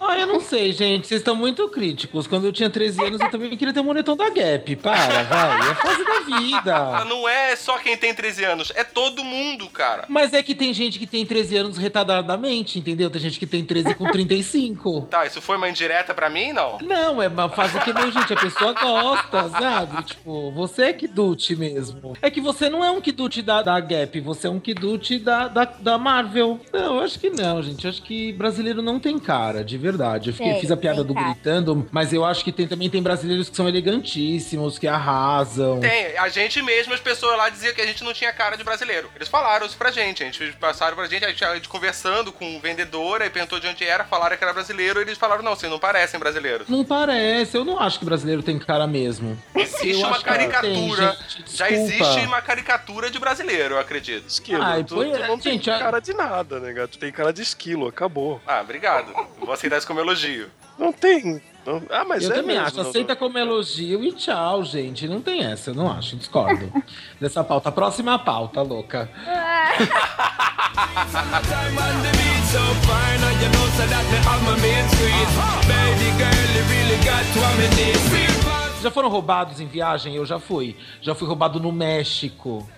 Ah, 0.00 0.18
eu 0.18 0.26
não 0.26 0.40
sei, 0.40 0.72
gente. 0.72 1.06
Vocês 1.06 1.20
estão 1.20 1.34
muito 1.34 1.68
críticos. 1.68 2.26
Quando 2.26 2.46
eu 2.46 2.52
tinha 2.52 2.70
13 2.70 3.04
anos, 3.04 3.20
eu 3.20 3.30
também 3.30 3.56
queria 3.56 3.74
ter 3.74 3.80
um 3.80 3.84
moletom 3.84 4.16
da 4.16 4.30
Gap. 4.30 4.76
Para, 4.76 5.22
vai. 5.24 5.70
É 5.70 5.74
fase 5.74 6.04
da 6.04 6.12
Ah, 6.18 6.40
vida. 6.40 7.04
Não 7.06 7.28
é 7.28 7.56
só 7.56 7.78
quem 7.78 7.96
tem 7.96 8.14
13 8.14 8.44
anos, 8.44 8.72
é 8.74 8.84
todo 8.84 9.24
mundo, 9.24 9.68
cara. 9.70 10.04
Mas 10.08 10.32
é 10.32 10.42
que 10.42 10.54
tem 10.54 10.72
gente 10.72 10.98
que 10.98 11.06
tem 11.06 11.26
13 11.26 11.56
anos 11.56 11.76
retardadamente, 11.78 12.78
entendeu? 12.78 13.10
Tem 13.10 13.20
gente 13.20 13.38
que 13.38 13.46
tem 13.46 13.64
13 13.64 13.94
com 13.94 14.10
35. 14.10 15.02
Tá, 15.10 15.26
isso 15.26 15.40
foi 15.40 15.56
uma 15.56 15.68
indireta 15.68 16.14
pra 16.14 16.30
mim, 16.30 16.52
não? 16.52 16.78
Não, 16.82 17.22
é 17.22 17.28
uma 17.28 17.48
fase 17.48 17.78
que 17.80 17.92
nem, 17.92 18.10
gente, 18.12 18.32
a 18.32 18.36
pessoa 18.36 18.72
gosta, 18.72 19.48
sabe? 19.50 20.02
Tipo, 20.04 20.52
você 20.52 20.84
é 20.84 20.92
kidute 20.92 21.56
mesmo. 21.56 22.14
É 22.22 22.30
que 22.30 22.40
você 22.40 22.68
não 22.68 22.84
é 22.84 22.90
um 22.90 23.00
kidute 23.00 23.42
da, 23.42 23.62
da 23.62 23.78
Gap, 23.80 24.20
você 24.20 24.46
é 24.46 24.50
um 24.50 24.60
kidute 24.60 25.18
da, 25.18 25.48
da, 25.48 25.64
da 25.64 25.98
Marvel. 25.98 26.60
Não, 26.72 26.96
eu 26.96 27.00
acho 27.00 27.18
que 27.18 27.30
não, 27.30 27.62
gente. 27.62 27.84
Eu 27.84 27.90
acho 27.90 28.02
que 28.02 28.32
brasileiro 28.32 28.80
não 28.82 28.98
tem 29.00 29.18
cara, 29.18 29.64
de 29.64 29.76
verdade. 29.76 29.87
Eu 30.28 30.34
fiquei- 30.34 30.52
Tem, 30.52 30.60
fiz 30.60 30.70
a 30.70 30.76
piada 30.76 30.98
tem 30.98 31.06
do 31.06 31.14
cara. 31.14 31.26
gritando, 31.32 31.88
mas 31.90 32.12
eu 32.12 32.24
acho 32.24 32.44
que 32.44 32.52
tem, 32.52 32.66
também 32.68 32.88
tem 32.90 33.02
brasileiros 33.02 33.48
que 33.48 33.56
são 33.56 33.68
elegantíssimos, 33.68 34.78
que 34.78 34.86
arrasam. 34.86 35.80
Tem, 35.80 36.16
a 36.18 36.28
gente 36.28 36.60
mesmo, 36.62 36.92
as 36.94 37.00
pessoas 37.00 37.36
lá 37.36 37.48
diziam 37.48 37.74
que 37.74 37.80
a 37.80 37.86
gente 37.86 38.02
não 38.04 38.12
tinha 38.12 38.32
cara 38.32 38.56
de 38.56 38.64
brasileiro. 38.64 39.10
Eles 39.14 39.28
falaram 39.28 39.66
isso 39.66 39.76
pra 39.76 39.90
gente, 39.90 40.22
a 40.22 40.26
gente 40.26 40.52
passaram 40.54 40.96
pra 40.96 41.06
gente, 41.06 41.24
a 41.24 41.28
gente, 41.28 41.44
a 41.44 41.54
gente 41.54 41.68
conversando 41.68 42.32
com 42.32 42.56
o 42.56 42.60
vendedor, 42.60 43.22
aí 43.22 43.30
perguntou 43.30 43.60
de 43.60 43.66
onde 43.66 43.84
era, 43.84 44.04
falaram 44.04 44.36
que 44.36 44.44
era 44.44 44.52
brasileiro, 44.52 45.00
e 45.00 45.02
eles 45.02 45.18
falaram, 45.18 45.42
não, 45.42 45.54
vocês 45.54 45.70
não 45.70 45.78
parecem 45.78 46.18
brasileiros. 46.18 46.68
Não 46.68 46.84
parece, 46.84 47.56
eu 47.56 47.64
não 47.64 47.78
acho 47.80 47.98
que 47.98 48.04
brasileiro 48.04 48.42
tem 48.42 48.58
cara 48.58 48.86
mesmo. 48.86 49.38
Existe 49.54 50.00
Eu 50.00 50.08
uma 50.08 50.16
tem, 50.16 50.24
caricatura, 50.24 51.16
gente, 51.28 51.56
já 51.56 51.70
existe 51.70 52.20
uma 52.26 52.40
caricatura 52.42 53.10
de 53.10 53.18
brasileiro, 53.18 53.74
eu 53.74 53.80
acredito. 53.80 54.26
Esquilo. 54.28 54.62
Ai, 54.62 54.84
tu, 54.84 54.94
põe- 54.94 55.10
tu 55.10 55.18
não 55.20 55.38
tem 55.38 55.52
gente, 55.54 55.70
a- 55.70 55.78
cara 55.78 56.00
de 56.00 56.12
nada, 56.14 56.60
né, 56.60 56.72
gato? 56.72 56.90
Tu 56.92 56.98
tem 56.98 57.12
cara 57.12 57.32
de 57.32 57.42
esquilo, 57.42 57.86
acabou. 57.88 58.40
Ah, 58.46 58.60
obrigado. 58.60 59.12
Vou 59.40 59.52
aceitar 59.52 59.77
isso 59.78 59.86
como 59.86 60.00
elogio. 60.00 60.48
Não 60.78 60.92
tem. 60.92 61.40
não- 61.66 61.82
Ah, 61.90 62.04
mas 62.04 62.22
eu 62.24 62.30
é 62.30 62.34
também 62.34 62.56
mesmo, 62.56 62.66
acho. 62.66 62.76
não- 62.82 62.88
Aceita 62.88 63.16
como 63.16 63.36
elogio 63.38 64.04
e 64.04 64.12
tchau, 64.12 64.62
gente. 64.64 65.08
Não 65.08 65.20
tem 65.20 65.44
essa, 65.44 65.70
eu 65.70 65.74
não 65.74 65.90
acho. 65.90 66.16
Discordo 66.16 66.70
dessa 67.20 67.42
pauta. 67.42 67.72
Próxima 67.72 68.18
pauta, 68.18 68.62
louca. 68.62 69.08
Já 78.82 78.90
foram 78.90 79.08
roubados 79.08 79.60
em 79.60 79.66
viagem? 79.66 80.14
Eu 80.14 80.24
já 80.24 80.38
fui. 80.38 80.76
Já 81.02 81.14
fui 81.14 81.26
roubado 81.26 81.58
no 81.58 81.72
México. 81.72 82.68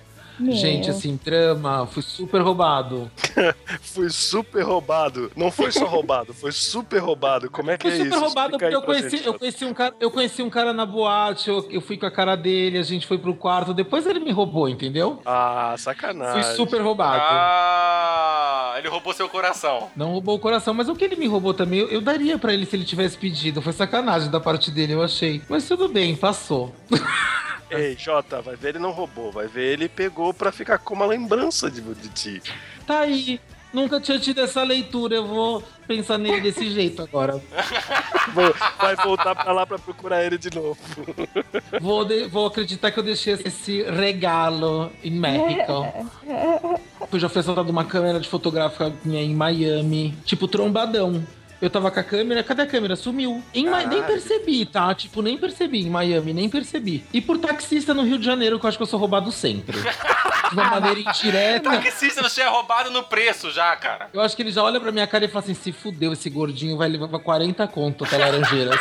Meu. 0.40 0.54
Gente, 0.54 0.90
assim, 0.90 1.16
trama, 1.18 1.86
fui 1.86 2.02
super 2.02 2.40
roubado. 2.40 3.10
Fui 3.82 4.08
super 4.10 4.62
roubado. 4.62 5.30
Não 5.36 5.50
foi 5.50 5.70
só 5.70 5.84
roubado, 5.84 6.32
foi 6.32 6.50
super 6.52 6.98
roubado. 6.98 7.50
Como 7.50 7.70
é 7.70 7.76
que 7.76 7.82
Fui 7.82 7.92
é 7.92 7.96
super 7.96 8.08
isso? 8.10 8.20
roubado 8.20 8.56
Explica 8.56 8.58
porque 8.58 8.76
eu 8.76 8.82
conheci, 8.82 9.16
gente, 9.18 9.26
eu, 9.26 9.34
conheci 9.38 9.64
um 9.64 9.74
cara, 9.74 9.94
eu 10.00 10.10
conheci 10.10 10.42
um 10.42 10.50
cara 10.50 10.72
na 10.72 10.86
boate, 10.86 11.48
eu, 11.48 11.66
eu 11.70 11.80
fui 11.80 11.96
com 11.96 12.06
a 12.06 12.10
cara 12.10 12.36
dele, 12.36 12.78
a 12.78 12.82
gente 12.82 13.06
foi 13.06 13.18
pro 13.18 13.34
quarto, 13.34 13.74
depois 13.74 14.06
ele 14.06 14.20
me 14.20 14.30
roubou, 14.32 14.68
entendeu? 14.68 15.20
Ah, 15.26 15.70
Fui 15.70 15.78
sacanagem. 15.78 16.56
super 16.56 16.80
roubado. 16.80 17.20
Ah, 17.22 18.74
ele 18.78 18.88
roubou 18.88 19.12
seu 19.12 19.28
coração. 19.28 19.90
Não 19.96 20.12
roubou 20.12 20.36
o 20.36 20.38
coração, 20.38 20.72
mas 20.74 20.88
o 20.88 20.94
que 20.94 21.04
ele 21.04 21.16
me 21.16 21.26
roubou 21.26 21.52
também, 21.54 21.80
eu, 21.80 21.88
eu 21.88 22.00
daria 22.00 22.38
pra 22.38 22.52
ele 22.52 22.64
se 22.66 22.76
ele 22.76 22.84
tivesse 22.84 23.16
pedido. 23.16 23.60
Foi 23.62 23.72
sacanagem 23.72 24.30
da 24.30 24.40
parte 24.40 24.70
dele, 24.70 24.94
eu 24.94 25.02
achei. 25.02 25.42
Mas 25.48 25.66
tudo 25.68 25.88
bem, 25.88 26.16
passou. 26.16 26.72
Ei, 27.70 27.96
Jota, 27.98 28.40
vai 28.42 28.56
ver 28.56 28.70
ele 28.70 28.78
não 28.78 28.90
roubou, 28.90 29.30
vai 29.30 29.46
ver 29.46 29.72
ele 29.72 29.88
pegou 29.88 30.34
pra 30.34 30.50
ficar 30.52 30.78
com 30.78 30.94
uma 30.94 31.06
lembrança 31.06 31.70
de, 31.70 31.80
de 31.80 32.08
ti. 32.08 32.42
Tá 32.86 33.00
aí. 33.00 33.40
Nunca 33.72 34.00
tinha 34.00 34.18
tido 34.18 34.40
essa 34.40 34.64
leitura, 34.64 35.14
eu 35.14 35.24
vou 35.28 35.62
pensar 35.86 36.18
nele 36.18 36.40
desse 36.40 36.68
jeito 36.74 37.02
agora. 37.02 37.40
Vou- 38.34 38.52
vai 38.80 38.96
voltar 38.96 39.32
pra 39.36 39.52
lá 39.52 39.64
pra 39.64 39.78
procurar 39.78 40.24
ele 40.24 40.36
de 40.36 40.52
novo. 40.52 40.76
Vou, 41.80 42.04
de- 42.04 42.26
vou 42.26 42.46
acreditar 42.48 42.90
que 42.90 42.98
eu 42.98 43.04
deixei 43.04 43.34
esse 43.34 43.84
regalo 43.84 44.90
em 45.04 45.12
México. 45.12 45.86
Eu 47.12 47.18
já 47.18 47.28
fui 47.28 47.40
assaltado 47.40 47.70
uma 47.70 47.84
câmera 47.84 48.20
de 48.20 48.28
fotográfica 48.28 48.92
minha 49.04 49.20
em 49.22 49.34
Miami, 49.34 50.16
tipo 50.24 50.46
trombadão. 50.46 51.24
Eu 51.60 51.68
tava 51.68 51.90
com 51.90 52.00
a 52.00 52.02
câmera, 52.02 52.42
cadê 52.42 52.62
a 52.62 52.66
câmera? 52.66 52.96
Sumiu. 52.96 53.42
Ma- 53.68 53.84
nem 53.84 54.02
percebi, 54.02 54.64
tá? 54.64 54.94
Tipo, 54.94 55.20
nem 55.20 55.36
percebi 55.36 55.86
em 55.86 55.90
Miami, 55.90 56.32
nem 56.32 56.48
percebi. 56.48 57.04
E 57.12 57.20
por 57.20 57.36
taxista 57.38 57.92
no 57.92 58.02
Rio 58.02 58.18
de 58.18 58.24
Janeiro, 58.24 58.58
que 58.58 58.64
eu 58.64 58.68
acho 58.68 58.78
que 58.78 58.82
eu 58.82 58.86
sou 58.86 58.98
roubado 58.98 59.30
sempre. 59.30 59.76
De 59.78 60.54
uma 60.54 60.70
maneira 60.70 60.98
indireta. 61.00 61.68
Taxista, 61.80 62.22
você 62.22 62.40
é 62.40 62.48
roubado 62.48 62.90
no 62.90 63.02
preço 63.02 63.50
já, 63.50 63.76
cara. 63.76 64.08
Eu 64.12 64.22
acho 64.22 64.34
que 64.34 64.42
ele 64.42 64.50
já 64.50 64.62
olha 64.62 64.80
pra 64.80 64.90
minha 64.90 65.06
cara 65.06 65.26
e 65.26 65.28
fala 65.28 65.44
assim: 65.44 65.54
se 65.54 65.70
fudeu, 65.70 66.14
esse 66.14 66.30
gordinho 66.30 66.78
vai 66.78 66.88
levar 66.88 67.08
40 67.18 67.66
conto 67.68 68.04
até 68.04 68.16
Laranjeiras. 68.16 68.80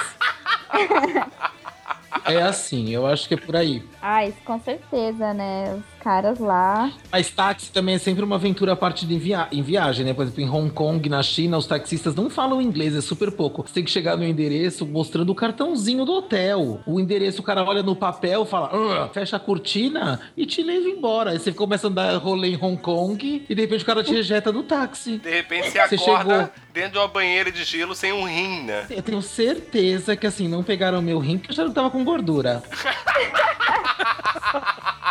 é 2.26 2.42
assim, 2.42 2.90
eu 2.90 3.06
acho 3.06 3.28
que 3.28 3.34
é 3.34 3.38
por 3.38 3.56
aí. 3.56 3.84
Ah, 4.02 4.26
isso 4.26 4.38
com 4.46 4.60
certeza, 4.60 5.34
né? 5.34 5.74
Os 5.76 6.04
caras 6.04 6.40
lá. 6.40 6.90
Mas 7.12 7.30
táxi 7.30 7.70
também 7.72 7.96
é 7.96 7.98
sempre 7.98 8.24
uma 8.24 8.36
aventura 8.38 8.72
a 8.72 8.76
parte 8.76 9.06
de 9.06 9.18
via 9.20 9.48
em 9.52 9.62
viagem, 9.62 10.06
né? 10.06 10.14
Por 10.14 10.22
exemplo, 10.24 10.42
em 10.42 10.50
Hong 10.50 10.70
Kong, 10.72 11.10
na 11.10 11.22
China, 11.22 11.58
os 11.58 11.68
taxistas 11.68 12.16
não 12.16 12.30
falam 12.30 12.62
inglês, 12.62 12.96
é 12.96 13.02
super 13.02 13.30
pouco. 13.32 13.68
Você 13.68 13.74
tem 13.74 13.84
que 13.84 13.92
chegar 13.92 14.16
no 14.16 14.24
endereço 14.24 14.86
mostrando 14.86 15.32
o 15.32 15.36
cartãozinho 15.36 16.06
do 16.06 16.14
hotel. 16.14 16.80
O 16.86 17.00
endereço, 17.00 17.42
o 17.42 17.44
cara 17.44 17.64
olha 17.64 17.84
no 17.84 17.94
papel, 17.96 18.46
fala, 18.46 19.10
fecha 19.14 19.36
a 19.36 19.40
cortina 19.40 20.22
e 20.38 20.46
te 20.46 20.64
leva 20.64 20.88
embora. 20.88 21.32
Aí 21.32 21.40
você 21.40 21.52
começa 21.52 21.88
a 21.88 21.90
andar 21.90 22.16
rolê 22.18 22.50
em 22.52 22.56
Hong 22.64 22.78
Kong 22.82 23.46
e 23.50 23.54
de 23.54 23.62
repente 23.62 23.84
o 23.84 23.86
cara 23.86 24.02
te 24.04 24.14
rejeta 24.14 24.52
no 24.52 24.64
táxi. 24.64 25.18
De 25.18 25.30
repente 25.30 25.72
você 25.72 25.88
Você 25.90 25.96
acorda 26.10 26.34
chegou. 26.34 26.50
dentro 26.74 26.92
de 26.94 26.98
uma 27.00 27.08
banheira 27.10 27.52
de 27.52 27.64
gelo 27.66 27.94
sem 27.94 28.14
um 28.14 28.24
rim, 28.26 28.64
né? 28.64 28.86
Eu 28.90 29.02
tenho 29.04 29.22
certeza 29.22 30.16
que 30.16 30.26
assim, 30.26 30.48
não 30.48 30.64
pegaram 30.64 31.02
meu 31.02 31.20
rim 31.20 31.38
porque 31.38 31.52
eu 31.52 31.56
já 31.56 31.66
não 31.66 31.74
tava 31.74 31.90
com 31.90 32.02
gordura. 32.06 32.64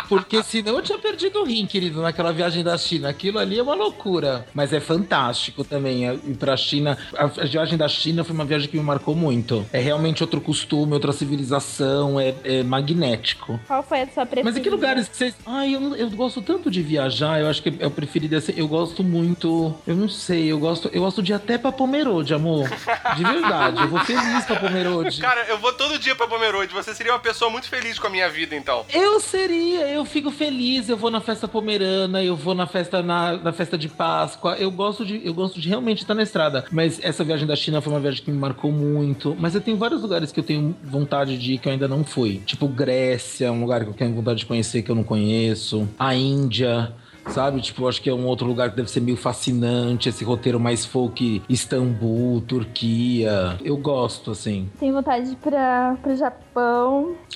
Porque 0.07 0.41
senão 0.41 0.75
eu 0.77 0.81
tinha 0.81 0.97
perdido 0.97 1.39
o 1.39 1.45
rim, 1.45 1.67
querido, 1.67 2.01
naquela 2.01 2.33
viagem 2.33 2.63
da 2.63 2.75
China. 2.79 3.09
Aquilo 3.09 3.37
ali 3.37 3.59
é 3.59 3.61
uma 3.61 3.75
loucura. 3.75 4.43
Mas 4.55 4.73
é 4.73 4.79
fantástico 4.79 5.63
também. 5.63 6.07
é, 6.09 6.15
Ir 6.15 6.35
pra 6.35 6.57
China. 6.57 6.97
A 7.15 7.27
viagem 7.45 7.77
da 7.77 7.87
China 7.87 8.23
foi 8.23 8.33
uma 8.33 8.43
viagem 8.45 8.67
que 8.67 8.75
me 8.75 8.81
marcou 8.83 9.15
muito. 9.15 9.63
É 9.71 9.79
realmente 9.79 10.23
outro 10.23 10.41
costume, 10.41 10.93
outra 10.93 11.11
civilização. 11.11 12.19
É, 12.19 12.33
é 12.43 12.63
magnético. 12.63 13.59
Qual 13.67 13.83
foi 13.83 14.01
a 14.01 14.07
sua 14.07 14.25
preferida? 14.25 14.49
Mas 14.49 14.57
em 14.57 14.61
que 14.63 14.69
lugares 14.69 15.07
que 15.07 15.15
vocês. 15.15 15.35
Ai, 15.45 15.75
eu, 15.75 15.95
eu 15.95 16.09
gosto 16.09 16.41
tanto 16.41 16.71
de 16.71 16.81
viajar. 16.81 17.39
Eu 17.39 17.47
acho 17.47 17.61
que 17.61 17.71
eu 17.79 17.91
preferido 17.91 18.35
assim. 18.35 18.53
Eu 18.57 18.67
gosto 18.67 19.03
muito. 19.03 19.75
Eu 19.85 19.95
não 19.95 20.09
sei, 20.09 20.51
eu 20.51 20.57
gosto. 20.57 20.89
Eu 20.91 21.01
gosto 21.03 21.21
de 21.21 21.33
ir 21.33 21.35
até 21.35 21.55
pra 21.59 21.71
Pomerode, 21.71 22.33
amor. 22.33 22.67
De 23.15 23.23
verdade. 23.23 23.81
Eu 23.83 23.87
vou 23.87 23.99
feliz 23.99 24.43
pra 24.45 24.55
Pomerode. 24.55 25.21
Cara, 25.21 25.45
eu 25.49 25.59
vou 25.59 25.71
todo 25.73 25.99
dia 25.99 26.15
pra 26.15 26.25
Pomerode. 26.27 26.73
Você 26.73 26.95
seria 26.95 27.13
uma 27.13 27.19
pessoa 27.19 27.51
muito 27.51 27.69
feliz 27.69 27.99
com 27.99 28.07
a 28.07 28.09
minha 28.09 28.27
vida, 28.27 28.55
então. 28.55 28.68
Eu 28.93 29.19
seria, 29.19 29.87
eu 29.89 30.05
fico 30.05 30.31
feliz, 30.31 30.89
eu 30.89 30.97
vou 30.97 31.09
na 31.09 31.19
festa 31.19 31.47
pomerana, 31.47 32.23
eu 32.23 32.35
vou 32.35 32.53
na 32.53 32.67
festa 32.67 33.01
na, 33.01 33.37
na 33.37 33.51
festa 33.51 33.77
de 33.77 33.89
Páscoa. 33.89 34.55
Eu 34.57 34.71
gosto 34.71 35.05
de 35.05 35.21
eu 35.25 35.33
gosto 35.33 35.59
de 35.59 35.67
realmente 35.67 36.01
estar 36.01 36.13
na 36.13 36.23
estrada, 36.23 36.65
mas 36.71 36.99
essa 37.03 37.23
viagem 37.23 37.47
da 37.47 37.55
China 37.55 37.81
foi 37.81 37.91
uma 37.93 37.99
viagem 37.99 38.23
que 38.23 38.31
me 38.31 38.37
marcou 38.37 38.71
muito, 38.71 39.35
mas 39.39 39.55
eu 39.55 39.61
tenho 39.61 39.77
vários 39.77 40.01
lugares 40.01 40.31
que 40.31 40.39
eu 40.39 40.43
tenho 40.43 40.75
vontade 40.83 41.37
de 41.37 41.53
ir 41.53 41.57
que 41.57 41.67
eu 41.67 41.71
ainda 41.71 41.87
não 41.87 42.03
fui. 42.03 42.41
Tipo 42.45 42.67
Grécia, 42.67 43.51
um 43.51 43.61
lugar 43.61 43.83
que 43.83 43.89
eu 43.89 43.93
tenho 43.93 44.13
vontade 44.13 44.39
de 44.39 44.45
conhecer 44.45 44.81
que 44.81 44.91
eu 44.91 44.95
não 44.95 45.03
conheço. 45.03 45.87
A 45.97 46.13
Índia, 46.13 46.93
Sabe? 47.27 47.61
Tipo, 47.61 47.87
acho 47.87 48.01
que 48.01 48.09
é 48.09 48.13
um 48.13 48.25
outro 48.25 48.47
lugar 48.47 48.71
que 48.71 48.75
deve 48.75 48.89
ser 48.89 49.01
meio 49.01 49.17
fascinante, 49.17 50.09
esse 50.09 50.23
roteiro 50.23 50.59
mais 50.59 50.85
folk, 50.85 51.41
Istambul, 51.47 52.41
Turquia. 52.41 53.57
Eu 53.63 53.77
gosto, 53.77 54.31
assim. 54.31 54.67
Tenho 54.79 54.93
vontade 54.93 55.27
de 55.27 55.33
ir 55.33 55.35
pra, 55.35 55.95
pro 56.01 56.15
Japão. 56.15 56.48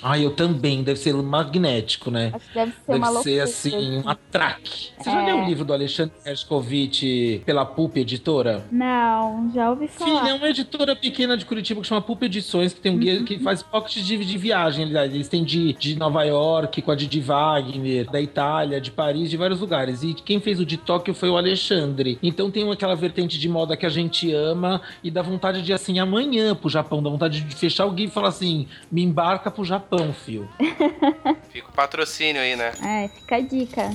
Ah, 0.01 0.18
eu 0.20 0.32
também. 0.32 0.84
Deve 0.84 0.99
ser 0.99 1.14
magnético, 1.14 2.09
né? 2.11 2.32
Acho 2.34 2.47
que 2.47 2.53
deve 2.53 2.72
ser 2.72 2.78
Deve 2.88 2.97
uma 2.99 3.07
ser 3.07 3.14
loucura. 3.14 3.43
assim, 3.43 3.97
um 4.03 4.09
atraque. 4.09 4.89
Você 4.97 5.09
já 5.11 5.22
É. 5.22 5.26
leu 5.26 5.39
o 5.39 5.45
livro 5.45 5.64
do 5.66 5.74
Alexandre 5.74 6.14
Hershkovich 6.26 7.41
pela 7.45 7.66
PUP 7.66 7.97
Editora? 7.99 8.66
Não, 8.72 9.51
já 9.53 9.70
ouvi 9.70 9.88
falar. 9.88 10.20
Filha, 10.22 10.30
é 10.32 10.34
uma 10.34 10.49
editora 10.49 10.95
pequena 10.95 11.38
de 11.38 11.45
Curitiba 11.45 11.82
que 11.82 11.88
chama 11.88 12.01
PUP 12.01 12.24
Edições, 12.24 12.74
que 12.74 12.82
tem 12.82 12.91
um 12.91 12.97
guia 12.97 13.20
Uhum. 13.20 13.26
que 13.26 13.39
faz 13.39 13.61
pocket 13.64 13.97
de, 14.03 14.18
de 14.18 14.38
viagem, 14.38 14.86
aliás. 14.86 15.14
Eles 15.14 15.28
têm 15.28 15.43
de, 15.43 15.74
de 15.74 15.95
Nova 15.97 16.24
York, 16.24 16.82
com 16.82 16.91
a 16.91 16.95
Didi 16.95 17.20
Wagner, 17.20 18.09
da 18.09 18.22
Itália, 18.22 18.80
de 18.82 18.91
Paris, 18.91 19.30
de 19.30 19.38
vários 19.38 19.59
lugares. 19.59 20.03
E 20.03 20.14
quem 20.14 20.39
fez 20.39 20.59
o 20.59 20.66
de 20.66 20.78
Tóquio 20.78 21.14
foi 21.14 21.30
o 21.30 21.38
Alexandre. 21.38 22.18
Então 22.22 22.49
tem 22.51 22.70
aquela 22.72 22.95
vertente 22.95 23.39
de 23.39 23.47
moda 23.49 23.76
que 23.78 23.86
a 23.86 23.89
gente 23.89 24.32
ama 24.34 24.82
e 25.03 25.09
dá 25.11 25.22
vontade 25.22 25.61
de 25.61 25.72
assim 25.74 25.99
amanhã 25.99 26.55
pro 26.55 26.70
Japão, 26.70 27.01
dá 27.01 27.09
vontade 27.09 27.41
de 27.41 27.55
fechar 27.55 27.86
o 27.86 27.91
guia 27.91 28.07
e 28.07 28.09
falar 28.09 28.30
assim: 28.30 28.68
me 28.91 29.01
embarca 29.14 29.51
pro 29.51 29.64
Japão, 29.64 30.11
fio. 30.11 30.49
Fica 31.53 31.70
o 31.70 31.72
patrocínio 31.72 32.41
aí, 32.41 32.55
né? 32.55 32.72
É, 32.84 33.07
fica 33.07 33.36
a 33.36 33.41
dica. 33.41 33.91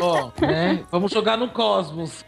Ó, 0.00 0.30
né? 0.40 0.84
Vamos 0.90 1.12
jogar 1.12 1.36
no 1.36 1.48
Cosmos. 1.48 2.24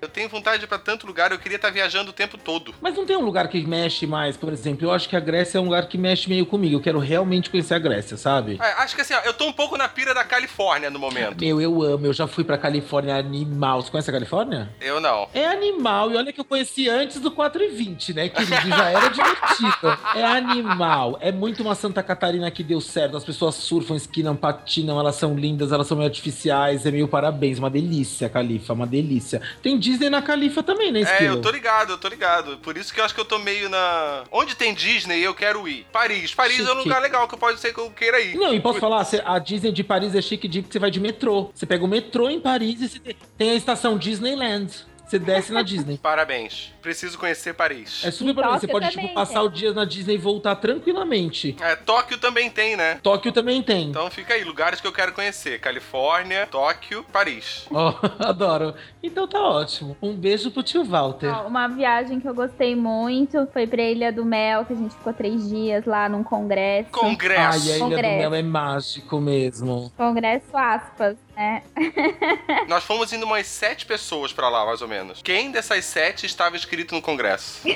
Eu 0.00 0.08
tenho 0.08 0.28
vontade 0.28 0.58
de 0.58 0.64
ir 0.64 0.68
pra 0.68 0.78
tanto 0.78 1.06
lugar, 1.06 1.30
eu 1.30 1.38
queria 1.38 1.56
estar 1.56 1.70
viajando 1.70 2.10
o 2.10 2.12
tempo 2.12 2.38
todo. 2.38 2.74
Mas 2.80 2.94
não 2.96 3.04
tem 3.04 3.16
um 3.16 3.24
lugar 3.24 3.48
que 3.48 3.64
mexe 3.66 4.06
mais, 4.06 4.36
por 4.36 4.52
exemplo. 4.52 4.86
Eu 4.86 4.92
acho 4.92 5.08
que 5.08 5.16
a 5.16 5.20
Grécia 5.20 5.58
é 5.58 5.60
um 5.60 5.64
lugar 5.64 5.88
que 5.88 5.98
mexe 5.98 6.28
meio 6.28 6.46
comigo. 6.46 6.76
Eu 6.76 6.80
quero 6.80 6.98
realmente 6.98 7.50
conhecer 7.50 7.74
a 7.74 7.78
Grécia, 7.78 8.16
sabe? 8.16 8.58
É, 8.60 8.72
acho 8.82 8.94
que 8.94 9.02
assim, 9.02 9.14
ó, 9.14 9.20
eu 9.24 9.34
tô 9.34 9.46
um 9.46 9.52
pouco 9.52 9.76
na 9.76 9.88
pira 9.88 10.14
da 10.14 10.24
Califórnia 10.24 10.90
no 10.90 10.98
momento. 10.98 11.40
Meu, 11.40 11.60
eu 11.60 11.82
amo. 11.82 12.06
Eu 12.06 12.12
já 12.12 12.26
fui 12.26 12.44
pra 12.44 12.56
Califórnia 12.56 13.16
animal. 13.16 13.82
Você 13.82 13.90
conhece 13.90 14.10
a 14.10 14.12
Califórnia? 14.12 14.70
Eu 14.80 15.00
não. 15.00 15.28
É 15.34 15.46
animal. 15.46 16.10
E 16.10 16.16
olha 16.16 16.32
que 16.32 16.40
eu 16.40 16.44
conheci 16.44 16.88
antes 16.88 17.20
do 17.20 17.30
420, 17.30 18.14
né, 18.14 18.28
querido? 18.28 18.68
Já 18.68 18.90
era 18.90 19.08
divertido. 19.08 19.98
É 20.16 20.24
animal. 20.24 21.18
É 21.20 21.30
muito 21.30 21.62
uma 21.62 21.74
Santa 21.74 22.02
Catarina 22.02 22.50
que 22.50 22.62
deu 22.62 22.80
certo. 22.80 23.16
As 23.16 23.24
pessoas 23.24 23.54
surfam, 23.56 23.96
esquinam, 23.96 24.34
patinam. 24.34 24.98
Elas 24.98 25.16
são 25.16 25.34
lindas, 25.34 25.72
elas 25.72 25.86
são 25.86 25.99
meio 26.00 26.08
artificiais. 26.10 26.84
É 26.86 26.90
meio 26.90 27.06
parabéns. 27.08 27.58
Uma 27.58 27.70
delícia, 27.70 28.28
Califa. 28.28 28.72
Uma 28.72 28.86
delícia. 28.86 29.40
Tem 29.62 29.78
Disney 29.78 30.10
na 30.10 30.20
Califa 30.22 30.62
também, 30.62 30.90
né, 30.92 31.00
É, 31.00 31.02
Esquilo? 31.04 31.36
eu 31.36 31.40
tô 31.40 31.50
ligado, 31.50 31.90
eu 31.92 31.98
tô 31.98 32.08
ligado. 32.08 32.58
Por 32.58 32.76
isso 32.76 32.92
que 32.92 33.00
eu 33.00 33.04
acho 33.04 33.14
que 33.14 33.20
eu 33.20 33.24
tô 33.24 33.38
meio 33.38 33.68
na. 33.68 34.24
Onde 34.32 34.54
tem 34.56 34.74
Disney, 34.74 35.20
eu 35.20 35.34
quero 35.34 35.66
ir. 35.68 35.86
Paris. 35.92 36.34
Paris 36.34 36.58
é 36.60 36.62
um 36.62 36.66
Chique. 36.66 36.78
lugar 36.78 37.02
legal 37.02 37.28
que 37.28 37.36
pode 37.36 37.60
ser 37.60 37.72
que 37.72 37.80
eu 37.80 37.90
queira 37.90 38.20
ir. 38.20 38.34
Não, 38.36 38.54
e 38.54 38.60
posso 38.60 38.78
falar, 38.80 39.06
a 39.24 39.38
Disney 39.38 39.72
de 39.72 39.84
Paris 39.84 40.14
é 40.14 40.22
chique 40.22 40.48
de 40.48 40.62
que 40.62 40.72
você 40.72 40.78
vai 40.78 40.90
de 40.90 41.00
metrô. 41.00 41.50
Você 41.54 41.66
pega 41.66 41.84
o 41.84 41.88
metrô 41.88 42.28
em 42.28 42.40
Paris 42.40 42.94
e 42.96 43.16
tem 43.36 43.50
a 43.50 43.54
estação 43.54 43.96
Disneyland. 43.98 44.70
Você 45.10 45.18
desce 45.18 45.52
na 45.52 45.62
Disney. 45.62 45.98
Parabéns. 46.00 46.72
Preciso 46.80 47.18
conhecer 47.18 47.52
Paris. 47.52 48.02
É 48.04 48.12
super 48.12 48.32
bom. 48.32 48.52
Você 48.52 48.68
pode, 48.68 48.88
tipo, 48.90 49.12
passar 49.12 49.42
o 49.42 49.48
dia 49.48 49.74
na 49.74 49.84
Disney 49.84 50.14
e 50.14 50.18
voltar 50.18 50.54
tranquilamente. 50.54 51.56
É, 51.60 51.74
Tóquio 51.74 52.16
também 52.16 52.48
tem, 52.48 52.76
né? 52.76 53.00
Tóquio 53.02 53.32
também 53.32 53.60
tem. 53.60 53.88
Então 53.90 54.08
fica 54.08 54.34
aí, 54.34 54.44
lugares 54.44 54.80
que 54.80 54.86
eu 54.86 54.92
quero 54.92 55.12
conhecer: 55.12 55.58
Califórnia, 55.58 56.46
Tóquio, 56.46 57.04
Paris. 57.12 57.66
Ó, 57.72 57.92
adoro. 58.24 58.72
Então 59.02 59.26
tá 59.26 59.40
ótimo. 59.42 59.96
Um 60.00 60.14
beijo 60.14 60.50
pro 60.52 60.62
tio 60.62 60.84
Walter. 60.84 61.28
Ó, 61.34 61.48
Uma 61.48 61.66
viagem 61.66 62.20
que 62.20 62.28
eu 62.28 62.34
gostei 62.34 62.76
muito 62.76 63.48
foi 63.52 63.66
pra 63.66 63.82
Ilha 63.82 64.12
do 64.12 64.24
Mel, 64.24 64.64
que 64.64 64.74
a 64.74 64.76
gente 64.76 64.94
ficou 64.94 65.12
três 65.12 65.48
dias 65.48 65.84
lá 65.86 66.08
num 66.08 66.22
congresso. 66.22 66.90
Congresso. 66.92 67.40
Ai, 67.40 67.72
a 67.72 67.76
Ilha 67.76 67.78
do 67.78 67.90
Congresso. 67.90 68.18
Mel 68.18 68.34
é 68.34 68.42
mágico 68.42 69.20
mesmo. 69.20 69.92
Congresso 69.96 70.56
aspas, 70.56 71.16
né? 71.40 71.62
Nós 72.68 72.84
fomos 72.84 73.10
indo 73.12 73.24
umas 73.24 73.46
sete 73.46 73.86
pessoas 73.86 74.32
pra 74.32 74.48
lá, 74.50 74.66
mais 74.66 74.82
ou 74.82 74.88
menos. 74.88 75.22
Quem 75.22 75.50
dessas 75.50 75.84
sete 75.86 76.26
estava 76.26 76.54
inscrito 76.56 76.94
no 76.94 77.00
congresso? 77.00 77.62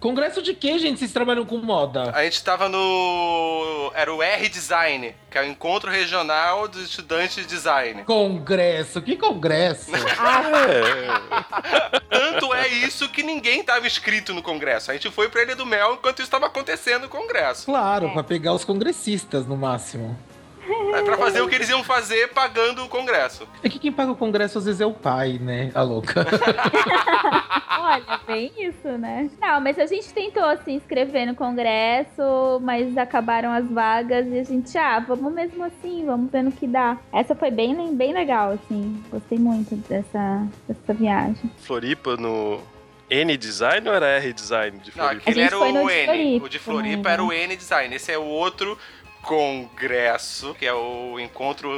Congresso 0.00 0.40
de 0.40 0.54
quê, 0.54 0.78
gente? 0.78 0.98
Vocês 0.98 1.12
trabalham 1.12 1.44
com 1.44 1.58
moda? 1.58 2.10
A 2.14 2.24
gente 2.24 2.42
tava 2.42 2.70
no. 2.70 3.92
Era 3.94 4.10
o 4.14 4.22
R-Design, 4.22 5.14
que 5.30 5.36
é 5.36 5.42
o 5.42 5.44
Encontro 5.44 5.90
Regional 5.90 6.66
dos 6.66 6.84
Estudantes 6.88 7.36
de 7.36 7.44
Design. 7.44 8.02
Congresso? 8.04 9.02
Que 9.02 9.14
congresso? 9.16 9.90
É, 10.72 12.00
Tanto 12.08 12.54
é 12.54 12.66
isso 12.68 13.10
que 13.10 13.22
ninguém 13.22 13.62
tava 13.62 13.86
inscrito 13.86 14.32
no 14.32 14.42
congresso. 14.42 14.90
A 14.90 14.94
gente 14.94 15.10
foi 15.10 15.28
pra 15.28 15.42
Ilha 15.42 15.54
do 15.54 15.66
Mel 15.66 15.92
enquanto 15.94 16.20
isso 16.20 16.28
estava 16.28 16.46
acontecendo 16.46 17.02
no 17.02 17.08
congresso. 17.10 17.66
claro, 17.66 18.10
pra 18.10 18.22
pegar 18.24 18.54
os 18.54 18.64
congressistas 18.64 19.46
no 19.46 19.56
máximo. 19.56 20.18
É 20.94 21.02
pra 21.02 21.16
fazer 21.16 21.40
o 21.40 21.48
que 21.48 21.54
eles 21.54 21.68
iam 21.68 21.82
fazer 21.82 22.28
pagando 22.28 22.84
o 22.84 22.88
congresso. 22.88 23.46
É 23.62 23.68
que 23.68 23.78
quem 23.78 23.90
paga 23.92 24.12
o 24.12 24.16
congresso 24.16 24.58
às 24.58 24.64
vezes 24.66 24.80
é 24.80 24.86
o 24.86 24.92
pai, 24.92 25.38
né? 25.40 25.70
A 25.74 25.82
louca. 25.82 26.26
Olha, 27.80 28.20
bem 28.26 28.52
isso, 28.58 28.88
né? 28.98 29.30
Não, 29.40 29.60
mas 29.60 29.78
a 29.78 29.86
gente 29.86 30.12
tentou 30.12 30.44
se 30.64 30.72
inscrever 30.72 31.26
no 31.26 31.34
congresso, 31.34 32.60
mas 32.62 32.96
acabaram 32.96 33.52
as 33.52 33.68
vagas 33.70 34.26
e 34.28 34.38
a 34.38 34.44
gente, 34.44 34.76
ah, 34.76 34.98
vamos 35.00 35.32
mesmo 35.32 35.64
assim, 35.64 36.04
vamos 36.04 36.30
ver 36.30 36.42
no 36.42 36.52
que 36.52 36.66
dá. 36.66 36.96
Essa 37.12 37.34
foi 37.34 37.50
bem, 37.50 37.94
bem 37.96 38.12
legal, 38.12 38.52
assim. 38.52 39.02
Gostei 39.10 39.38
muito 39.38 39.74
dessa, 39.88 40.46
dessa 40.68 40.94
viagem. 40.94 41.50
Floripa 41.58 42.16
no 42.16 42.60
N 43.08 43.36
Design 43.36 43.88
ou 43.88 43.94
era 43.94 44.06
R 44.06 44.32
Design 44.32 44.78
de 44.78 44.92
Não, 44.96 45.04
Floripa? 45.04 45.22
aquele 45.30 45.40
gente 45.42 45.54
era 45.54 45.58
o 45.58 45.90
N. 45.90 46.04
Floripa 46.06 46.44
O 46.44 46.48
de 46.48 46.58
Floripa 46.58 47.10
era 47.10 47.22
né? 47.22 47.28
o 47.28 47.32
N 47.32 47.56
Design. 47.56 47.94
Esse 47.94 48.12
é 48.12 48.18
o 48.18 48.24
outro 48.24 48.78
congresso, 49.22 50.54
que 50.54 50.66
é 50.66 50.72
o 50.72 51.18
Encontro 51.18 51.70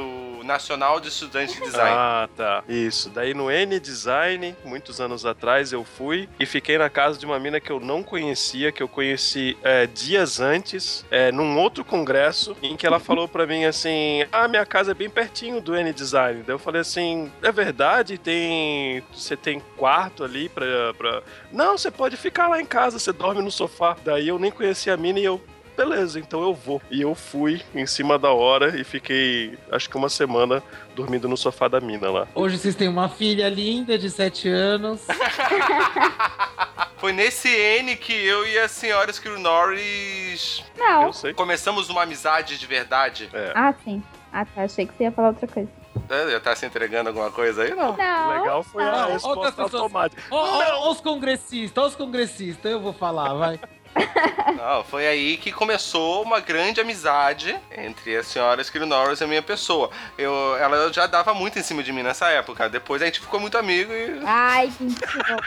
Nacional 0.43 0.99
de 0.99 1.09
Estudantes 1.09 1.55
de 1.55 1.61
Design. 1.61 1.91
Ah, 1.91 2.29
tá. 2.35 2.63
Isso. 2.67 3.09
Daí 3.09 3.33
no 3.33 3.51
N 3.51 3.79
Design, 3.79 4.55
muitos 4.63 4.99
anos 4.99 5.25
atrás, 5.25 5.71
eu 5.71 5.83
fui 5.83 6.29
e 6.39 6.45
fiquei 6.45 6.77
na 6.77 6.89
casa 6.89 7.17
de 7.17 7.25
uma 7.25 7.39
mina 7.39 7.59
que 7.59 7.71
eu 7.71 7.79
não 7.79 8.03
conhecia, 8.03 8.71
que 8.71 8.81
eu 8.81 8.87
conheci 8.87 9.57
é, 9.63 9.85
dias 9.87 10.39
antes, 10.39 11.05
é, 11.11 11.31
num 11.31 11.57
outro 11.57 11.83
congresso, 11.83 12.55
em 12.61 12.75
que 12.75 12.85
ela 12.87 12.99
falou 12.99 13.27
pra 13.27 13.45
mim 13.45 13.65
assim: 13.65 14.25
Ah, 14.31 14.47
minha 14.47 14.65
casa 14.65 14.91
é 14.91 14.93
bem 14.93 15.09
pertinho 15.09 15.61
do 15.61 15.75
N 15.75 15.91
Design. 15.93 16.43
Daí 16.43 16.55
eu 16.55 16.59
falei 16.59 16.81
assim: 16.81 17.31
É 17.41 17.51
verdade? 17.51 18.17
Tem. 18.17 19.03
Você 19.13 19.35
tem 19.35 19.61
quarto 19.77 20.23
ali 20.23 20.49
pra, 20.49 20.93
pra. 20.97 21.21
Não, 21.51 21.77
você 21.77 21.91
pode 21.91 22.17
ficar 22.17 22.47
lá 22.47 22.61
em 22.61 22.65
casa, 22.65 22.99
você 22.99 23.11
dorme 23.11 23.41
no 23.41 23.51
sofá. 23.51 23.95
Daí 24.03 24.27
eu 24.27 24.39
nem 24.39 24.51
conhecia 24.51 24.93
a 24.93 24.97
mina 24.97 25.19
e 25.19 25.25
eu 25.25 25.41
beleza, 25.75 26.19
então 26.19 26.41
eu 26.41 26.53
vou. 26.53 26.81
E 26.89 27.01
eu 27.01 27.13
fui 27.15 27.61
em 27.73 27.85
cima 27.85 28.17
da 28.17 28.31
hora 28.31 28.79
e 28.79 28.83
fiquei, 28.83 29.57
acho 29.71 29.89
que 29.89 29.97
uma 29.97 30.09
semana 30.09 30.61
dormindo 30.95 31.27
no 31.27 31.35
sofá 31.37 31.67
da 31.67 31.79
mina 31.79 32.09
lá. 32.09 32.27
Hoje 32.35 32.57
vocês 32.57 32.75
têm 32.75 32.87
uma 32.87 33.09
filha 33.09 33.49
linda 33.49 33.97
de 33.97 34.09
7 34.09 34.47
anos. 34.49 35.01
Foi 36.97 37.11
nesse 37.11 37.49
N 37.49 37.97
que 37.97 38.13
eu 38.13 38.47
e 38.47 38.57
a 38.57 38.69
senhora 38.69 39.11
Skill 39.11 39.37
Norris 39.37 40.63
Não. 40.77 41.03
Eu 41.07 41.13
sei. 41.13 41.33
começamos 41.33 41.89
uma 41.89 42.03
amizade 42.03 42.57
de 42.57 42.65
verdade. 42.65 43.29
É. 43.33 43.51
Ah, 43.53 43.73
sim. 43.83 44.01
Ah, 44.31 44.45
tá. 44.45 44.63
Achei 44.63 44.85
que 44.87 44.93
você 44.95 45.03
ia 45.03 45.11
falar 45.11 45.29
outra 45.29 45.45
coisa. 45.47 45.69
É, 46.09 46.31
Já 46.31 46.39
tá 46.39 46.55
se 46.55 46.65
entregando 46.65 47.09
alguma 47.09 47.29
coisa 47.29 47.63
aí, 47.63 47.71
não? 47.75 47.95
Não. 47.97 48.29
O 48.29 48.39
legal 48.39 48.63
foi 48.63 48.83
a 48.83 48.91
não. 48.91 49.11
Outras 49.15 49.45
resposta 49.47 49.77
automática. 49.77 50.21
Ó, 50.31 50.37
ó, 50.37 50.87
ó 50.87 50.91
os 50.91 51.01
congressistas, 51.01 51.83
ó 51.83 51.87
os 51.87 51.95
congressistas, 51.95 52.71
eu 52.71 52.79
vou 52.79 52.93
falar, 52.93 53.33
vai. 53.33 53.59
Não, 54.57 54.83
foi 54.83 55.07
aí 55.07 55.37
que 55.37 55.51
começou 55.51 56.23
uma 56.23 56.39
grande 56.39 56.81
amizade 56.81 57.55
entre 57.75 58.17
a 58.17 58.23
senhora 58.23 58.61
Skill 58.61 58.85
Norris 58.85 59.21
e 59.21 59.23
a 59.23 59.27
minha 59.27 59.41
pessoa. 59.41 59.89
Eu, 60.17 60.55
ela 60.57 60.91
já 60.91 61.07
dava 61.07 61.33
muito 61.33 61.59
em 61.59 61.63
cima 61.63 61.83
de 61.83 61.91
mim 61.91 62.03
nessa 62.03 62.29
época. 62.29 62.69
Depois 62.69 63.01
a 63.01 63.05
gente 63.05 63.19
ficou 63.19 63.39
muito 63.39 63.57
amigo 63.57 63.91
e. 63.91 64.21
Ai, 64.25 64.71
que 64.75 64.83
mentiroso. 64.83 65.43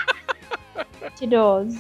Mentiroso. 1.00 1.78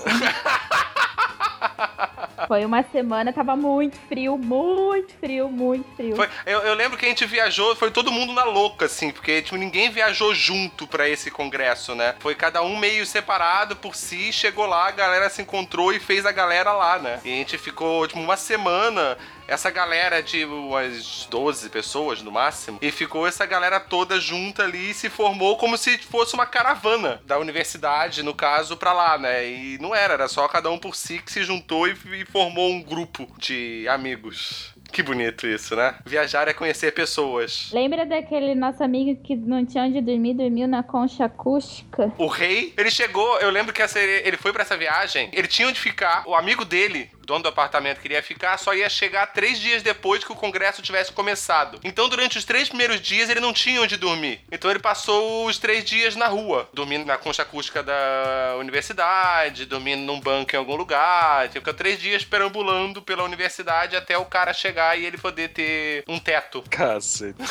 Foi 2.46 2.64
uma 2.64 2.82
semana, 2.84 3.32
tava 3.32 3.56
muito 3.56 3.96
frio, 4.08 4.36
muito 4.38 5.12
frio, 5.18 5.48
muito 5.48 5.86
frio. 5.96 6.14
Foi- 6.16 6.28
eu, 6.44 6.60
eu 6.60 6.74
lembro 6.74 6.96
que 6.98 7.04
a 7.04 7.08
gente 7.08 7.24
viajou, 7.24 7.74
foi 7.74 7.90
todo 7.90 8.12
mundo 8.12 8.32
na 8.32 8.44
louca, 8.44 8.86
assim, 8.86 9.10
porque 9.10 9.42
tipo, 9.42 9.56
ninguém 9.56 9.90
viajou 9.90 10.34
junto 10.34 10.86
pra 10.86 11.08
esse 11.08 11.30
congresso, 11.30 11.94
né? 11.94 12.14
Foi 12.20 12.34
cada 12.34 12.62
um 12.62 12.76
meio 12.76 13.04
separado 13.06 13.74
por 13.74 13.94
si, 13.96 14.32
chegou 14.32 14.66
lá, 14.66 14.88
a 14.88 14.92
galera 14.92 15.28
se 15.30 15.42
encontrou 15.42 15.92
e 15.92 15.98
fez 15.98 16.24
a 16.26 16.32
galera 16.32 16.72
lá, 16.72 16.98
né? 16.98 17.20
E 17.24 17.32
a 17.32 17.36
gente 17.36 17.58
ficou, 17.58 18.06
tipo, 18.06 18.20
uma 18.20 18.36
semana. 18.36 19.16
Essa 19.48 19.70
galera 19.70 20.22
de 20.22 20.44
umas 20.44 21.26
12 21.30 21.70
pessoas 21.70 22.20
no 22.22 22.32
máximo. 22.32 22.78
E 22.82 22.90
ficou 22.90 23.26
essa 23.26 23.46
galera 23.46 23.78
toda 23.78 24.18
junta 24.18 24.64
ali 24.64 24.90
e 24.90 24.94
se 24.94 25.08
formou 25.08 25.56
como 25.56 25.76
se 25.78 25.96
fosse 25.98 26.34
uma 26.34 26.46
caravana 26.46 27.20
da 27.24 27.38
universidade, 27.38 28.22
no 28.22 28.34
caso, 28.34 28.76
pra 28.76 28.92
lá, 28.92 29.16
né? 29.16 29.46
E 29.48 29.78
não 29.78 29.94
era, 29.94 30.14
era 30.14 30.28
só 30.28 30.48
cada 30.48 30.70
um 30.70 30.78
por 30.78 30.96
si 30.96 31.18
que 31.20 31.30
se 31.32 31.44
juntou 31.44 31.86
e, 31.86 31.92
e 32.12 32.24
formou 32.26 32.70
um 32.70 32.82
grupo 32.82 33.28
de 33.38 33.86
amigos. 33.88 34.74
Que 34.92 35.02
bonito 35.02 35.46
isso, 35.46 35.74
né? 35.76 35.96
Viajar 36.06 36.48
é 36.48 36.54
conhecer 36.54 36.92
pessoas. 36.92 37.70
Lembra 37.72 38.06
daquele 38.06 38.54
nosso 38.54 38.82
amigo 38.82 39.20
que 39.22 39.34
não 39.36 39.64
tinha 39.66 39.84
onde 39.84 40.00
dormir, 40.00 40.34
dormiu 40.34 40.66
na 40.68 40.82
concha 40.82 41.24
acústica? 41.24 42.12
O 42.16 42.26
rei, 42.28 42.72
ele 42.76 42.90
chegou, 42.90 43.38
eu 43.40 43.50
lembro 43.50 43.72
que 43.74 43.82
essa- 43.82 43.98
ele 44.00 44.36
foi 44.36 44.52
pra 44.52 44.62
essa 44.62 44.76
viagem, 44.76 45.28
ele 45.32 45.48
tinha 45.48 45.68
onde 45.68 45.78
ficar, 45.78 46.22
o 46.26 46.34
amigo 46.34 46.64
dele, 46.64 47.10
dono 47.26 47.42
do 47.42 47.48
apartamento, 47.48 48.00
queria 48.00 48.22
ficar, 48.22 48.56
só 48.56 48.72
ia 48.72 48.88
chegar 48.88 49.26
três 49.26 49.58
dias 49.58 49.82
depois 49.82 50.24
que 50.24 50.32
o 50.32 50.36
congresso 50.36 50.80
tivesse 50.80 51.12
começado. 51.12 51.80
Então, 51.82 52.08
durante 52.08 52.38
os 52.38 52.44
três 52.44 52.68
primeiros 52.68 53.00
dias, 53.00 53.28
ele 53.28 53.40
não 53.40 53.52
tinha 53.52 53.82
onde 53.82 53.96
dormir. 53.96 54.40
Então, 54.50 54.70
ele 54.70 54.78
passou 54.78 55.46
os 55.46 55.58
três 55.58 55.84
dias 55.84 56.14
na 56.14 56.28
rua, 56.28 56.68
dormindo 56.72 57.04
na 57.04 57.18
concha 57.18 57.42
acústica 57.42 57.82
da 57.82 58.56
universidade, 58.58 59.66
dormindo 59.66 60.02
num 60.02 60.20
banco 60.20 60.54
em 60.54 60.58
algum 60.58 60.76
lugar. 60.76 61.48
Ficou 61.50 61.74
três 61.74 61.98
dias 61.98 62.24
perambulando 62.24 63.02
pela 63.02 63.24
universidade 63.24 63.96
até 63.96 64.16
o 64.16 64.24
cara 64.24 64.54
chegar 64.54 64.96
e 64.98 65.04
ele 65.04 65.18
poder 65.18 65.48
ter 65.48 66.04
um 66.06 66.18
teto. 66.18 66.62
Cacete. 66.70 67.36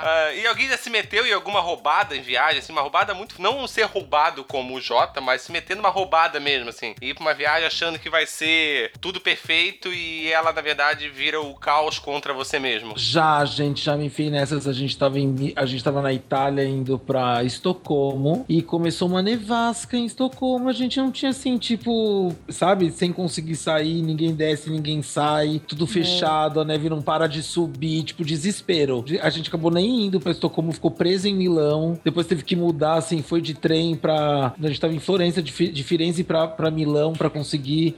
Ah, 0.00 0.32
e 0.32 0.46
alguém 0.46 0.68
já 0.68 0.76
se 0.76 0.88
meteu 0.88 1.26
em 1.26 1.32
alguma 1.32 1.60
roubada 1.60 2.16
em 2.16 2.22
viagem, 2.22 2.60
assim, 2.60 2.70
uma 2.70 2.82
roubada 2.82 3.14
muito. 3.14 3.42
Não 3.42 3.66
ser 3.66 3.82
roubado 3.82 4.44
como 4.44 4.76
o 4.76 4.80
Jota, 4.80 5.20
mas 5.20 5.42
se 5.42 5.50
meter 5.50 5.76
numa 5.76 5.88
roubada 5.88 6.38
mesmo, 6.38 6.68
assim. 6.68 6.94
Ir 7.02 7.14
pra 7.14 7.22
uma 7.22 7.34
viagem 7.34 7.57
achando 7.64 7.98
que 7.98 8.10
vai 8.10 8.26
ser 8.26 8.92
tudo 9.00 9.20
perfeito 9.20 9.92
e 9.92 10.30
ela, 10.30 10.52
na 10.52 10.60
verdade, 10.60 11.08
vira 11.08 11.40
o 11.40 11.54
caos 11.54 11.98
contra 11.98 12.32
você 12.32 12.58
mesmo. 12.58 12.94
Já, 12.96 13.44
gente, 13.44 13.84
já 13.84 13.96
me 13.96 14.06
enfiei 14.06 14.30
nessas. 14.30 14.66
A 14.66 14.72
gente 14.72 14.96
tava, 14.96 15.18
em, 15.18 15.52
a 15.56 15.66
gente 15.66 15.82
tava 15.82 16.00
na 16.00 16.12
Itália 16.12 16.64
indo 16.64 16.98
pra 16.98 17.42
Estocolmo 17.44 18.44
e 18.48 18.62
começou 18.62 19.08
uma 19.08 19.22
nevasca 19.22 19.96
em 19.96 20.06
Estocolmo. 20.06 20.68
A 20.68 20.72
gente 20.72 20.98
não 20.98 21.10
tinha 21.10 21.30
assim, 21.30 21.58
tipo, 21.58 22.34
sabe, 22.48 22.90
sem 22.90 23.12
conseguir 23.12 23.56
sair, 23.56 24.02
ninguém 24.02 24.34
desce, 24.34 24.70
ninguém 24.70 25.02
sai, 25.02 25.60
tudo 25.66 25.86
fechado, 25.86 26.60
a 26.60 26.64
neve 26.64 26.88
não 26.88 27.02
para 27.02 27.26
de 27.26 27.42
subir, 27.42 28.02
tipo, 28.04 28.24
desespero. 28.24 29.04
A 29.20 29.30
gente 29.30 29.48
acabou 29.48 29.70
nem 29.70 30.06
indo 30.06 30.20
pra 30.20 30.32
Estocolmo, 30.32 30.72
ficou 30.72 30.90
preso 30.90 31.28
em 31.28 31.34
Milão. 31.34 31.98
Depois 32.04 32.26
teve 32.26 32.42
que 32.42 32.56
mudar, 32.56 32.94
assim, 32.94 33.22
foi 33.22 33.40
de 33.40 33.54
trem 33.54 33.96
pra. 33.96 34.54
A 34.62 34.66
gente 34.68 34.80
tava 34.80 34.94
em 34.94 35.00
Florença, 35.00 35.42
de 35.42 35.82
Firenze 35.82 36.24
pra, 36.24 36.46
pra 36.46 36.70
Milão 36.70 37.12
pra 37.12 37.28
conseguir 37.28 37.47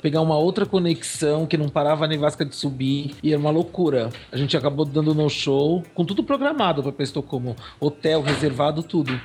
pegar 0.00 0.20
uma 0.20 0.36
outra 0.36 0.66
conexão 0.66 1.46
que 1.46 1.56
não 1.56 1.68
parava 1.68 2.04
a 2.04 2.08
nevasca 2.08 2.44
de 2.44 2.54
subir. 2.54 3.14
E 3.22 3.30
era 3.30 3.40
uma 3.40 3.50
loucura. 3.50 4.10
A 4.30 4.36
gente 4.36 4.56
acabou 4.56 4.84
dando 4.84 5.14
no 5.14 5.28
show 5.28 5.82
com 5.94 6.04
tudo 6.04 6.22
programado 6.22 6.92
pra 6.92 7.04
Estocolmo. 7.04 7.56
Hotel 7.78 8.22
reservado, 8.22 8.82
tudo. 8.82 9.18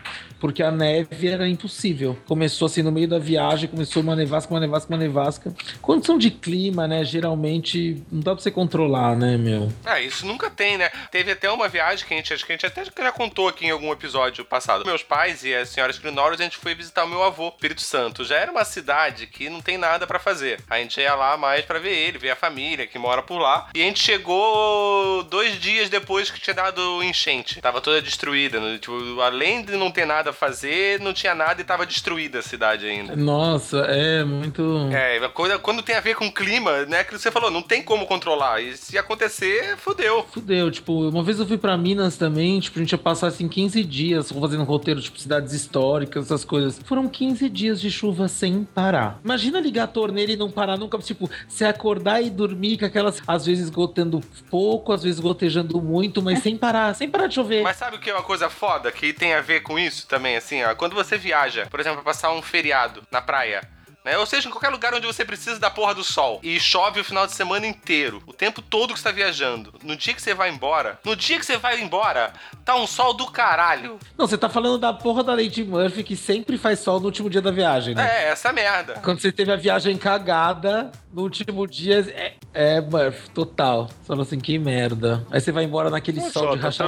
Porque 0.46 0.62
a 0.62 0.70
neve 0.70 1.28
era 1.28 1.48
impossível. 1.48 2.16
Começou 2.28 2.68
assim 2.68 2.84
no 2.84 2.92
meio 2.92 3.08
da 3.08 3.18
viagem, 3.18 3.68
começou 3.68 4.04
uma 4.04 4.16
nevasca, 4.16 4.54
uma 4.54 4.60
nevasca, 4.60 4.94
uma 4.94 5.00
nevasca. 5.00 5.56
Condição 5.82 6.20
de 6.20 6.30
clima, 6.30 6.88
né? 6.88 7.04
Geralmente 7.04 8.04
não 8.12 8.22
dá 8.22 8.36
pra 8.36 8.44
você 8.44 8.52
controlar, 8.52 9.16
né, 9.16 9.38
meu? 9.38 9.74
Ah, 9.84 10.00
isso 10.00 10.24
nunca 10.24 10.48
tem, 10.52 10.78
né? 10.78 10.92
Teve 11.10 11.32
até 11.32 11.50
uma 11.50 11.68
viagem 11.68 12.06
que 12.06 12.14
a 12.14 12.18
gente, 12.18 12.32
acho 12.32 12.46
que 12.46 12.52
a 12.52 12.56
gente 12.56 12.66
até 12.68 12.86
já 12.86 13.12
contou 13.12 13.48
aqui 13.48 13.66
em 13.66 13.72
algum 13.72 13.92
episódio 13.92 14.46
passado. 14.46 14.86
Meus 14.86 15.02
pais 15.02 15.44
e 15.44 15.52
a 15.52 15.66
senhora 15.66 15.92
Screenores, 15.92 16.40
a 16.40 16.44
gente 16.44 16.58
foi 16.58 16.76
visitar 16.76 17.06
o 17.06 17.10
meu 17.10 17.24
avô, 17.24 17.48
Espírito 17.48 17.82
Santo. 17.82 18.24
Já 18.24 18.36
era 18.38 18.52
uma 18.52 18.64
cidade 18.64 19.26
que 19.26 19.50
não 19.50 19.62
tem 19.62 19.80
nada 19.80 20.06
pra 20.06 20.20
fazer. 20.20 20.60
A 20.70 20.78
gente 20.78 21.02
ia 21.02 21.16
lá 21.16 21.36
mais 21.38 21.66
pra 21.66 21.80
ver 21.80 21.90
ele, 21.98 22.20
ver 22.20 22.30
a 22.30 22.36
família 22.36 22.86
que 22.86 23.00
mora 23.00 23.24
por 23.24 23.40
lá. 23.40 23.68
E 23.74 23.82
a 23.82 23.86
gente 23.86 24.00
chegou 24.00 25.24
dois 25.24 25.60
dias 25.60 25.90
depois 25.90 26.30
que 26.30 26.40
tinha 26.40 26.54
dado 26.54 27.02
enchente. 27.02 27.60
Tava 27.62 27.82
toda 27.82 28.00
destruída. 28.00 28.60
né? 28.60 28.78
Tipo, 28.78 29.20
além 29.22 29.64
de 29.66 29.72
não 29.76 29.90
ter 29.90 30.06
nada 30.06 30.35
fazer, 30.36 31.00
não 31.00 31.14
tinha 31.14 31.34
nada 31.34 31.62
e 31.62 31.64
tava 31.64 31.86
destruída 31.86 32.40
a 32.40 32.42
cidade 32.42 32.86
ainda. 32.86 33.16
Nossa, 33.16 33.78
é 33.80 34.24
muito. 34.24 34.90
É, 34.94 35.20
coisa, 35.30 35.58
quando 35.58 35.82
tem 35.82 35.96
a 35.96 36.02
ver 36.02 36.16
com 36.16 36.32
clima, 36.32 36.86
né? 36.86 37.04
Que 37.04 37.18
você 37.18 37.32
falou, 37.32 37.50
não 37.50 37.62
tem 37.62 37.82
como 37.82 38.06
controlar. 38.06 38.62
E 38.62 38.76
se 38.78 38.98
acontecer, 38.98 39.76
fudeu. 39.78 40.26
Fudeu, 40.32 40.70
tipo, 40.70 41.10
uma 41.10 41.24
vez 41.24 41.40
eu 41.40 41.48
fui 41.48 41.58
pra 41.58 41.78
Minas 41.78 42.18
também, 42.18 42.60
tipo, 42.60 42.78
a 42.78 42.82
gente 42.82 42.92
ia 42.92 42.98
passar 42.98 43.28
assim 43.28 43.48
15 43.48 43.84
dias 43.84 44.32
fazendo 44.32 44.64
roteiro, 44.64 45.02
tipo, 45.02 45.20
cidades 45.20 45.54
históricas, 45.54 46.26
essas 46.26 46.44
coisas. 46.46 46.80
Foram 46.86 47.08
15 47.08 47.50
dias 47.50 47.80
de 47.82 47.90
chuva 47.90 48.28
sem 48.28 48.64
parar. 48.64 49.20
Imagina 49.24 49.60
ligar 49.60 49.84
a 49.84 49.88
torneira 49.88 50.32
e 50.32 50.36
não 50.36 50.52
parar 50.52 50.78
nunca, 50.78 50.98
tipo, 51.00 51.30
você 51.48 51.66
acordar 51.66 52.22
e 52.22 52.30
dormir 52.30 52.78
com 52.78 52.86
aquelas, 52.86 53.22
às 53.28 53.46
vezes 53.46 53.70
gotando 53.70 54.22
pouco, 54.50 54.92
às 54.92 55.04
vezes 55.04 55.20
gotejando 55.20 55.82
muito, 55.82 56.22
mas 56.22 56.40
sem 56.40 56.58
parar, 56.58 56.94
sem 56.94 57.10
parar 57.10 57.28
de 57.28 57.36
chover. 57.36 57.64
Mas 57.64 57.78
sabe 57.78 57.98
o 57.98 58.00
que 58.00 58.10
é 58.10 58.14
uma 58.14 58.24
coisa 58.24 58.50
foda 58.50 58.92
que 58.92 59.14
tem 59.14 59.34
a 59.34 59.42
ver 59.42 59.62
com 59.62 59.78
isso 59.78 60.08
também, 60.08 60.25
assim, 60.34 60.64
ó? 60.64 60.74
Quando 60.74 60.96
você 60.96 61.18
viaja, 61.18 61.68
por 61.70 61.80
exemplo, 61.80 62.02
passar 62.02 62.32
um 62.32 62.42
feriado 62.42 63.04
na 63.12 63.22
praia. 63.22 63.62
Né? 64.06 64.16
Ou 64.20 64.26
seja, 64.28 64.48
em 64.48 64.52
qualquer 64.52 64.70
lugar 64.70 64.94
onde 64.94 65.08
você 65.08 65.26
precisa 65.26 65.60
da 65.60 65.72
porra 65.72 65.96
do 65.96 66.04
sol. 66.04 66.40
E 66.44 66.60
chove 66.60 67.00
o 67.00 67.04
final 67.04 67.26
de 67.26 67.34
semana 67.34 67.66
inteiro. 67.66 68.22
O 68.28 68.34
tempo 68.34 68.62
todo 68.62 68.94
que 68.94 69.00
você 69.00 69.06
tá 69.06 69.12
viajando. 69.12 69.74
No 69.84 69.96
dia 69.96 70.14
que 70.14 70.22
você 70.22 70.36
vai 70.36 70.52
embora. 70.52 71.00
No 71.04 71.16
dia 71.16 71.40
que 71.40 71.46
você 71.46 71.58
vai 71.58 71.82
embora, 71.82 72.32
tá 72.64 72.76
um 72.76 72.86
sol 72.86 73.16
do 73.16 73.26
caralho. 73.26 73.98
Não, 74.16 74.28
você 74.28 74.38
tá 74.38 74.48
falando 74.48 74.78
da 74.78 74.94
porra 74.94 75.24
da 75.24 75.34
Lady 75.34 75.64
Murphy 75.64 76.04
que 76.04 76.16
sempre 76.16 76.56
faz 76.56 76.80
sol 76.80 77.00
no 77.00 77.08
último 77.08 77.32
dia 77.32 77.42
da 77.42 77.50
viagem, 77.50 77.96
né? 77.96 78.08
É, 78.08 78.30
essa 78.30 78.54
merda. 78.54 79.02
Quando 79.04 79.20
você 79.20 79.32
teve 79.32 79.52
a 79.52 79.56
viagem 79.56 79.98
cagada, 79.98 80.92
no 81.12 81.24
último 81.24 81.66
dia, 81.66 82.06
é, 82.14 82.34
é 82.54 82.82
Murphy, 82.82 83.32
total. 83.32 83.88
Você 83.88 84.08
fala 84.08 84.22
assim, 84.22 84.40
que 84.40 84.60
merda. 84.60 85.26
Aí 85.32 85.42
você 85.42 85.52
vai 85.52 85.64
embora 85.64 85.90
naquele 85.90 86.22
sol 86.22 86.56
de 86.56 86.62
rachar 86.62 86.88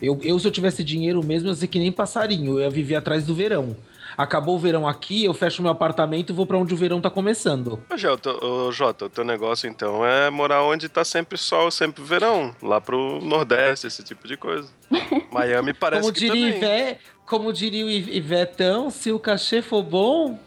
eu, 0.00 0.18
eu, 0.20 0.38
se 0.40 0.48
eu 0.48 0.50
tivesse 0.50 0.82
dinheiro 0.82 1.24
mesmo, 1.24 1.48
eu 1.48 1.52
ia 1.52 1.56
ser 1.56 1.68
que 1.68 1.78
nem 1.78 1.92
passarinho. 1.92 2.54
Eu 2.54 2.62
ia 2.62 2.70
viver 2.70 2.96
atrás 2.96 3.24
do 3.24 3.32
verão. 3.32 3.76
Acabou 4.16 4.56
o 4.56 4.58
verão 4.58 4.86
aqui, 4.86 5.24
eu 5.24 5.34
fecho 5.34 5.62
meu 5.62 5.70
apartamento 5.70 6.30
e 6.30 6.36
vou 6.36 6.46
pra 6.46 6.58
onde 6.58 6.74
o 6.74 6.76
verão 6.76 7.00
tá 7.00 7.10
começando. 7.10 7.82
Ô, 7.92 7.96
Jota, 7.96 8.44
ô, 8.44 8.72
Jota, 8.72 9.06
o 9.06 9.10
teu 9.10 9.24
negócio 9.24 9.68
então 9.68 10.04
é 10.04 10.30
morar 10.30 10.62
onde 10.62 10.88
tá 10.88 11.04
sempre 11.04 11.38
sol, 11.38 11.70
sempre 11.70 12.02
verão. 12.02 12.54
Lá 12.62 12.80
pro 12.80 13.20
Nordeste, 13.22 13.86
esse 13.86 14.02
tipo 14.02 14.26
de 14.26 14.36
coisa. 14.36 14.68
Miami 15.32 15.72
parece 15.72 16.02
como 16.02 16.12
que 16.12 16.20
diria, 16.20 16.52
também. 16.52 16.56
Ivé, 16.56 16.98
Como 17.26 17.52
diria 17.52 17.86
o 17.86 17.90
Ivetão, 17.90 18.90
se 18.90 19.10
o 19.10 19.18
cachê 19.18 19.62
for 19.62 19.82
bom, 19.82 20.38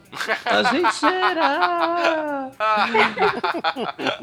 a 0.44 0.62
gente 0.72 0.94
será. 0.94 2.50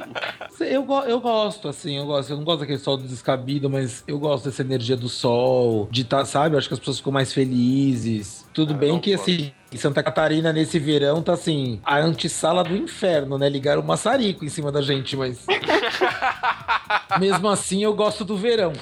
Eu, 0.59 0.87
eu 1.07 1.19
gosto, 1.19 1.67
assim, 1.67 1.97
eu 1.97 2.05
gosto. 2.05 2.29
Eu 2.31 2.37
não 2.37 2.43
gosto 2.43 2.61
daquele 2.61 2.77
sol 2.79 2.95
descabido, 2.97 3.69
mas 3.69 4.01
eu 4.07 4.17
gosto 4.17 4.45
dessa 4.45 4.61
energia 4.61 4.95
do 4.95 5.09
sol, 5.09 5.89
de 5.91 6.03
estar, 6.03 6.23
sabe? 6.25 6.55
Eu 6.55 6.59
acho 6.59 6.67
que 6.69 6.73
as 6.73 6.79
pessoas 6.79 6.97
ficam 6.97 7.11
mais 7.11 7.33
felizes. 7.33 8.45
Tudo 8.53 8.73
Ah, 8.73 8.77
bem 8.77 8.97
que, 8.99 9.11
gosto. 9.15 9.29
assim, 9.29 9.51
Santa 9.75 10.01
Catarina, 10.01 10.53
nesse 10.53 10.79
verão, 10.79 11.21
tá 11.21 11.33
assim, 11.33 11.81
a 11.83 11.97
antessala 11.99 12.63
do 12.63 12.75
inferno, 12.77 13.37
né? 13.37 13.49
Ligaram 13.49 13.81
um 13.81 13.85
maçarico 13.85 14.45
em 14.45 14.49
cima 14.49 14.71
da 14.71 14.81
gente, 14.81 15.17
mas. 15.17 15.45
Mesmo 17.19 17.49
assim, 17.49 17.83
eu 17.83 17.93
gosto 17.93 18.23
do 18.23 18.37
verão. 18.37 18.71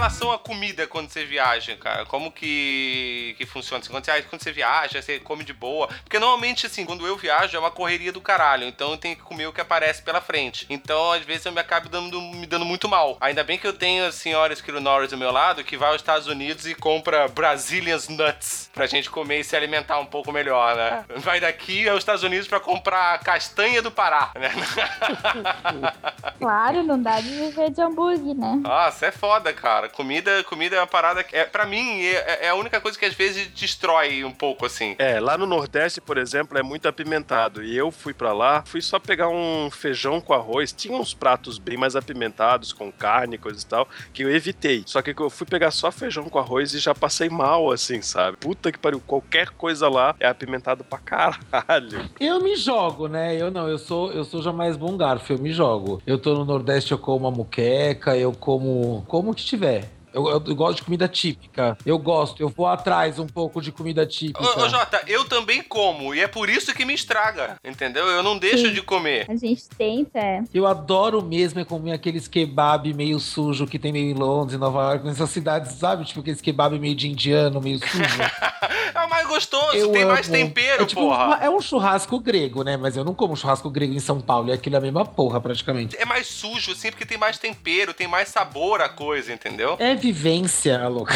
relação 0.00 0.32
à 0.32 0.38
comida 0.38 0.86
quando 0.86 1.10
você 1.10 1.26
viaja, 1.26 1.76
cara, 1.76 2.06
como 2.06 2.32
que, 2.32 3.34
que 3.36 3.44
funciona? 3.44 3.82
Assim, 3.82 3.90
quando, 3.90 4.04
você, 4.06 4.22
quando 4.22 4.42
você 4.42 4.50
viaja, 4.50 5.02
você 5.02 5.18
come 5.18 5.44
de 5.44 5.52
boa? 5.52 5.88
Porque 5.88 6.18
normalmente, 6.18 6.64
assim, 6.64 6.86
quando 6.86 7.06
eu 7.06 7.18
viajo 7.18 7.54
é 7.54 7.60
uma 7.60 7.70
correria 7.70 8.10
do 8.10 8.20
caralho, 8.20 8.64
então 8.64 8.92
eu 8.92 8.96
tenho 8.96 9.14
que 9.14 9.20
comer 9.20 9.46
o 9.46 9.52
que 9.52 9.60
aparece 9.60 10.00
pela 10.00 10.22
frente. 10.22 10.66
Então, 10.70 11.12
às 11.12 11.22
vezes, 11.22 11.44
eu 11.44 11.52
me 11.52 11.60
acabo 11.60 11.90
dando, 11.90 12.18
me 12.18 12.46
dando 12.46 12.64
muito 12.64 12.88
mal. 12.88 13.18
Ainda 13.20 13.44
bem 13.44 13.58
que 13.58 13.66
eu 13.66 13.74
tenho 13.74 14.06
a 14.06 14.12
senhora 14.12 14.54
Skiro 14.54 14.80
Norris 14.80 15.10
do 15.10 15.18
meu 15.18 15.30
lado, 15.30 15.62
que 15.62 15.76
vai 15.76 15.90
aos 15.90 16.00
Estados 16.00 16.26
Unidos 16.26 16.66
e 16.66 16.74
compra 16.74 17.28
Brazilian 17.28 17.98
Nuts 18.08 18.70
pra 18.72 18.86
gente 18.86 19.10
comer 19.10 19.40
e 19.40 19.44
se 19.44 19.54
alimentar 19.54 19.98
um 19.98 20.06
pouco 20.06 20.32
melhor, 20.32 20.76
né? 20.76 21.04
Vai 21.16 21.40
daqui 21.40 21.86
aos 21.86 21.98
Estados 21.98 22.22
Unidos 22.22 22.48
pra 22.48 22.58
comprar 22.58 23.18
castanha 23.20 23.82
do 23.82 23.90
Pará, 23.90 24.32
né? 24.34 24.50
Claro, 26.38 26.82
não 26.82 27.00
dá 27.00 27.20
de 27.20 27.28
viver 27.28 27.70
de 27.70 27.82
hambúrguer, 27.82 28.34
né? 28.34 28.60
Nossa, 28.62 29.06
é 29.06 29.10
foda, 29.10 29.52
cara. 29.52 29.89
Comida, 29.90 30.42
comida 30.44 30.76
é 30.76 30.80
uma 30.80 30.86
parada 30.86 31.22
que, 31.22 31.36
é, 31.36 31.44
pra 31.44 31.66
mim, 31.66 32.02
é, 32.02 32.46
é 32.46 32.48
a 32.48 32.54
única 32.54 32.80
coisa 32.80 32.98
que 32.98 33.04
às 33.04 33.14
vezes 33.14 33.48
destrói 33.48 34.24
um 34.24 34.30
pouco, 34.30 34.66
assim. 34.66 34.94
É, 34.98 35.20
lá 35.20 35.36
no 35.36 35.46
Nordeste, 35.46 36.00
por 36.00 36.16
exemplo, 36.18 36.56
é 36.56 36.62
muito 36.62 36.88
apimentado. 36.88 37.62
E 37.62 37.76
eu 37.76 37.90
fui 37.90 38.14
pra 38.14 38.32
lá, 38.32 38.62
fui 38.66 38.80
só 38.80 38.98
pegar 38.98 39.28
um 39.28 39.70
feijão 39.70 40.20
com 40.20 40.32
arroz. 40.32 40.72
Tinha 40.72 40.96
uns 40.96 41.14
pratos 41.14 41.58
bem 41.58 41.76
mais 41.76 41.96
apimentados, 41.96 42.72
com 42.72 42.90
carne 42.90 43.34
e 43.34 43.38
coisa 43.38 43.62
e 43.62 43.66
tal, 43.66 43.88
que 44.12 44.22
eu 44.22 44.30
evitei. 44.34 44.82
Só 44.86 45.02
que 45.02 45.14
eu 45.16 45.30
fui 45.30 45.46
pegar 45.46 45.70
só 45.70 45.90
feijão 45.90 46.28
com 46.28 46.38
arroz 46.38 46.72
e 46.74 46.78
já 46.78 46.94
passei 46.94 47.28
mal, 47.28 47.70
assim, 47.70 48.00
sabe? 48.02 48.36
Puta 48.36 48.70
que 48.72 48.78
pariu, 48.78 49.00
qualquer 49.06 49.50
coisa 49.50 49.88
lá 49.88 50.14
é 50.18 50.26
apimentado 50.26 50.84
pra 50.84 50.98
caralho. 50.98 52.10
Eu 52.18 52.40
me 52.40 52.56
jogo, 52.56 53.08
né? 53.08 53.36
Eu 53.36 53.50
não, 53.50 53.68
eu 53.68 53.78
sou, 53.78 54.12
eu 54.12 54.24
sou 54.24 54.42
jamais 54.42 54.76
bom 54.76 54.96
garfo, 54.96 55.32
eu 55.32 55.38
me 55.38 55.52
jogo. 55.52 56.02
Eu 56.06 56.18
tô 56.18 56.34
no 56.34 56.44
Nordeste, 56.44 56.92
eu 56.92 56.98
como 56.98 57.26
uma 57.26 57.30
muqueca, 57.30 58.16
eu 58.16 58.32
como. 58.32 59.04
Como 59.06 59.34
que 59.34 59.44
tiver. 59.44 59.79
Eu, 60.12 60.28
eu- 60.28 60.42
eu 60.46 60.54
gosto 60.54 60.76
de 60.78 60.82
comida 60.82 61.06
típica. 61.08 61.76
Eu 61.86 61.98
gosto, 61.98 62.40
eu 62.42 62.48
vou 62.48 62.66
atrás 62.66 63.18
um 63.18 63.26
pouco 63.26 63.60
de 63.60 63.70
comida 63.70 64.04
típica. 64.06 64.42
Ô, 64.42 64.64
ô, 64.64 64.68
Jota, 64.68 65.02
eu 65.06 65.24
também 65.24 65.62
como, 65.62 66.14
e 66.14 66.20
é 66.20 66.26
por 66.28 66.48
isso 66.50 66.74
que 66.74 66.84
me 66.84 66.94
estraga, 66.94 67.56
entendeu? 67.64 68.06
Eu 68.06 68.22
não 68.22 68.38
deixo 68.38 68.66
Sim. 68.68 68.72
de 68.72 68.82
comer. 68.82 69.26
A 69.28 69.36
gente 69.36 69.68
tenta, 69.76 70.18
é. 70.18 70.42
Eu 70.52 70.66
adoro 70.66 71.22
mesmo 71.22 71.60
é 71.60 71.64
comer 71.64 71.92
aqueles 71.92 72.26
kebab 72.26 72.92
meio 72.94 73.18
sujo 73.20 73.66
que 73.66 73.78
tem 73.78 73.92
meio 73.92 74.10
em 74.10 74.14
Londres, 74.14 74.56
em 74.56 74.58
Nova 74.60 74.80
York, 74.90 75.04
nessas 75.06 75.30
cidades, 75.30 75.72
sabe? 75.72 76.04
Tipo 76.04 76.20
aqueles 76.20 76.40
kebab 76.40 76.78
meio 76.78 76.94
de 76.94 77.08
indiano, 77.08 77.60
meio 77.60 77.78
sujo. 77.78 78.04
É 78.94 79.04
o 79.06 79.08
mais 79.08 79.26
gostoso, 79.26 79.74
Eu 79.76 79.90
tem 79.92 80.02
amo. 80.02 80.12
mais 80.12 80.28
tempero, 80.28 80.82
é, 80.82 80.86
tipo, 80.86 81.00
porra. 81.00 81.38
É 81.40 81.48
um 81.48 81.60
churrasco 81.60 82.18
grego, 82.20 82.62
né? 82.62 82.76
Mas 82.76 82.96
eu 82.96 83.04
não 83.04 83.14
como 83.14 83.34
churrasco 83.36 83.70
grego 83.70 83.94
em 83.94 83.98
São 84.00 84.20
Paulo, 84.20 84.50
é 84.50 84.54
aquilo 84.54 84.76
a 84.76 84.80
mesma 84.80 85.04
porra, 85.04 85.40
praticamente. 85.40 85.96
É 85.96 86.04
mais 86.04 86.26
sujo, 86.26 86.72
assim, 86.72 86.90
porque 86.90 87.06
tem 87.06 87.16
mais 87.16 87.38
tempero, 87.38 87.94
tem 87.94 88.06
mais 88.06 88.28
sabor 88.28 88.80
a 88.82 88.88
coisa, 88.88 89.32
entendeu? 89.32 89.76
É 89.78 89.94
vivência, 90.00 90.86
louca. 90.88 91.14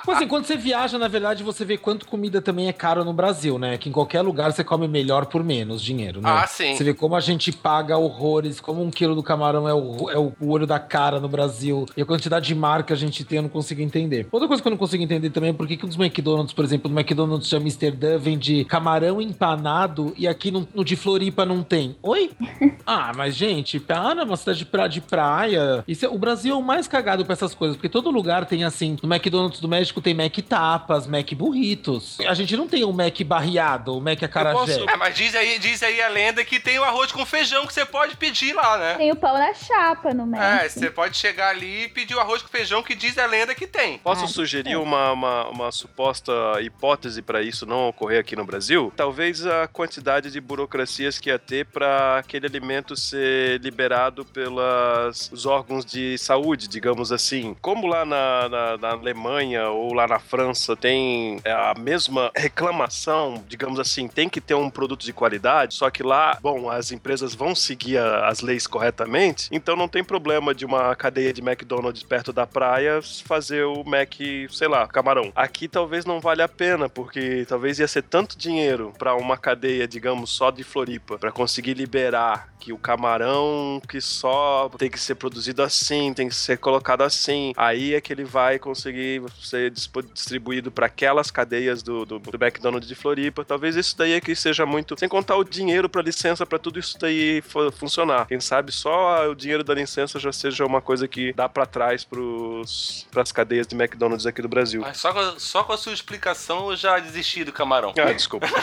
Tipo 0.00 0.12
assim, 0.12 0.26
quando 0.26 0.44
você 0.44 0.56
viaja, 0.56 0.98
na 0.98 1.08
verdade, 1.08 1.42
você 1.42 1.64
vê 1.64 1.76
quanto 1.76 2.06
comida 2.06 2.40
também 2.40 2.68
é 2.68 2.72
caro 2.72 3.04
no 3.04 3.12
Brasil, 3.12 3.58
né? 3.58 3.78
Que 3.78 3.88
em 3.88 3.92
qualquer 3.92 4.22
lugar 4.22 4.52
você 4.52 4.64
come 4.64 4.88
melhor 4.88 5.26
por 5.26 5.42
menos 5.44 5.82
dinheiro, 5.82 6.20
né? 6.20 6.30
Ah, 6.30 6.46
sim. 6.46 6.74
Você 6.74 6.84
vê 6.84 6.94
como 6.94 7.14
a 7.16 7.20
gente 7.20 7.52
paga 7.52 7.96
horrores, 7.96 8.60
como 8.60 8.82
um 8.82 8.90
quilo 8.90 9.14
do 9.14 9.22
camarão 9.22 9.68
é 9.68 9.74
o, 9.74 10.10
é 10.10 10.18
o 10.18 10.32
olho 10.40 10.66
da 10.66 10.78
cara 10.78 11.20
no 11.20 11.28
Brasil. 11.28 11.86
E 11.96 12.02
a 12.02 12.06
quantidade 12.06 12.46
de 12.46 12.54
marca 12.54 12.94
a 12.94 12.96
gente 12.96 13.24
tem, 13.24 13.36
eu 13.36 13.42
não 13.42 13.48
consigo 13.48 13.80
entender. 13.80 14.26
Outra 14.32 14.48
coisa 14.48 14.62
que 14.62 14.68
eu 14.68 14.70
não 14.70 14.78
consigo 14.78 15.02
entender 15.02 15.30
também 15.30 15.50
é 15.50 15.52
por 15.52 15.66
que, 15.66 15.76
que 15.76 15.86
os 15.86 15.96
McDonald's, 15.96 16.52
por 16.52 16.64
exemplo, 16.64 16.90
no 16.90 16.98
McDonald's 16.98 17.48
de 17.48 17.56
Amsterdã 17.56 18.18
vende 18.18 18.64
camarão 18.64 19.20
empanado 19.20 20.12
e 20.16 20.26
aqui 20.26 20.50
no, 20.50 20.66
no 20.74 20.84
de 20.84 20.96
Floripa 20.96 21.44
não 21.44 21.62
tem. 21.62 21.96
Oi? 22.02 22.30
Ah, 22.90 23.12
mas 23.14 23.34
gente, 23.36 23.78
Pana 23.78 24.22
é 24.22 24.24
uma 24.24 24.36
cidade 24.36 24.60
de 24.60 24.64
pra- 24.64 24.88
de 24.88 25.02
praia. 25.02 25.84
Isso 25.86 26.06
é- 26.06 26.08
o 26.08 26.16
Brasil 26.16 26.47
é 26.50 26.54
o 26.54 26.62
mais 26.62 26.86
cagado 26.88 27.24
pra 27.24 27.32
essas 27.34 27.54
coisas, 27.54 27.76
porque 27.76 27.88
todo 27.88 28.10
lugar 28.10 28.46
tem 28.46 28.64
assim. 28.64 28.96
No 29.02 29.12
McDonald's 29.12 29.60
do 29.60 29.68
México 29.68 30.00
tem 30.00 30.14
Mac 30.14 30.36
tapas, 30.48 31.06
Mac 31.06 31.32
burritos. 31.34 32.18
A 32.26 32.34
gente 32.34 32.56
não 32.56 32.66
tem 32.68 32.84
o 32.84 32.92
Mac 32.92 33.20
barriado, 33.24 33.96
o 33.96 34.00
Mac 34.00 34.22
acarajé. 34.22 34.58
posso- 34.78 34.90
É, 34.90 34.96
mas 34.96 35.14
diz 35.14 35.34
aí, 35.34 35.58
diz 35.58 35.82
aí 35.82 36.00
a 36.00 36.08
lenda 36.08 36.44
que 36.44 36.58
tem 36.60 36.78
o 36.78 36.84
arroz 36.84 37.12
com 37.12 37.24
feijão 37.26 37.66
que 37.66 37.72
você 37.74 37.84
pode 37.84 38.16
pedir 38.16 38.54
lá, 38.54 38.78
né? 38.78 38.94
Tem 38.94 39.10
o 39.12 39.16
pão 39.16 39.34
na 39.38 39.52
chapa 39.54 40.12
no 40.14 40.26
México. 40.26 40.48
É, 40.64 40.68
você 40.68 40.90
pode 40.90 41.16
chegar 41.16 41.50
ali 41.50 41.84
e 41.84 41.88
pedir 41.88 42.14
o 42.14 42.20
arroz 42.20 42.42
com 42.42 42.48
feijão 42.48 42.82
que 42.82 42.94
diz 42.94 43.16
a 43.18 43.26
lenda 43.26 43.54
que 43.54 43.66
tem. 43.66 43.98
Posso 43.98 44.24
Ah, 44.24 44.28
sugerir 44.28 44.76
uma, 44.76 45.12
uma, 45.12 45.48
uma 45.48 45.72
suposta 45.72 46.32
hipótese 46.60 47.22
para 47.22 47.42
isso 47.42 47.66
não 47.66 47.88
ocorrer 47.88 48.20
aqui 48.20 48.34
no 48.36 48.44
Brasil? 48.44 48.92
Talvez 48.96 49.44
a 49.46 49.66
quantidade 49.68 50.30
de 50.30 50.40
burocracias 50.40 51.18
que 51.18 51.28
ia 51.30 51.38
ter 51.38 51.66
para 51.66 52.18
aquele 52.18 52.46
alimento 52.46 52.96
ser 52.96 53.60
liberado 53.60 54.24
pelos 54.24 55.46
órgãos 55.46 55.84
de 55.84 56.16
saúde, 56.18 56.37
digamos 56.68 57.12
assim. 57.12 57.56
Como 57.60 57.86
lá 57.86 58.04
na, 58.04 58.48
na, 58.48 58.76
na 58.78 58.90
Alemanha 58.90 59.68
ou 59.70 59.92
lá 59.94 60.06
na 60.06 60.18
França 60.18 60.76
tem 60.76 61.40
é, 61.44 61.52
a 61.52 61.74
mesma 61.78 62.30
reclamação, 62.36 63.42
digamos 63.48 63.80
assim, 63.80 64.06
tem 64.08 64.28
que 64.28 64.40
ter 64.40 64.54
um 64.54 64.70
produto 64.70 65.04
de 65.04 65.12
qualidade, 65.12 65.74
só 65.74 65.90
que 65.90 66.02
lá, 66.02 66.38
bom, 66.40 66.70
as 66.70 66.92
empresas 66.92 67.34
vão 67.34 67.54
seguir 67.54 67.98
a- 67.98 68.28
as 68.28 68.40
leis 68.40 68.66
corretamente, 68.66 69.48
então 69.50 69.74
não 69.76 69.88
tem 69.88 70.04
problema 70.04 70.54
de 70.54 70.64
uma 70.64 70.94
cadeia 70.94 71.32
de 71.32 71.40
McDonald's 71.40 72.02
perto 72.02 72.32
da 72.32 72.46
praia 72.46 73.00
fazer 73.24 73.64
o 73.64 73.82
Mac, 73.84 74.14
sei 74.50 74.68
lá, 74.68 74.86
camarão. 74.86 75.32
Aqui 75.34 75.66
talvez 75.68 76.04
não 76.04 76.20
valha 76.20 76.44
a 76.44 76.48
pena, 76.48 76.88
porque 76.88 77.44
talvez 77.48 77.78
ia 77.78 77.88
ser 77.88 78.02
tanto 78.02 78.36
dinheiro 78.38 78.92
para 78.98 79.14
uma 79.14 79.36
cadeia, 79.36 79.86
digamos, 79.88 80.30
só 80.30 80.50
de 80.50 80.62
Floripa, 80.62 81.18
para 81.18 81.32
conseguir 81.32 81.74
liberar 81.74 82.48
que 82.58 82.72
o 82.72 82.78
camarão 82.78 83.80
que 83.88 84.00
só 84.00 84.68
tem 84.78 84.90
que 84.90 84.98
ser 84.98 85.14
produzido 85.14 85.62
assim, 85.62 86.12
tem 86.12 86.28
que 86.28 86.34
ser 86.34 86.58
colocado 86.58 87.02
assim, 87.02 87.52
aí 87.56 87.94
é 87.94 88.00
que 88.00 88.12
ele 88.12 88.24
vai 88.24 88.58
conseguir 88.58 89.22
ser 89.40 89.70
distribuído 90.12 90.70
para 90.70 90.86
aquelas 90.86 91.30
cadeias 91.30 91.82
do, 91.82 92.04
do, 92.04 92.18
do 92.18 92.44
McDonald's 92.44 92.88
de 92.88 92.94
Floripa. 92.94 93.44
Talvez 93.44 93.76
isso 93.76 93.96
daí 93.96 94.12
é 94.12 94.20
que 94.20 94.34
seja 94.34 94.66
muito, 94.66 94.98
sem 94.98 95.08
contar 95.08 95.36
o 95.36 95.44
dinheiro 95.44 95.88
para 95.88 96.02
licença 96.02 96.44
para 96.44 96.58
tudo 96.58 96.78
isso 96.78 96.98
daí 96.98 97.40
fu- 97.42 97.70
funcionar. 97.72 98.26
Quem 98.26 98.40
sabe 98.40 98.72
só 98.72 99.28
o 99.30 99.34
dinheiro 99.34 99.62
da 99.64 99.74
licença 99.74 100.18
já 100.18 100.32
seja 100.32 100.64
uma 100.66 100.80
coisa 100.80 101.06
que 101.06 101.32
dá 101.32 101.48
para 101.48 101.64
trás 101.66 102.04
para 102.04 103.22
as 103.22 103.32
cadeias 103.32 103.66
de 103.66 103.74
McDonald's 103.74 104.26
aqui 104.26 104.42
do 104.42 104.48
Brasil. 104.48 104.80
Mas 104.80 104.98
só 104.98 105.12
com, 105.12 105.18
a- 105.20 105.34
só 105.38 105.62
com 105.64 105.72
a 105.72 105.76
sua 105.76 105.92
explicação 105.92 106.70
eu 106.70 106.76
já 106.76 106.98
desisti 106.98 107.44
do 107.44 107.52
camarão. 107.52 107.94
Ah, 107.98 108.12
desculpa. 108.12 108.46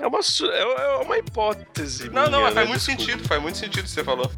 É 0.00 0.06
uma, 0.06 0.18
é 0.20 0.62
é 0.62 0.96
uma 0.96 1.18
hipótese. 1.18 1.66
Não, 2.12 2.28
não, 2.28 2.52
faz 2.52 2.68
muito 2.68 2.82
sentido, 2.82 3.26
faz 3.26 3.40
muito 3.40 3.58
sentido 3.58 3.80
o 3.80 3.84
que 3.84 3.90
você 3.90 4.04
falou. 4.04 4.30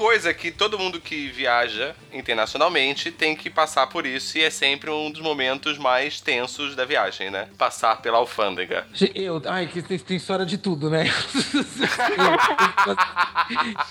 Coisa 0.00 0.32
que 0.32 0.50
todo 0.50 0.78
mundo 0.78 0.98
que 0.98 1.28
viaja 1.28 1.94
internacionalmente 2.10 3.10
tem 3.10 3.36
que 3.36 3.50
passar 3.50 3.86
por 3.86 4.06
isso 4.06 4.38
e 4.38 4.40
é 4.40 4.48
sempre 4.48 4.88
um 4.88 5.10
dos 5.10 5.20
momentos 5.20 5.76
mais 5.76 6.22
tensos 6.22 6.74
da 6.74 6.86
viagem, 6.86 7.30
né? 7.30 7.48
Passar 7.58 8.00
pela 8.00 8.16
alfândega. 8.16 8.86
Eu, 9.14 9.42
ai, 9.44 9.66
que 9.66 9.82
tem, 9.82 10.16
história 10.16 10.46
de 10.46 10.56
tudo, 10.56 10.88
né? 10.88 11.04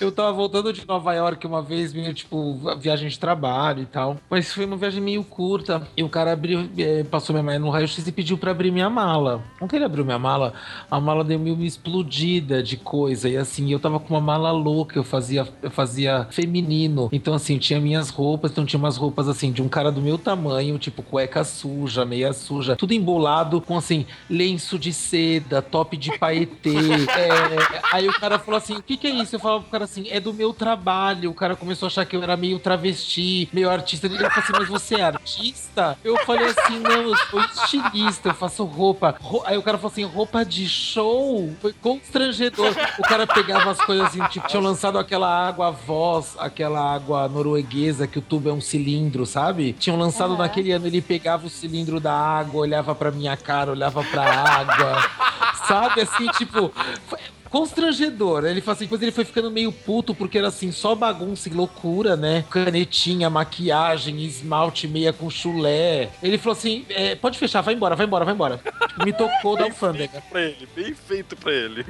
eu, 0.00 0.10
tava 0.10 0.32
voltando 0.32 0.72
de 0.72 0.84
Nova 0.84 1.14
York 1.14 1.46
uma 1.46 1.62
vez, 1.62 1.92
meio 1.92 2.12
tipo, 2.12 2.58
viagem 2.80 3.08
de 3.08 3.16
trabalho 3.16 3.84
e 3.84 3.86
tal. 3.86 4.16
Mas 4.28 4.52
foi 4.52 4.64
uma 4.64 4.76
viagem 4.76 5.00
meio 5.00 5.22
curta. 5.22 5.86
E 5.96 6.02
o 6.02 6.08
cara 6.08 6.32
abriu, 6.32 6.68
eh, 6.76 7.04
passou 7.04 7.32
minha 7.32 7.44
mãe 7.44 7.56
no 7.60 7.70
raio-x 7.70 8.04
e 8.04 8.10
pediu 8.10 8.36
pra 8.36 8.50
abrir 8.50 8.72
minha 8.72 8.90
mala. 8.90 9.44
Quando 9.60 9.74
ele 9.74 9.84
abriu 9.84 10.04
minha 10.04 10.18
mala, 10.18 10.54
a 10.90 10.98
mala 10.98 11.22
deu 11.22 11.38
meio 11.38 11.54
uma 11.54 11.64
explodida 11.64 12.64
de 12.64 12.76
coisa. 12.76 13.28
E 13.28 13.36
assim, 13.36 13.72
eu 13.72 13.78
tava 13.78 14.00
com 14.00 14.12
uma 14.12 14.20
mala 14.20 14.50
louca. 14.50 14.98
Eu 14.98 15.04
fazia, 15.04 15.46
eu 15.62 15.70
fazia 15.70 15.99
fazia 16.00 16.26
feminino. 16.30 17.08
Então, 17.12 17.34
assim, 17.34 17.58
tinha 17.58 17.80
minhas 17.80 18.08
roupas, 18.10 18.50
então 18.52 18.64
tinha 18.64 18.78
umas 18.78 18.96
roupas 18.96 19.28
assim, 19.28 19.52
de 19.52 19.60
um 19.62 19.68
cara 19.68 19.90
do 19.92 20.00
meu 20.00 20.16
tamanho, 20.16 20.78
tipo 20.78 21.02
cueca 21.02 21.44
suja, 21.44 22.04
meia 22.04 22.32
suja, 22.32 22.74
tudo 22.76 22.92
embolado 22.94 23.60
com 23.60 23.76
assim, 23.76 24.06
lenço 24.28 24.78
de 24.78 24.92
seda, 24.92 25.60
top 25.60 25.96
de 25.96 26.16
paetê. 26.18 26.70
É, 27.20 27.80
aí 27.92 28.08
o 28.08 28.12
cara 28.20 28.38
falou 28.38 28.56
assim: 28.56 28.74
o 28.76 28.82
que, 28.82 28.96
que 28.96 29.06
é 29.06 29.10
isso? 29.10 29.34
Eu 29.34 29.40
falava 29.40 29.62
pro 29.62 29.70
cara 29.70 29.84
assim, 29.84 30.06
é 30.10 30.20
do 30.20 30.32
meu 30.32 30.52
trabalho. 30.54 31.30
O 31.30 31.34
cara 31.34 31.54
começou 31.56 31.86
a 31.86 31.88
achar 31.88 32.04
que 32.06 32.16
eu 32.16 32.22
era 32.22 32.36
meio 32.36 32.58
travesti, 32.58 33.48
meio 33.52 33.68
artista. 33.68 34.06
Ele 34.06 34.16
falou 34.16 34.32
assim, 34.38 34.52
mas 34.52 34.68
você 34.68 34.94
é 34.96 35.02
artista? 35.02 35.98
Eu 36.04 36.16
falei 36.24 36.46
assim, 36.46 36.78
não, 36.78 37.02
eu 37.02 37.16
sou 37.16 37.40
estilista, 37.40 38.28
eu 38.30 38.34
faço 38.34 38.64
roupa. 38.64 39.16
Ro- 39.20 39.42
Aí 39.44 39.58
o 39.58 39.62
cara 39.62 39.76
falou 39.76 39.90
assim, 39.92 40.04
roupa 40.04 40.44
de 40.44 40.68
show? 40.68 41.52
Foi 41.60 41.72
constrangedor. 41.72 42.74
O 42.98 43.02
cara 43.02 43.26
pegava 43.26 43.70
as 43.70 43.80
coisas 43.80 44.06
assim, 44.06 44.22
tipo, 44.28 44.46
tinham 44.48 44.62
lançado 44.62 44.98
aquela 44.98 45.28
água 45.48 45.70
voz, 45.90 46.36
aquela 46.38 46.94
água 46.94 47.28
norueguesa, 47.28 48.06
que 48.06 48.18
o 48.18 48.22
tubo 48.22 48.48
é 48.48 48.52
um 48.52 48.60
cilindro, 48.60 49.26
sabe? 49.26 49.72
Tinham 49.72 49.98
lançado 49.98 50.34
Aham. 50.34 50.38
naquele 50.42 50.70
ano, 50.70 50.86
ele 50.86 51.02
pegava 51.02 51.48
o 51.48 51.50
cilindro 51.50 51.98
da 51.98 52.12
água, 52.14 52.60
olhava 52.60 52.94
pra 52.94 53.10
minha 53.10 53.36
cara, 53.36 53.72
olhava 53.72 54.04
pra 54.04 54.22
água, 54.22 55.02
sabe? 55.66 56.02
Assim, 56.02 56.28
tipo, 56.38 56.72
foi 57.08 57.18
constrangedor. 57.50 58.44
Ele 58.44 58.60
falou 58.60 58.74
assim, 58.76 58.84
depois 58.84 59.02
ele 59.02 59.10
foi 59.12 59.24
ficando 59.24 59.50
meio 59.50 59.72
puto, 59.72 60.14
porque 60.14 60.38
era 60.38 60.48
assim, 60.48 60.70
só 60.72 60.94
bagunça 60.94 61.48
e 61.48 61.52
loucura, 61.52 62.16
né? 62.16 62.44
Canetinha, 62.50 63.28
maquiagem, 63.28 64.22
esmalte 64.24 64.86
meia 64.86 65.12
com 65.12 65.28
chulé. 65.28 66.08
Ele 66.22 66.38
falou 66.38 66.56
assim, 66.56 66.84
é, 66.88 67.14
pode 67.14 67.38
fechar, 67.38 67.60
vai 67.60 67.74
embora, 67.74 67.96
vai 67.96 68.06
embora, 68.06 68.24
vai 68.24 68.34
embora. 68.34 68.58
Tipo, 68.88 69.04
me 69.04 69.12
tocou 69.12 69.56
da 69.56 69.64
alfândega. 69.64 70.22
Pra 70.30 70.40
ele, 70.42 70.68
bem 70.74 70.94
feito 70.94 71.36
pra 71.36 71.52
ele. 71.52 71.84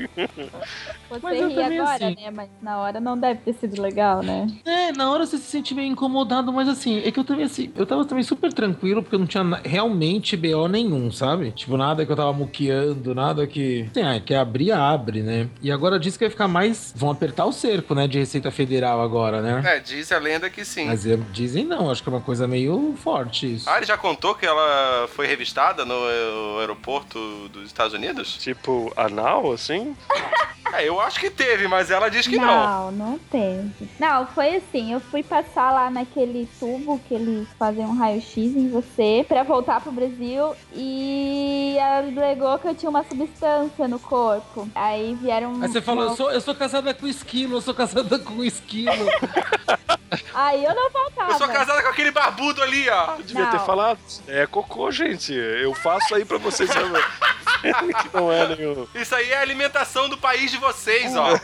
Você 1.08 1.20
Mas 1.22 1.38
ri 1.38 1.62
agora, 1.62 2.06
assim- 2.06 2.14
né? 2.16 2.30
Mas 2.30 2.48
na 2.62 2.78
hora 2.78 3.00
não 3.00 3.18
deve 3.18 3.40
ter 3.40 3.52
sido 3.54 3.80
legal, 3.80 4.22
né? 4.22 4.46
É, 4.64 4.92
na 4.92 5.10
hora 5.10 5.26
você 5.26 5.36
se 5.36 5.44
sente 5.44 5.74
meio 5.74 5.88
incomodado, 5.92 6.52
mas 6.52 6.68
assim, 6.68 6.98
é 7.04 7.10
que 7.10 7.18
eu 7.20 7.24
também 7.24 7.44
assim, 7.44 7.70
eu 7.76 7.84
tava 7.84 8.04
também 8.04 8.24
super 8.24 8.52
tranquilo, 8.52 9.02
porque 9.02 9.14
eu 9.16 9.20
não 9.20 9.26
tinha 9.26 9.42
realmente 9.64 10.36
BO 10.36 10.68
nenhum, 10.68 11.10
sabe? 11.10 11.50
Tipo, 11.52 11.76
nada 11.76 12.06
que 12.06 12.10
eu 12.12 12.16
tava 12.16 12.32
muqueando, 12.32 13.14
nada 13.14 13.46
que. 13.46 13.86
Assim, 13.90 14.02
ah, 14.02 14.20
que 14.20 14.34
abrir, 14.34 14.72
abre, 14.72 15.22
né? 15.22 15.49
E 15.62 15.70
agora 15.70 15.98
diz 15.98 16.16
que 16.16 16.24
vai 16.24 16.30
ficar 16.30 16.48
mais. 16.48 16.92
Vão 16.96 17.10
apertar 17.10 17.44
o 17.44 17.52
cerco, 17.52 17.94
né? 17.94 18.06
De 18.06 18.18
Receita 18.18 18.50
Federal 18.50 19.00
agora, 19.00 19.40
né? 19.40 19.76
É, 19.76 19.80
diz 19.80 20.10
a 20.12 20.18
lenda 20.18 20.48
que 20.48 20.64
sim. 20.64 20.86
Mas 20.86 21.06
é, 21.06 21.16
dizem 21.32 21.64
não, 21.64 21.90
acho 21.90 22.02
que 22.02 22.08
é 22.08 22.12
uma 22.12 22.20
coisa 22.20 22.46
meio 22.46 22.94
forte 22.96 23.54
isso. 23.54 23.68
Ah, 23.68 23.76
ele 23.76 23.86
já 23.86 23.96
contou 23.96 24.34
que 24.34 24.46
ela 24.46 25.08
foi 25.14 25.26
revistada 25.26 25.84
no 25.84 26.58
aeroporto 26.58 27.48
dos 27.48 27.66
Estados 27.66 27.92
Unidos? 27.92 28.36
Tipo, 28.38 28.92
anal, 28.96 29.52
assim? 29.52 29.96
É, 30.72 30.88
eu 30.88 31.00
acho 31.00 31.18
que 31.18 31.30
teve, 31.30 31.66
mas 31.66 31.90
ela 31.90 32.08
diz 32.08 32.26
que 32.26 32.36
não. 32.36 32.46
não, 32.46 32.92
não 32.92 33.18
teve. 33.18 33.88
Não, 33.98 34.26
foi 34.26 34.56
assim, 34.56 34.92
eu 34.92 35.00
fui 35.00 35.22
passar 35.22 35.72
lá 35.72 35.90
naquele 35.90 36.48
tubo 36.60 37.00
que 37.08 37.14
eles 37.14 37.48
fazem 37.58 37.84
um 37.84 37.96
raio-x 37.96 38.36
em 38.36 38.68
você 38.68 39.24
pra 39.26 39.42
voltar 39.42 39.80
pro 39.80 39.90
Brasil 39.90 40.54
e 40.72 41.76
alegou 41.80 42.58
que 42.58 42.68
eu 42.68 42.74
tinha 42.74 42.88
uma 42.90 43.02
substância 43.02 43.88
no 43.88 43.98
corpo. 43.98 44.68
Aí 44.74 45.16
vieram... 45.20 45.39
Aí 45.62 45.68
você 45.68 45.80
falou, 45.80 46.04
eu 46.04 46.16
sou, 46.16 46.30
eu 46.30 46.40
sou 46.40 46.54
casada 46.54 46.92
com 46.94 47.06
esquilo, 47.06 47.56
eu 47.56 47.60
sou 47.60 47.74
casada 47.74 48.18
com 48.18 48.44
esquilo. 48.44 48.92
Aí 50.34 50.64
eu 50.64 50.74
não 50.74 50.90
voltava. 50.90 51.32
Eu 51.32 51.38
sou 51.38 51.48
casada 51.48 51.82
com 51.82 51.88
aquele 51.88 52.10
barbudo 52.10 52.62
ali, 52.62 52.88
ó. 52.88 53.14
Eu 53.16 53.22
devia 53.22 53.44
Não. 53.44 53.50
ter 53.50 53.60
falado. 53.60 53.98
É 54.26 54.46
cocô, 54.46 54.90
gente. 54.90 55.32
Eu 55.32 55.72
faço 55.74 56.14
aí 56.14 56.24
pra 56.24 56.38
vocês 56.38 56.68
que 57.62 58.16
não 58.16 58.32
é 58.32 58.56
nenhum. 58.56 58.86
Isso 58.94 59.14
aí 59.14 59.30
é 59.30 59.38
a 59.38 59.42
alimentação 59.42 60.08
do 60.08 60.18
país 60.18 60.50
de 60.50 60.56
vocês, 60.56 61.14
ó. 61.16 61.38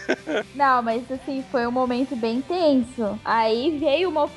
Não, 0.55 0.83
mas 0.83 1.03
assim, 1.11 1.45
foi 1.51 1.67
um 1.67 1.71
momento 1.71 2.17
bem 2.17 2.41
tenso. 2.41 3.19
Aí 3.25 3.79
veio 3.79 4.09
uma 4.09 4.29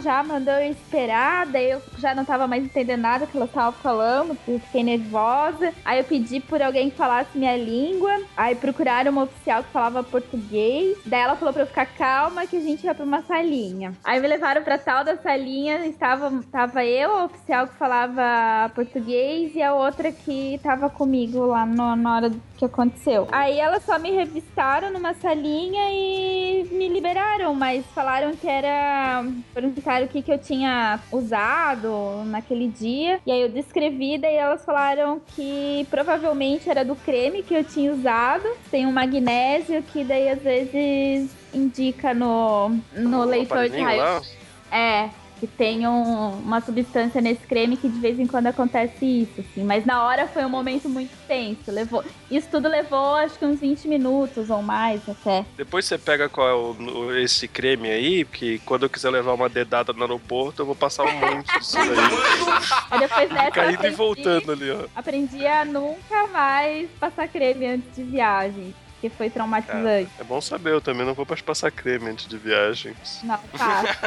já 0.00 0.22
mandou 0.22 0.54
eu 0.54 0.70
esperar, 0.70 1.46
daí 1.46 1.70
eu 1.70 1.82
já 1.98 2.14
não 2.14 2.24
tava 2.24 2.46
mais 2.46 2.64
entendendo 2.64 3.00
nada 3.00 3.26
que 3.26 3.36
ela 3.36 3.46
tava 3.48 3.72
falando, 3.72 4.36
fiquei 4.60 4.82
nervosa. 4.82 5.72
Aí 5.84 5.98
eu 5.98 6.04
pedi 6.04 6.40
por 6.40 6.62
alguém 6.62 6.90
que 6.90 6.96
falasse 6.96 7.36
minha 7.36 7.56
língua, 7.56 8.10
aí 8.36 8.54
procuraram 8.54 9.10
uma 9.12 9.24
oficial 9.24 9.62
que 9.62 9.70
falava 9.70 10.02
português, 10.02 10.96
daí 11.06 11.20
ela 11.20 11.36
falou 11.36 11.52
pra 11.52 11.62
eu 11.62 11.66
ficar 11.66 11.86
calma 11.86 12.46
que 12.46 12.56
a 12.56 12.60
gente 12.60 12.84
ia 12.84 12.94
pra 12.94 13.04
uma 13.04 13.22
salinha. 13.22 13.92
Aí 14.04 14.20
me 14.20 14.28
levaram 14.28 14.62
pra 14.62 14.78
tal 14.78 15.04
da 15.04 15.16
salinha, 15.16 15.86
estava 15.86 16.30
tava 16.52 16.84
eu, 16.84 17.10
a 17.16 17.24
oficial 17.24 17.66
que 17.66 17.74
falava 17.74 18.70
português 18.74 19.54
e 19.54 19.62
a 19.62 19.74
outra 19.74 20.12
que 20.12 20.60
tava 20.62 20.88
comigo 20.88 21.46
lá 21.46 21.66
no- 21.66 21.96
na 21.96 22.16
hora 22.16 22.30
que 22.58 22.64
aconteceu. 22.64 23.28
Aí 23.30 23.58
elas 23.60 23.84
só 23.84 23.98
me 23.98 24.10
revistaram 24.10 24.92
numa 24.92 25.14
salinha 25.14 25.80
e 25.92 26.68
me 26.72 26.88
liberaram, 26.88 27.54
mas 27.54 27.86
falaram 27.94 28.34
que 28.34 28.48
era. 28.48 29.24
Perguntaram 29.54 30.06
o 30.06 30.08
que, 30.08 30.20
que 30.20 30.32
eu 30.32 30.38
tinha 30.38 30.98
usado 31.12 32.24
naquele 32.26 32.66
dia. 32.66 33.20
E 33.24 33.30
aí 33.30 33.40
eu 33.40 33.48
descrevi, 33.48 34.18
daí 34.18 34.34
elas 34.34 34.64
falaram 34.64 35.20
que 35.36 35.86
provavelmente 35.88 36.68
era 36.68 36.84
do 36.84 36.96
creme 36.96 37.44
que 37.44 37.54
eu 37.54 37.62
tinha 37.62 37.92
usado. 37.92 38.48
Tem 38.70 38.86
um 38.86 38.92
magnésio 38.92 39.82
que 39.92 40.02
daí 40.02 40.28
às 40.28 40.42
vezes 40.42 41.30
indica 41.54 42.12
no, 42.12 42.70
no 42.92 43.24
leitor 43.24 43.68
de 43.68 43.80
raio 43.80 44.22
é, 44.70 45.08
que 45.38 45.46
tem 45.46 45.86
um- 45.86 46.30
uma 46.40 46.60
substância 46.60 47.20
nesse 47.20 47.46
creme 47.46 47.76
que 47.76 47.88
de 47.88 47.98
vez 48.00 48.18
em 48.18 48.26
quando 48.26 48.48
acontece 48.48 49.04
isso, 49.04 49.40
assim. 49.40 49.62
Mas 49.64 49.84
na 49.86 50.02
hora 50.04 50.26
foi 50.26 50.44
um 50.44 50.48
momento 50.48 50.88
muito 50.88 51.10
tenso. 51.26 51.70
Levou, 51.70 52.04
isso 52.30 52.48
tudo 52.50 52.68
levou 52.68 53.14
acho 53.14 53.38
que 53.38 53.44
uns 53.46 53.60
20 53.60 53.86
minutos 53.88 54.50
ou 54.50 54.62
mais 54.62 55.00
até. 55.08 55.44
Depois 55.56 55.84
você 55.84 55.96
pega 55.98 56.28
qual 56.28 56.76
é 57.12 57.20
esse 57.22 57.46
creme 57.48 57.88
aí, 57.90 58.24
que 58.24 58.58
quando 58.60 58.84
eu 58.84 58.90
quiser 58.90 59.10
levar 59.10 59.34
uma 59.34 59.48
dedada 59.48 59.92
no 59.92 60.02
aeroporto, 60.02 60.62
eu 60.62 60.66
vou 60.66 60.74
passar 60.74 61.04
um 61.04 61.12
monte 61.12 61.58
disso 61.58 61.78
aí. 61.78 61.88
Depois 62.98 63.28
dessa 63.28 63.42
eu 63.46 63.52
Fica 63.52 63.64
indo 63.64 63.72
e 63.72 63.74
aprendi, 63.76 63.96
voltando 63.96 64.52
ali, 64.52 64.70
ó. 64.70 64.84
aprendi 64.94 65.46
a 65.46 65.64
nunca 65.64 66.26
mais 66.32 66.88
passar 66.98 67.28
creme 67.28 67.66
antes 67.66 67.94
de 67.94 68.02
viagem. 68.02 68.74
Que 69.00 69.08
foi 69.08 69.30
traumatizante. 69.30 70.10
É 70.18 70.24
bom 70.24 70.40
saber, 70.40 70.72
eu 70.72 70.80
também 70.80 71.06
não 71.06 71.14
vou 71.14 71.26
mais 71.28 71.40
passar 71.40 71.70
creme 71.70 72.10
antes 72.10 72.26
de 72.26 72.36
viagens. 72.36 73.20
Não, 73.22 73.38
passe. 73.56 73.98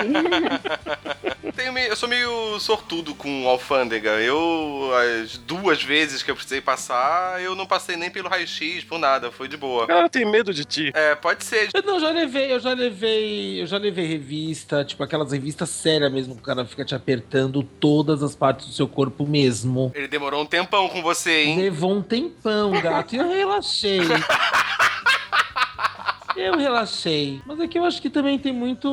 Eu 1.89 1.95
sou 1.95 2.07
meio 2.07 2.59
sortudo 2.59 3.13
com 3.13 3.47
alfândega. 3.47 4.11
Eu, 4.21 4.91
as 5.21 5.37
duas 5.37 5.83
vezes 5.83 6.23
que 6.23 6.31
eu 6.31 6.35
precisei 6.35 6.61
passar, 6.61 7.41
eu 7.41 7.53
não 7.53 7.65
passei 7.65 7.97
nem 7.97 8.09
pelo 8.09 8.29
raio-x, 8.29 8.83
por 8.85 8.97
nada. 8.97 9.29
Foi 9.29 9.47
de 9.47 9.57
boa. 9.57 9.83
A 9.83 9.87
galera 9.87 10.09
tem 10.09 10.25
medo 10.25 10.53
de 10.53 10.63
ti. 10.63 10.91
É, 10.93 11.15
pode 11.15 11.43
ser. 11.43 11.69
Eu 11.73 11.83
não, 11.83 11.99
já 11.99 12.09
levei, 12.09 12.53
eu 12.53 12.59
já 12.59 12.73
levei, 12.73 13.61
eu 13.61 13.67
já 13.67 13.77
levei 13.77 14.05
revista, 14.05 14.85
tipo 14.85 15.03
aquelas 15.03 15.31
revistas 15.31 15.69
sérias 15.69 16.11
mesmo, 16.11 16.35
que 16.35 16.41
o 16.41 16.45
cara 16.45 16.65
fica 16.65 16.85
te 16.85 16.95
apertando 16.95 17.61
todas 17.61 18.23
as 18.23 18.35
partes 18.35 18.67
do 18.67 18.73
seu 18.73 18.87
corpo 18.87 19.27
mesmo. 19.27 19.91
Ele 19.93 20.07
demorou 20.07 20.41
um 20.41 20.45
tempão 20.45 20.87
com 20.87 21.01
você, 21.01 21.43
hein? 21.43 21.57
Levou 21.59 21.93
um 21.93 22.01
tempão, 22.01 22.71
gato, 22.71 23.15
e 23.15 23.17
eu 23.17 23.29
relaxei. 23.29 23.99
Eu 26.35 26.57
relaxei. 26.57 27.41
Mas 27.45 27.59
é 27.59 27.67
que 27.67 27.77
eu 27.77 27.85
acho 27.85 28.01
que 28.01 28.09
também 28.09 28.37
tem 28.39 28.53
muito. 28.53 28.87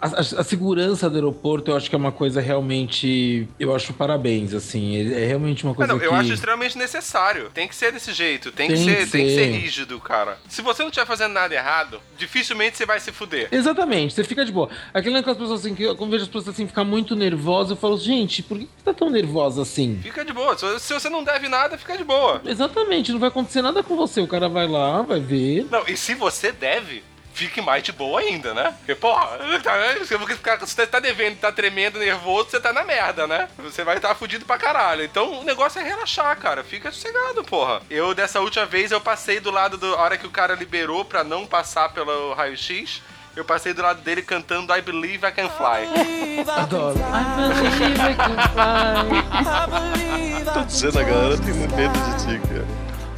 A, 0.00 0.06
a- 0.06 0.20
a 0.40 0.44
segurança 0.44 1.08
do 1.08 1.16
aeroporto, 1.16 1.70
eu 1.70 1.76
acho 1.76 1.88
que 1.88 1.94
é 1.94 1.98
uma 1.98 2.12
coisa 2.12 2.40
realmente. 2.40 3.48
Eu 3.58 3.74
acho 3.74 3.92
parabéns, 3.92 4.54
assim. 4.54 4.96
É 4.96 5.18
é 5.22 5.26
realmente 5.26 5.64
uma 5.64 5.72
Ah, 5.72 5.76
coisa 5.76 5.92
não, 5.92 5.98
que. 5.98 6.06
eu 6.06 6.14
acho 6.14 6.32
extremamente 6.32 6.76
necessário. 6.78 7.50
Tem 7.52 7.66
que 7.68 7.74
ser 7.74 7.92
desse 7.92 8.12
jeito. 8.12 8.50
Tem, 8.52 8.68
que, 8.68 8.74
Tem 8.74 8.84
ser, 8.84 9.04
que 9.06 9.10
tem 9.12 9.24
que 9.26 9.34
ser 9.34 9.44
ser. 9.44 9.50
rígido, 9.58 9.98
cara. 10.00 10.38
Se 10.48 10.62
você 10.62 10.82
não 10.82 10.88
estiver 10.90 11.06
fazendo 11.06 11.32
nada 11.32 11.54
errado, 11.54 12.00
dificilmente 12.16 12.76
você 12.76 12.86
vai 12.86 13.00
se 13.00 13.10
fuder. 13.12 13.48
Exatamente, 13.50 14.14
você 14.14 14.24
fica 14.24 14.44
de 14.44 14.52
boa. 14.52 14.68
Aquele 14.94 15.14
negócio 15.14 15.32
as 15.32 15.38
pessoas 15.38 15.60
assim, 15.60 15.74
que 15.74 15.82
eu 15.82 15.94
vejo 15.96 16.22
as 16.22 16.28
pessoas 16.28 16.48
assim 16.48 16.66
ficar 16.66 16.84
muito 16.84 17.14
nervosas, 17.16 17.70
eu 17.72 17.76
falo, 17.76 17.98
gente, 17.98 18.42
por 18.42 18.58
que 18.58 18.64
você 18.64 18.82
tá 18.84 18.94
tão 18.94 19.10
nervosa 19.10 19.62
assim? 19.62 19.98
Fica 20.02 20.24
de 20.24 20.32
boa. 20.32 20.56
Se 20.56 20.78
se 20.78 20.94
você 20.94 21.08
não 21.10 21.22
deve 21.24 21.48
nada, 21.48 21.76
fica 21.76 21.96
de 21.96 22.04
boa. 22.04 22.40
Exatamente, 22.44 23.12
não 23.12 23.18
vai 23.18 23.28
acontecer 23.28 23.62
nada 23.62 23.82
com 23.82 23.96
você. 23.96 24.20
O 24.20 24.26
cara 24.26 24.48
vai 24.48 24.66
lá, 24.66 25.02
vai 25.02 25.20
ver. 25.20 25.66
Não, 25.70 25.82
e 25.86 25.96
se 25.96 26.14
você 26.14 26.27
deve, 26.52 27.02
fique 27.34 27.60
mais 27.60 27.82
de 27.82 27.92
boa 27.92 28.20
ainda, 28.20 28.52
né? 28.52 28.74
Porque, 28.78 28.94
porra, 28.94 29.38
tá- 29.62 29.94
se 30.04 30.16
você 30.16 30.34
ficar- 30.34 30.58
se 30.66 30.74
você 30.74 30.86
tá 30.86 30.98
devendo, 30.98 31.38
tá 31.38 31.52
tremendo, 31.52 31.98
nervoso, 31.98 32.50
você 32.50 32.60
tá 32.60 32.72
na 32.72 32.84
merda, 32.84 33.26
né? 33.26 33.48
Você 33.58 33.84
vai 33.84 33.96
estar 33.96 34.08
tá 34.08 34.14
fudido 34.14 34.44
pra 34.44 34.58
caralho. 34.58 35.04
Então 35.04 35.40
o 35.40 35.44
negócio 35.44 35.80
é 35.80 35.84
relaxar, 35.84 36.36
cara. 36.38 36.64
Fica 36.64 36.90
sossegado, 36.90 37.44
porra. 37.44 37.80
Eu, 37.88 38.14
dessa 38.14 38.40
última 38.40 38.66
vez, 38.66 38.90
eu 38.90 39.00
passei 39.00 39.38
do 39.40 39.50
lado 39.50 39.76
do. 39.76 39.94
A 39.94 40.00
hora 40.02 40.18
que 40.18 40.26
o 40.26 40.30
cara 40.30 40.54
liberou 40.54 41.04
pra 41.04 41.22
não 41.22 41.46
passar 41.46 41.90
pelo 41.90 42.34
raio-x. 42.34 43.00
Eu 43.36 43.44
passei 43.44 43.72
do 43.72 43.82
lado 43.82 44.00
dele 44.02 44.20
cantando 44.20 44.74
I 44.76 44.82
Believe 44.82 45.24
I 45.24 45.30
Can 45.30 45.48
Fly. 45.50 45.86
Adoro. 46.56 46.98
I 46.98 47.60
believe 47.60 48.02
I 48.02 48.14
can 48.16 48.34
fly. 48.52 50.42
Tô 50.52 50.60
dizendo, 50.64 50.98
a 50.98 51.02
galera 51.04 51.38
tem 51.38 51.54
muito 51.54 51.72
medo 51.76 51.92
de 51.92 52.16
ti, 52.24 52.40
cara. 52.48 52.66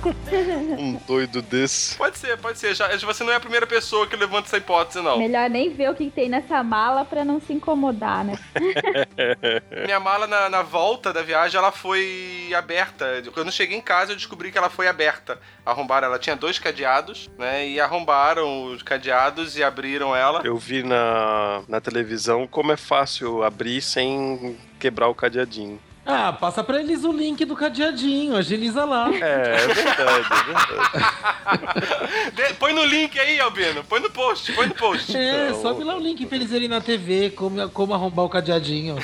Um 0.79 0.95
doido 1.07 1.43
desse. 1.43 1.97
Pode 1.97 2.19
ser, 2.19 2.37
pode 2.39 2.59
ser. 2.59 2.75
Já, 2.75 2.89
você 2.99 3.25
não 3.25 3.33
é 3.33 3.37
a 3.37 3.41
primeira 3.41 3.67
pessoa 3.67 4.07
que 4.07 4.17
levanta 4.17 4.49
essa 4.49 4.57
hipótese, 4.57 5.01
não. 5.01 5.19
Melhor 5.19 5.49
nem 5.51 5.71
ver 5.73 5.91
o 5.91 5.95
que 5.95 6.11
tem 6.11 6.29
nessa 6.29 6.63
mala 6.63 7.05
pra 7.05 7.25
não 7.25 7.41
se 7.41 7.53
incomodar, 7.53 8.25
né? 8.25 8.39
Minha 9.85 10.01
mala 10.01 10.27
na, 10.27 10.49
na 10.49 10.63
volta 10.63 11.13
da 11.13 11.23
viagem, 11.23 11.59
ela 11.59 11.73
foi 11.73 12.51
aberta. 12.57 13.23
Quando 13.33 13.49
eu 13.49 13.53
cheguei 13.53 13.77
em 13.77 13.83
casa, 13.83 14.13
eu 14.13 14.17
descobri 14.17 14.51
que 14.51 14.59
ela 14.59 14.71
foi 14.71 14.89
aberta. 14.89 15.39
Arrombaram, 15.65 16.09
ela 16.09 16.19
tinha 16.19 16.37
dois 16.37 16.59
cadeados, 16.59 17.31
né? 17.39 17.67
E 17.69 17.81
arrombaram 17.81 18.65
os 18.67 18.83
cadeados 18.83 19.57
e 19.57 19.63
abriram 19.63 20.15
ela. 20.15 20.41
Eu 20.45 20.57
vi 20.57 20.83
na, 20.83 21.63
na 21.69 21.81
televisão 21.81 22.47
como 22.47 22.73
é 22.73 22.77
fácil 22.77 23.43
abrir 23.43 23.81
sem 23.83 24.57
quebrar 24.79 25.09
o 25.09 25.15
cadeadinho. 25.15 25.79
Ah, 26.13 26.33
passa 26.33 26.63
pra 26.65 26.81
eles 26.81 27.05
o 27.05 27.13
link 27.13 27.45
do 27.45 27.55
cadeadinho, 27.57 28.37
agiliza 28.37 28.85
lá. 28.85 29.09
É, 29.13 29.57
é 29.63 29.67
verdade, 29.67 30.27
é 30.31 30.45
verdade. 30.45 32.31
De- 32.35 32.55
põe 32.55 32.73
no 32.73 32.85
link 32.85 33.19
aí, 33.19 33.41
Albino. 33.41 33.85
Põe 33.85 34.01
no 34.01 34.11
post, 34.11 34.53
põe 34.53 34.67
no 34.67 34.75
post. 34.75 35.17
É, 35.17 35.49
Então- 35.49 35.63
sobe 35.63 35.85
lá 35.85 35.97
o 35.97 36.01
link 36.01 36.25
pra 36.27 36.37
eles 36.37 36.51
verem 36.51 36.69
na 36.69 36.81
TV 36.81 37.31
como, 37.31 37.69
como 37.71 37.95
arrombar 37.95 38.25
o 38.25 38.29
cadeadinho. 38.29 38.97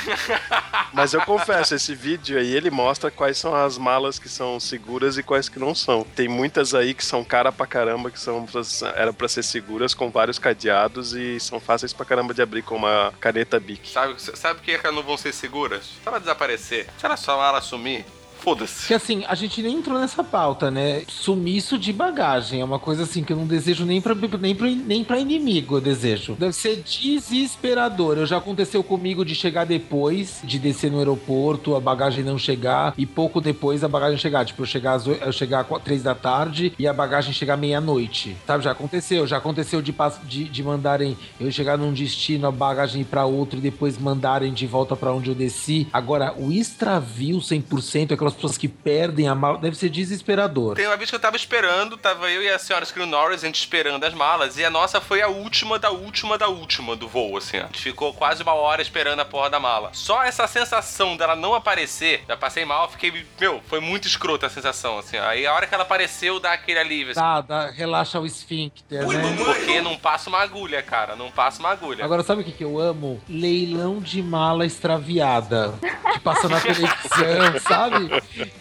Mas 0.92 1.12
eu 1.12 1.20
confesso, 1.22 1.74
esse 1.74 1.94
vídeo 1.94 2.38
aí 2.38 2.54
ele 2.54 2.70
mostra 2.70 3.11
quais 3.11 3.36
são 3.36 3.54
as 3.54 3.76
malas 3.76 4.18
que 4.18 4.28
são 4.28 4.59
seguras 4.59 5.18
e 5.18 5.22
quais 5.22 5.48
que 5.48 5.59
não 5.59 5.74
são. 5.74 6.02
Tem 6.14 6.26
muitas 6.28 6.74
aí 6.74 6.94
que 6.94 7.04
são 7.04 7.22
cara 7.22 7.52
pra 7.52 7.66
caramba, 7.66 8.11
que 8.11 8.18
são 8.18 8.46
pra- 8.46 8.62
eram 8.96 9.12
pra 9.12 9.28
ser 9.28 9.42
seguras 9.42 9.92
com 9.94 10.11
vários 10.11 10.38
cadeados 10.38 11.12
e 11.12 11.38
são 11.38 11.61
fáceis 11.61 11.92
pra 11.92 12.07
caramba 12.07 12.32
de 12.32 12.40
abrir 12.40 12.62
com 12.62 12.76
uma 12.76 13.12
caneta 13.20 13.61
Bic. 13.61 13.88
Sabe, 13.90 14.14
sabe 14.18 14.54
por 14.61 14.64
que 14.64 14.70
elas 14.72 14.94
não 14.94 15.02
vão 15.02 15.16
ser 15.16 15.32
seguras? 15.32 15.84
Se 15.84 16.09
ela 16.09 16.18
desaparecer, 16.18 16.86
se 16.99 17.07
ela 17.07 17.16
sua 17.16 17.36
mala 17.36 17.61
sumir, 17.61 18.05
foda-se. 18.47 18.86
Que 18.86 18.94
assim, 18.94 19.24
a 19.26 19.34
gente 19.34 19.61
nem 19.61 19.78
entrou 19.78 19.99
nessa 19.99 20.22
pauta, 20.22 20.70
né? 20.70 21.03
Sumiço 21.09 21.76
de 21.76 21.92
bagagem 21.92 22.61
é 22.61 22.64
uma 22.64 22.78
coisa 22.78 23.03
assim 23.03 23.24
que 23.24 23.32
eu 23.32 23.36
não 23.36 23.44
desejo 23.44 23.84
nem 23.84 24.01
pra, 24.01 24.14
nem 24.14 24.55
pra, 24.55 24.68
nem 24.68 25.03
pra 25.03 25.18
inimigo, 25.18 25.78
eu 25.78 25.80
desejo. 25.80 26.36
Deve 26.38 26.53
ser 26.53 26.76
desesperador. 26.76 28.18
Eu 28.18 28.24
já 28.24 28.36
aconteceu 28.36 28.84
comigo 28.84 29.24
de 29.24 29.34
chegar 29.34 29.66
depois, 29.66 30.38
de 30.44 30.61
descer 30.61 30.92
no 30.92 30.99
aeroporto, 30.99 31.74
a 31.74 31.80
bagagem 31.80 32.22
não 32.22 32.38
chegar, 32.38 32.94
e 32.97 33.05
pouco 33.05 33.40
depois 33.40 33.82
a 33.82 33.88
bagagem 33.88 34.16
chegar. 34.16 34.44
Tipo, 34.44 34.62
eu 34.62 34.66
chegar 34.66 34.92
às, 34.92 35.07
eu 35.09 35.32
chegar 35.32 35.66
às 35.68 35.82
três 35.82 36.05
da 36.05 36.14
tarde 36.14 36.72
e 36.78 36.86
a 36.86 36.92
bagagem 36.92 37.32
chegar 37.32 37.57
meia-noite. 37.57 38.36
Sabe, 38.47 38.62
já 38.62 38.70
aconteceu. 38.70 39.26
Já 39.26 39.38
aconteceu 39.38 39.82
de, 39.82 39.92
de, 40.22 40.44
de 40.44 40.62
mandarem 40.62 41.16
eu 41.40 41.51
chegar 41.51 41.76
num 41.76 41.92
destino, 41.92 42.47
a 42.47 42.53
bagagem 42.53 43.01
ir 43.01 43.07
pra 43.07 43.24
outro 43.24 43.59
e 43.59 43.62
depois 43.62 43.99
mandarem 43.99 44.53
de 44.53 44.68
volta 44.68 44.94
pra 44.94 45.12
onde 45.12 45.30
eu 45.30 45.34
desci. 45.34 45.88
Agora, 45.92 46.32
o 46.38 46.53
extravio 46.53 47.38
100%, 47.38 48.12
aquelas 48.12 48.36
pessoas 48.37 48.57
que 48.59 48.68
perdem 48.68 49.26
a 49.28 49.34
mala, 49.34 49.59
deve 49.59 49.76
ser 49.76 49.89
desesperador. 49.89 50.76
Tem 50.76 50.87
uma 50.87 50.97
vez 50.97 51.11
que 51.11 51.16
eu 51.16 51.20
tava 51.20 51.37
esperando, 51.37 51.97
tava 51.97 52.30
eu 52.30 52.43
e 52.43 52.49
a 52.49 52.59
senhora 52.59 52.84
Screw 52.84 53.07
Norris, 53.07 53.43
a 53.43 53.47
gente 53.47 53.59
esperando 53.59 54.05
as 54.05 54.14
malas, 54.14 54.57
e 54.59 54.64
a 54.64 54.70
nossa 54.70 55.01
foi 55.01 55.22
a 55.22 55.28
última 55.28 55.78
da 55.78 55.91
última 55.91 56.39
da 56.39 56.49
última 56.49 56.95
do 56.97 57.09
voo, 57.09 57.37
assim. 57.37 57.57
A 57.59 57.66
gente 57.66 57.80
ficou 57.80 58.12
quase 58.14 58.43
uma 58.43 58.55
hora 58.55 58.80
esperando 58.82 59.20
a 59.20 59.24
porra 59.24 59.51
da 59.51 59.59
mala. 59.61 59.91
Só 59.93 60.22
essa 60.22 60.47
sensação 60.47 61.16
dela 61.16 61.34
não 61.34 61.55
aparecer, 61.55 62.22
já 62.28 62.37
passei 62.37 62.64
mal, 62.64 62.89
fiquei, 62.91 63.24
meu, 63.41 63.61
foi 63.66 63.80
muito 63.80 64.07
escrota 64.07 64.47
a 64.47 64.51
sensação, 64.51 64.99
assim. 64.99 65.16
Aí 65.18 65.47
a 65.47 65.53
hora 65.55 65.66
que 65.66 65.74
ela 65.74 65.82
apareceu, 65.84 66.39
dá 66.39 66.53
aquele 66.53 66.78
alívio, 66.78 67.12
assim, 67.12 67.20
Tá, 67.20 67.41
dá- 67.41 67.70
relaxa 67.70 68.20
o 68.20 68.26
esfíncter, 68.26 69.07
né? 69.07 69.37
porque 69.37 69.80
não 69.80 69.97
passa 69.97 70.28
uma 70.28 70.39
agulha, 70.41 70.82
cara, 70.82 71.16
não 71.16 71.30
passa 71.30 71.61
uma 71.61 71.70
agulha. 71.70 72.05
Agora, 72.05 72.22
sabe 72.22 72.43
o 72.43 72.45
que, 72.45 72.53
que 72.53 72.64
eu 72.64 72.78
amo? 72.78 73.20
Leilão 73.28 73.99
de 74.01 74.22
mala 74.22 74.64
extraviada. 74.66 75.74
Que 76.12 76.20
passa 76.20 76.49
na 76.49 76.61
televisão, 76.61 77.61
sabe? 77.66 78.09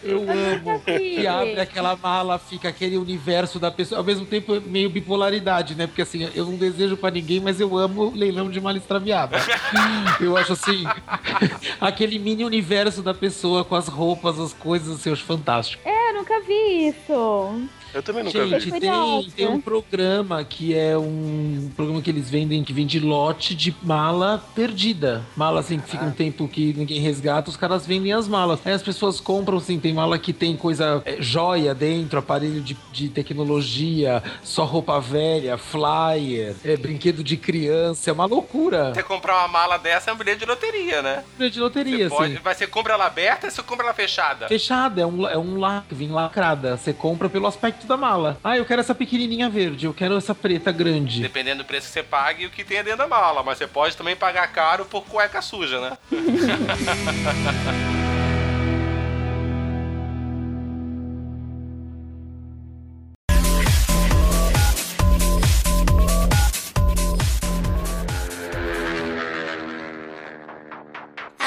Eu 0.02 0.20
amo. 0.22 0.80
Que 0.80 1.26
abre 1.26 1.60
aquela 1.60 1.96
mala, 1.96 2.38
fica 2.38 2.68
aquele 2.68 2.96
universo 2.96 3.58
da 3.58 3.70
pessoa. 3.70 3.98
Ao 3.98 4.04
mesmo 4.04 4.26
tempo, 4.26 4.54
é 4.54 4.60
meio 4.60 4.90
bipolaridade, 4.90 5.74
né? 5.74 5.86
Porque 5.86 6.02
assim, 6.02 6.28
eu 6.34 6.44
não 6.46 6.56
desejo 6.56 6.96
pra 6.96 7.10
ninguém, 7.10 7.40
mas 7.40 7.60
eu 7.60 7.76
amo 7.76 8.12
leilão 8.14 8.50
de 8.50 8.60
mala 8.60 8.78
extraviada. 8.78 9.36
Eu 10.20 10.36
acho 10.36 10.52
assim, 10.54 10.84
aquele 11.80 12.18
mini 12.18 12.44
universo 12.44 13.02
da 13.02 13.12
pessoa 13.12 13.64
com 13.64 13.74
as 13.74 13.86
roupas, 13.86 14.38
as 14.38 14.52
coisas, 14.52 14.96
assim, 14.96 15.10
eu 15.10 15.12
acho 15.12 15.24
fantástico. 15.24 15.82
É, 15.86 16.10
eu 16.10 16.14
nunca 16.14 16.40
vi 16.40 16.88
isso. 16.88 17.68
Eu 17.96 18.02
também 18.02 18.22
nunca 18.22 18.46
Gente, 18.46 18.64
vi. 18.64 18.70
Foi 18.70 18.78
tem, 18.80 19.30
tem 19.34 19.48
um 19.48 19.58
programa 19.58 20.44
que 20.44 20.76
é 20.76 20.98
um 20.98 21.70
programa 21.74 22.02
que 22.02 22.10
eles 22.10 22.28
vendem, 22.28 22.62
que 22.62 22.70
vende 22.70 23.00
lote 23.00 23.54
de 23.54 23.74
mala 23.82 24.44
perdida. 24.54 25.24
Mala 25.34 25.60
assim, 25.60 25.78
que 25.80 25.92
fica 25.92 26.04
um 26.04 26.10
tempo 26.10 26.46
que 26.46 26.74
ninguém 26.74 27.00
resgata, 27.00 27.48
os 27.48 27.56
caras 27.56 27.86
vendem 27.86 28.12
as 28.12 28.28
malas. 28.28 28.60
Aí 28.66 28.74
as 28.74 28.82
pessoas 28.82 29.18
compram, 29.18 29.56
assim, 29.56 29.80
tem 29.80 29.94
mala 29.94 30.18
que 30.18 30.34
tem 30.34 30.54
coisa, 30.58 31.00
é, 31.06 31.16
joia 31.22 31.74
dentro, 31.74 32.18
aparelho 32.18 32.60
de, 32.60 32.76
de 32.92 33.08
tecnologia, 33.08 34.22
só 34.42 34.64
roupa 34.64 35.00
velha, 35.00 35.56
flyer, 35.56 36.54
é, 36.66 36.76
brinquedo 36.76 37.24
de 37.24 37.38
criança, 37.38 38.10
é 38.10 38.12
uma 38.12 38.26
loucura. 38.26 38.92
Você 38.92 39.02
comprar 39.02 39.38
uma 39.38 39.48
mala 39.48 39.78
dessa 39.78 40.10
é 40.10 40.12
um 40.12 40.16
bilhete 40.18 40.40
de 40.40 40.44
loteria, 40.44 41.00
né? 41.00 41.24
Bilhete 41.38 41.54
de 41.54 41.60
loteria, 41.60 42.10
Você 42.10 42.14
pode, 42.14 42.32
assim. 42.34 42.42
vai 42.42 42.54
ser 42.54 42.66
compra 42.66 42.92
ela 42.92 43.06
aberta 43.06 43.46
ou 43.46 43.50
você 43.50 43.62
compra 43.62 43.86
ela 43.86 43.94
fechada? 43.94 44.48
Fechada, 44.48 45.00
é 45.00 45.06
um, 45.06 45.26
é 45.26 45.38
um 45.38 45.58
lac, 45.58 45.86
vem 45.92 46.10
lacrada. 46.10 46.76
Você 46.76 46.92
compra 46.92 47.30
pelo 47.30 47.46
aspecto 47.46 47.85
da 47.86 47.96
mala. 47.96 48.38
Ah, 48.42 48.56
eu 48.56 48.64
quero 48.64 48.80
essa 48.80 48.94
pequenininha 48.94 49.48
verde, 49.48 49.86
eu 49.86 49.94
quero 49.94 50.16
essa 50.16 50.34
preta 50.34 50.72
grande. 50.72 51.22
Dependendo 51.22 51.62
do 51.62 51.66
preço 51.66 51.86
que 51.86 51.92
você 51.92 52.02
paga 52.02 52.42
e 52.42 52.46
o 52.46 52.50
que 52.50 52.64
tem 52.64 52.82
dentro 52.82 52.98
da 52.98 53.06
mala. 53.06 53.42
Mas 53.42 53.58
você 53.58 53.66
pode 53.66 53.96
também 53.96 54.16
pagar 54.16 54.46
caro 54.48 54.84
por 54.84 55.04
cueca 55.04 55.40
suja, 55.40 55.80
né? 55.80 55.98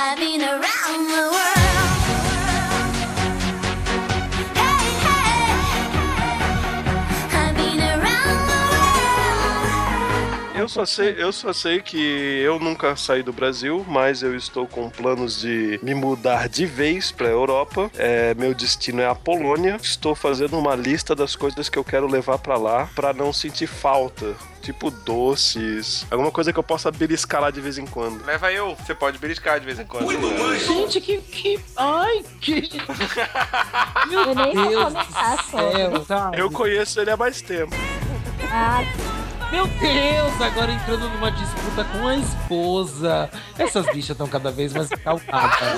I've 0.01 0.17
been 0.17 0.41
around 0.41 1.09
the 1.11 1.29
world. 1.31 1.58
Eu 10.59 10.67
só 10.67 10.85
sei, 10.85 11.15
eu 11.17 11.31
só 11.31 11.53
sei 11.53 11.81
que 11.81 11.97
eu 11.97 12.59
nunca 12.59 12.93
saí 12.95 13.23
do 13.23 13.31
Brasil, 13.31 13.85
mas 13.87 14.21
eu 14.21 14.35
estou 14.35 14.67
com 14.67 14.89
planos 14.89 15.39
de 15.39 15.79
me 15.81 15.95
mudar 15.95 16.49
de 16.49 16.65
vez 16.65 17.11
para 17.13 17.27
Europa. 17.27 17.89
É, 17.97 18.33
meu 18.33 18.53
destino 18.53 19.01
é 19.01 19.07
a 19.07 19.15
Polônia. 19.15 19.77
Estou 19.81 20.13
fazendo 20.13 20.59
uma 20.59 20.75
lista 20.75 21.15
das 21.15 21.33
coisas 21.33 21.69
que 21.69 21.79
eu 21.79 21.83
quero 21.83 22.07
levar 22.07 22.39
para 22.39 22.57
lá 22.57 22.89
para 22.93 23.13
não 23.13 23.31
sentir 23.31 23.67
falta. 23.67 24.35
Tipo 24.61 24.91
doces, 24.91 26.05
alguma 26.11 26.29
coisa 26.29 26.51
que 26.51 26.59
eu 26.59 26.63
possa 26.63 26.91
beliscar 26.91 27.41
lá 27.41 27.49
de 27.49 27.61
vez 27.61 27.77
em 27.77 27.85
quando. 27.85 28.25
Leva 28.25 28.51
eu, 28.51 28.75
você 28.75 28.93
pode 28.93 29.17
beliscar 29.17 29.57
de 29.57 29.65
vez 29.65 29.79
em 29.79 29.85
quando. 29.85 30.05
Gente, 30.59 30.99
que. 30.99 31.19
que 31.19 31.59
ai, 31.77 32.21
que. 32.41 32.69
Eu 34.11 34.35
nem 34.35 34.53
vou 34.53 34.67
Deus 34.67 34.83
comentar 34.83 35.37
do 35.37 36.05
céu? 36.05 36.31
Eu 36.35 36.51
conheço 36.51 36.99
ele 36.99 37.09
há 37.09 37.17
mais 37.17 37.41
tempo. 37.41 37.73
Ah, 38.51 38.81
Meu 39.51 39.65
Deus, 39.65 40.41
agora 40.41 40.71
entrando 40.71 41.09
numa 41.09 41.31
disputa 41.31 41.83
com 41.83 42.07
a 42.07 42.15
esposa. 42.15 43.29
Essas 43.57 43.85
bichas 43.87 44.11
estão 44.11 44.27
cada 44.27 44.51
vez 44.51 44.73
mais 44.73 44.89
calmadas. 44.89 45.77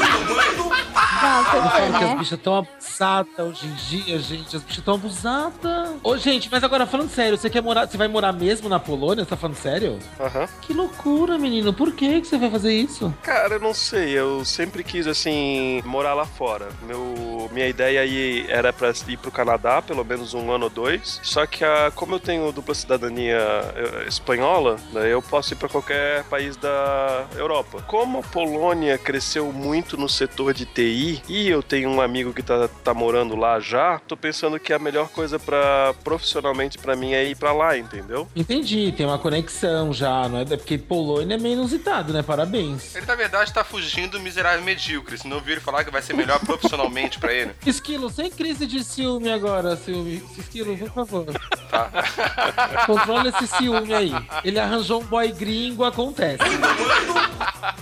Não, 1.21 1.39
Eu 1.39 1.69
falo 1.69 1.97
que 1.97 2.03
as 2.03 2.19
bichas 2.19 2.37
estão 2.37 2.55
abusadas 2.57 3.39
hoje 3.39 3.67
em 3.67 3.73
dia, 3.73 4.19
gente. 4.19 4.55
As 4.55 4.63
bichas 4.63 4.79
estão 4.79 4.95
abusadas. 4.95 5.89
Ô, 6.03 6.17
gente, 6.17 6.49
mas 6.51 6.63
agora 6.63 6.85
falando 6.85 7.09
sério, 7.09 7.37
você 7.37 7.49
quer 7.49 7.61
morar. 7.61 7.87
Você 7.87 7.97
vai 7.97 8.07
morar 8.07 8.31
mesmo 8.33 8.67
na 8.67 8.79
Polônia? 8.79 9.23
Você 9.23 9.29
tá 9.29 9.37
falando 9.37 9.55
sério? 9.55 9.99
Aham. 10.19 10.47
Que 10.61 10.73
loucura, 10.73 11.37
menino. 11.37 11.73
Por 11.73 11.91
que, 11.91 12.21
que 12.21 12.27
você 12.27 12.37
vai 12.37 12.49
fazer 12.49 12.73
isso? 12.73 13.13
Cara, 13.21 13.55
eu 13.55 13.59
não 13.59 13.73
sei. 13.73 14.09
Eu 14.09 14.43
sempre 14.43 14.83
quis, 14.83 15.07
assim, 15.07 15.81
morar 15.85 16.13
lá 16.13 16.25
fora. 16.25 16.69
Meu, 16.83 17.49
minha 17.51 17.67
ideia 17.67 18.01
aí 18.01 18.45
era 18.49 18.73
pra 18.73 18.91
ir 19.07 19.17
pro 19.17 19.31
Canadá, 19.31 19.81
pelo 19.81 20.03
menos 20.03 20.33
um 20.33 20.51
ano 20.51 20.65
ou 20.65 20.69
dois. 20.69 21.19
Só 21.23 21.45
que, 21.45 21.63
a, 21.63 21.91
como 21.93 22.15
eu 22.15 22.19
tenho 22.19 22.51
dupla 22.51 22.73
cidadania 22.73 23.37
eh, 23.75 24.05
espanhola, 24.07 24.77
né, 24.91 25.11
eu 25.11 25.21
posso 25.21 25.53
ir 25.53 25.57
pra 25.57 25.69
qualquer 25.69 26.23
país 26.25 26.55
da 26.55 27.25
Europa. 27.35 27.83
Como 27.87 28.19
a 28.19 28.23
Polônia 28.23 28.97
cresceu 28.97 29.51
muito 29.51 29.97
no 29.97 30.09
setor 30.09 30.53
de 30.53 30.65
TI 30.65 31.10
e 31.27 31.49
eu 31.49 31.63
tenho 31.63 31.89
um 31.89 31.99
amigo 32.01 32.33
que 32.33 32.43
tá, 32.43 32.67
tá 32.83 32.93
morando 32.93 33.35
lá 33.35 33.59
já, 33.59 33.99
tô 34.07 34.15
pensando 34.15 34.59
que 34.59 34.71
a 34.73 34.79
melhor 34.79 35.09
coisa 35.09 35.39
para 35.39 35.93
profissionalmente 36.03 36.77
pra 36.77 36.95
mim 36.95 37.13
é 37.13 37.23
ir 37.25 37.35
pra 37.35 37.51
lá, 37.51 37.77
entendeu? 37.77 38.27
Entendi, 38.35 38.93
tem 38.95 39.05
uma 39.05 39.17
conexão 39.17 39.93
já, 39.93 40.27
não 40.27 40.39
é? 40.39 40.41
É 40.41 40.57
Porque 40.57 40.77
Polônia 40.77 41.35
é 41.35 41.37
meio 41.37 41.53
inusitado, 41.53 42.11
né? 42.11 42.21
Parabéns. 42.21 42.95
Ele, 42.95 43.05
na 43.05 43.15
verdade, 43.15 43.53
tá 43.53 43.63
fugindo 43.63 44.11
do 44.11 44.19
miserável 44.19 44.61
medíocre. 44.63 45.17
Se 45.17 45.27
não 45.27 45.37
ouviu 45.37 45.53
ele 45.53 45.61
falar 45.61 45.83
que 45.83 45.91
vai 45.91 46.01
ser 46.01 46.13
melhor 46.13 46.39
profissionalmente 46.45 47.19
pra 47.19 47.33
ele. 47.33 47.51
Esquilo, 47.65 48.09
sem 48.09 48.29
crise 48.29 48.67
de 48.67 48.83
ciúme 48.83 49.31
agora, 49.31 49.75
ciúme. 49.77 50.23
Esquilo, 50.37 50.77
por 50.77 50.89
favor. 50.89 51.25
Tá. 51.69 51.89
Controla 52.85 53.29
esse 53.29 53.47
ciúme 53.47 53.93
aí. 53.93 54.11
Ele 54.43 54.59
arranjou 54.59 55.01
um 55.01 55.05
boy 55.05 55.31
gringo, 55.31 55.83
acontece. 55.83 56.43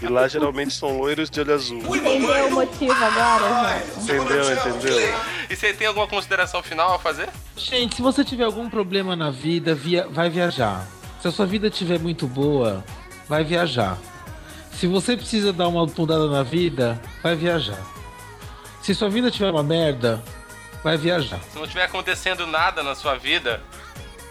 E 0.02 0.08
lá 0.08 0.28
geralmente 0.28 0.74
são 0.74 0.98
loiros 0.98 1.30
de 1.30 1.42
olho 1.42 1.54
azul. 1.54 1.96
Entendeu 1.96 2.48
o 2.48 2.52
motivo 2.52 2.94
agora? 3.20 3.84
Entendeu, 3.98 4.54
entendeu? 4.54 5.16
E 5.50 5.56
você 5.56 5.74
tem 5.74 5.88
alguma 5.88 6.08
consideração 6.08 6.62
final 6.62 6.96
a 6.96 7.00
fazer? 7.00 7.30
Gente, 7.56 7.96
se 7.96 8.02
você 8.02 8.24
tiver 8.24 8.44
algum 8.44 8.70
problema 8.70 9.16
na 9.16 9.30
vida, 9.32 9.76
via... 9.76 10.08
vai 10.10 10.30
viajar. 10.30 10.88
Se 11.22 11.28
a 11.28 11.32
sua 11.32 11.46
vida 11.46 11.68
estiver 11.68 12.00
muito 12.00 12.28
boa, 12.28 12.84
vai 13.28 13.44
viajar. 13.44 13.98
Se 14.72 14.88
você 14.88 15.18
precisa 15.18 15.52
dar 15.52 15.68
uma 15.68 15.86
mudada 15.86 16.28
na 16.30 16.44
vida, 16.44 17.00
vai 17.22 17.36
viajar. 17.36 17.80
Se 18.82 18.96
sua 18.96 19.10
vida 19.10 19.30
tiver 19.30 19.52
uma 19.52 19.64
merda, 19.64 20.24
vai 20.84 20.98
viajar. 20.98 21.40
Se 21.52 21.58
não 21.58 21.66
estiver 21.66 21.84
acontecendo 21.84 22.48
nada 22.48 22.82
na 22.82 22.96
sua 22.96 23.16
vida, 23.16 23.62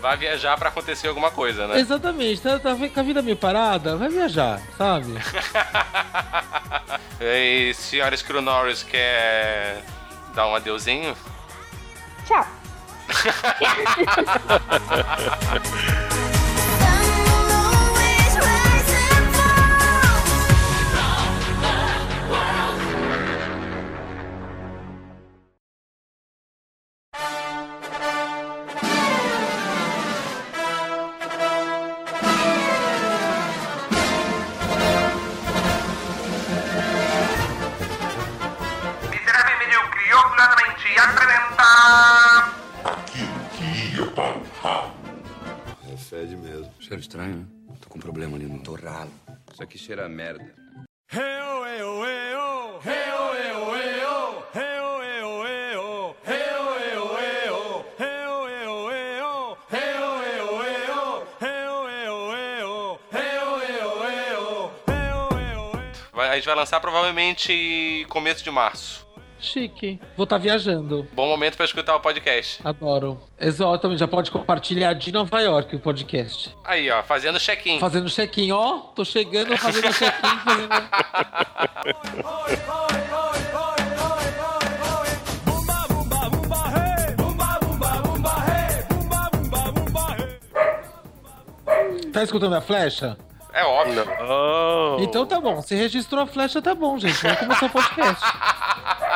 vai 0.00 0.16
viajar 0.16 0.56
pra 0.56 0.68
acontecer 0.68 1.08
alguma 1.08 1.30
coisa, 1.30 1.66
né? 1.66 1.78
Exatamente, 1.78 2.40
tá, 2.40 2.58
tá 2.58 2.74
com 2.74 3.00
a 3.00 3.02
vida 3.02 3.22
meio 3.22 3.36
parada, 3.36 3.96
vai 3.96 4.08
viajar, 4.08 4.60
sabe? 4.76 5.14
E 7.20 7.74
senhora 7.74 8.16
Screw 8.16 8.40
Norris 8.40 8.84
quer 8.84 9.82
dar 10.34 10.46
um 10.46 10.54
adeuzinho? 10.54 11.16
Tchau. 12.24 12.46
estranho, 47.08 47.36
né? 47.38 47.46
Tô 47.80 47.88
com 47.88 47.98
um 47.98 48.00
problema 48.02 48.36
ali 48.36 48.44
no 48.46 48.58
torralo. 48.62 49.10
Isso 49.50 49.62
aqui 49.62 49.78
cheira 49.78 50.04
a 50.04 50.08
merda. 50.08 50.44
Vai- 66.12 66.28
a 66.30 66.34
gente 66.34 66.46
vai 66.46 66.54
lançar 66.56 66.80
provavelmente 66.80 68.04
começo 68.08 68.42
de 68.44 68.50
março. 68.50 69.07
Chique. 69.40 70.00
Vou 70.16 70.24
estar 70.24 70.38
viajando. 70.38 71.06
Bom 71.12 71.28
momento 71.28 71.56
pra 71.56 71.64
escutar 71.64 71.94
o 71.94 72.00
podcast. 72.00 72.60
Adoro. 72.64 73.20
Exatamente, 73.40 74.00
já 74.00 74.08
pode 74.08 74.30
compartilhar 74.30 74.94
de 74.94 75.12
Nova 75.12 75.40
York 75.40 75.76
o 75.76 75.80
podcast. 75.80 76.54
Aí, 76.64 76.90
ó, 76.90 77.02
fazendo 77.02 77.38
check-in. 77.38 77.78
Fazendo 77.78 78.10
check-in, 78.10 78.50
ó. 78.52 78.78
Tô 78.94 79.04
chegando, 79.04 79.56
fazendo 79.58 79.92
check-in, 79.92 80.38
fazendo. 80.44 80.68
Tá 92.12 92.22
escutando 92.24 92.56
a 92.56 92.60
flecha? 92.60 93.16
É 93.52 93.64
óbvio. 93.64 94.04
Oh. 94.28 94.96
Então 95.00 95.26
tá 95.26 95.40
bom. 95.40 95.60
Se 95.62 95.74
registrou 95.74 96.22
a 96.22 96.26
flecha, 96.26 96.60
tá 96.60 96.74
bom, 96.74 96.98
gente. 96.98 97.22
Vamos 97.22 97.38
começar 97.38 97.66
o 97.66 97.70
podcast. 97.70 98.24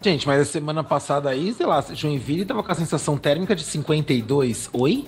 Gente, 0.00 0.26
mas 0.26 0.40
a 0.40 0.44
semana 0.44 0.82
passada 0.82 1.28
aí, 1.28 1.52
sei 1.52 1.66
lá, 1.66 1.84
Joinville 1.92 2.46
tava 2.46 2.62
com 2.62 2.72
a 2.72 2.74
sensação 2.74 3.18
térmica 3.18 3.54
de 3.54 3.62
52. 3.62 4.70
Oi? 4.72 5.06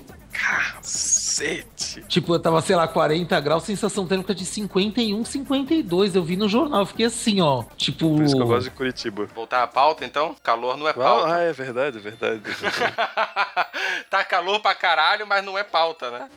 Cacete. 1.41 2.03
Tipo, 2.07 2.35
eu 2.35 2.39
tava, 2.39 2.61
sei 2.61 2.75
lá, 2.75 2.87
40 2.87 3.39
graus, 3.39 3.63
sensação 3.63 4.05
térmica 4.05 4.33
de 4.35 4.45
51, 4.45 5.25
52. 5.25 6.15
Eu 6.15 6.23
vi 6.23 6.37
no 6.37 6.47
jornal, 6.47 6.81
eu 6.81 6.85
fiquei 6.85 7.05
assim, 7.07 7.41
ó. 7.41 7.63
Tipo. 7.75 8.15
Por 8.15 8.23
isso 8.23 8.35
que 8.35 8.41
eu 8.41 8.47
gosto 8.47 8.63
de 8.65 8.71
Curitiba. 8.71 9.25
Voltar 9.33 9.63
à 9.63 9.67
pauta, 9.67 10.05
então? 10.05 10.35
Calor 10.43 10.77
não 10.77 10.87
é 10.87 10.91
Ah, 10.91 10.93
pauta. 10.93 11.33
ah, 11.35 11.39
é 11.41 11.51
verdade, 11.53 11.97
é 11.97 12.01
verdade. 12.01 12.41
tá 14.09 14.23
calor 14.23 14.59
pra 14.61 14.75
caralho, 14.75 15.25
mas 15.25 15.43
não 15.43 15.57
é 15.57 15.63
pauta, 15.63 16.11
né? 16.11 16.29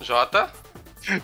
Jota? 0.00 0.50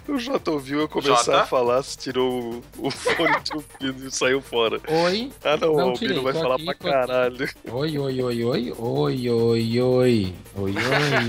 O 0.09 0.19
Jota 0.19 0.51
ouviu 0.51 0.81
eu 0.81 0.89
começar 0.89 1.25
Jota? 1.25 1.41
a 1.43 1.47
falar, 1.47 1.83
se 1.83 1.99
tirou 1.99 2.63
o, 2.79 2.87
o 2.87 2.91
fone 2.91 3.41
de 3.43 3.55
ouvido 3.55 4.07
e 4.09 4.11
saiu 4.11 4.41
fora. 4.41 4.81
Oi? 4.89 5.31
Ah 5.43 5.57
não, 5.57 5.75
não 5.75 5.87
o 5.87 5.91
Albino 5.91 6.23
vai 6.23 6.33
falar 6.33 6.55
aqui, 6.55 6.65
pra 6.65 6.75
caralho. 6.75 7.49
Oi, 7.71 7.99
oi, 7.99 8.23
oi, 8.23 8.45
oi, 8.45 8.75
oi, 8.79 9.31
oi, 9.31 9.81
oi. 9.81 10.35
Oi, 10.57 10.75
oi, 10.75 10.75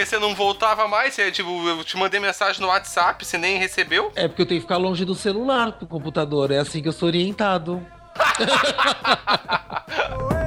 Porque 0.01 0.09
você 0.09 0.17
não 0.17 0.33
voltava 0.33 0.87
mais? 0.87 1.13
Você, 1.13 1.31
tipo, 1.31 1.67
eu 1.67 1.83
te 1.83 1.95
mandei 1.95 2.19
mensagem 2.19 2.59
no 2.59 2.69
WhatsApp, 2.69 3.23
você 3.23 3.37
nem 3.37 3.59
recebeu? 3.59 4.11
É 4.15 4.27
porque 4.27 4.41
eu 4.41 4.45
tenho 4.47 4.59
que 4.59 4.65
ficar 4.65 4.77
longe 4.77 5.05
do 5.05 5.13
celular 5.13 5.73
do 5.73 5.85
computador, 5.85 6.49
é 6.49 6.57
assim 6.57 6.81
que 6.81 6.87
eu 6.87 6.91
sou 6.91 7.07
orientado. 7.07 7.85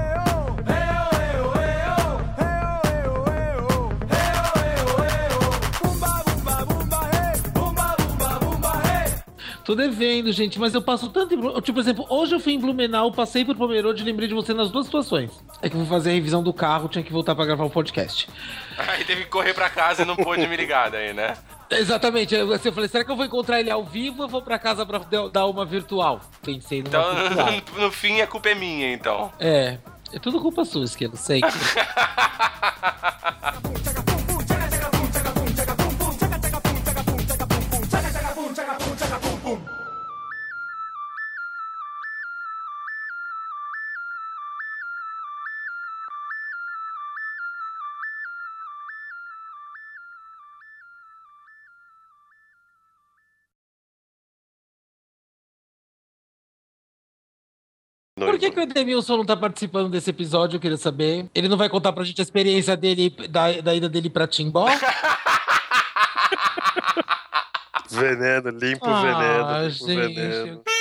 Tô 9.65 9.75
devendo, 9.75 10.31
gente, 10.31 10.59
mas 10.59 10.75
eu 10.75 10.83
passo 10.83 11.09
tanto 11.09 11.35
em 11.35 11.41
Tipo, 11.63 11.73
por 11.73 11.81
exemplo, 11.81 12.05
hoje 12.11 12.35
eu 12.35 12.41
fui 12.41 12.53
em 12.53 12.59
Blumenau, 12.61 13.11
passei 13.11 13.47
por 13.47 13.57
Pomerode 13.57 14.03
e 14.03 14.05
lembrei 14.05 14.29
de 14.29 14.35
você 14.35 14.53
nas 14.53 14.71
duas 14.71 14.85
situações. 14.85 15.31
É 15.63 15.71
que 15.71 15.75
eu 15.75 15.81
fui 15.81 15.89
fazer 15.89 16.11
a 16.11 16.13
revisão 16.13 16.43
do 16.43 16.53
carro, 16.53 16.87
tinha 16.89 17.03
que 17.03 17.11
voltar 17.13 17.35
pra 17.35 17.47
gravar 17.47 17.65
o 17.65 17.71
podcast. 17.71 18.29
Aí 18.77 19.03
teve 19.05 19.23
que 19.25 19.31
correr 19.31 19.55
pra 19.55 19.71
casa 19.71 20.03
e 20.03 20.05
não 20.05 20.17
pôde 20.17 20.47
me 20.47 20.55
ligar 20.57 20.91
daí, 20.91 21.15
né? 21.15 21.35
Exatamente, 21.71 22.35
eu, 22.35 22.53
assim, 22.53 22.69
eu 22.69 22.75
falei, 22.75 22.91
será 22.91 23.05
que 23.07 23.11
eu 23.11 23.17
vou 23.17 23.25
encontrar 23.25 23.59
ele 23.59 23.71
ao 23.71 23.83
vivo 23.85 24.25
ou 24.25 24.29
vou 24.29 24.43
pra 24.43 24.59
casa 24.59 24.85
pra 24.85 24.99
dar- 25.33 25.47
uma 25.47 25.65
virtual? 25.65 26.21
Pensei 26.43 26.83
numa 26.83 26.89
Então, 26.91 27.15
virtual. 27.15 27.49
no 27.87 27.91
fim, 27.91 28.21
a 28.21 28.27
culpa 28.27 28.51
é 28.51 28.55
minha, 28.55 28.93
então. 28.93 29.33
É, 29.41 29.79
é 30.13 30.19
tudo 30.19 30.43
culpa 30.43 30.67
sua, 30.67 30.85
Esquilo, 30.85 31.17
sei. 31.17 31.41
que- 31.41 31.49
Por 58.17 58.39
que, 58.39 58.51
que 58.51 58.59
o 58.59 58.63
Edemilson 58.63 59.19
não 59.19 59.27
tá 59.27 59.37
participando 59.37 59.91
desse 59.91 60.09
episódio? 60.09 60.57
Eu 60.57 60.61
queria 60.61 60.79
saber. 60.79 61.29
Ele 61.35 61.49
não 61.49 61.59
vai 61.59 61.69
contar 61.69 61.93
pra 61.93 62.05
gente 62.05 62.21
a 62.21 62.23
experiência 62.23 62.77
dele, 62.77 63.11
da, 63.29 63.61
da 63.61 63.75
ida 63.75 63.89
dele 63.89 64.09
pra 64.09 64.27
Timbó? 64.27 64.67
veneno, 67.95 68.51
limpa 68.51 68.87
ah, 68.87 68.91
o 68.91 69.03
veneno. 69.03 69.63
Limpa 69.63 69.71
gente. 69.71 70.15
veneno. 70.15 70.74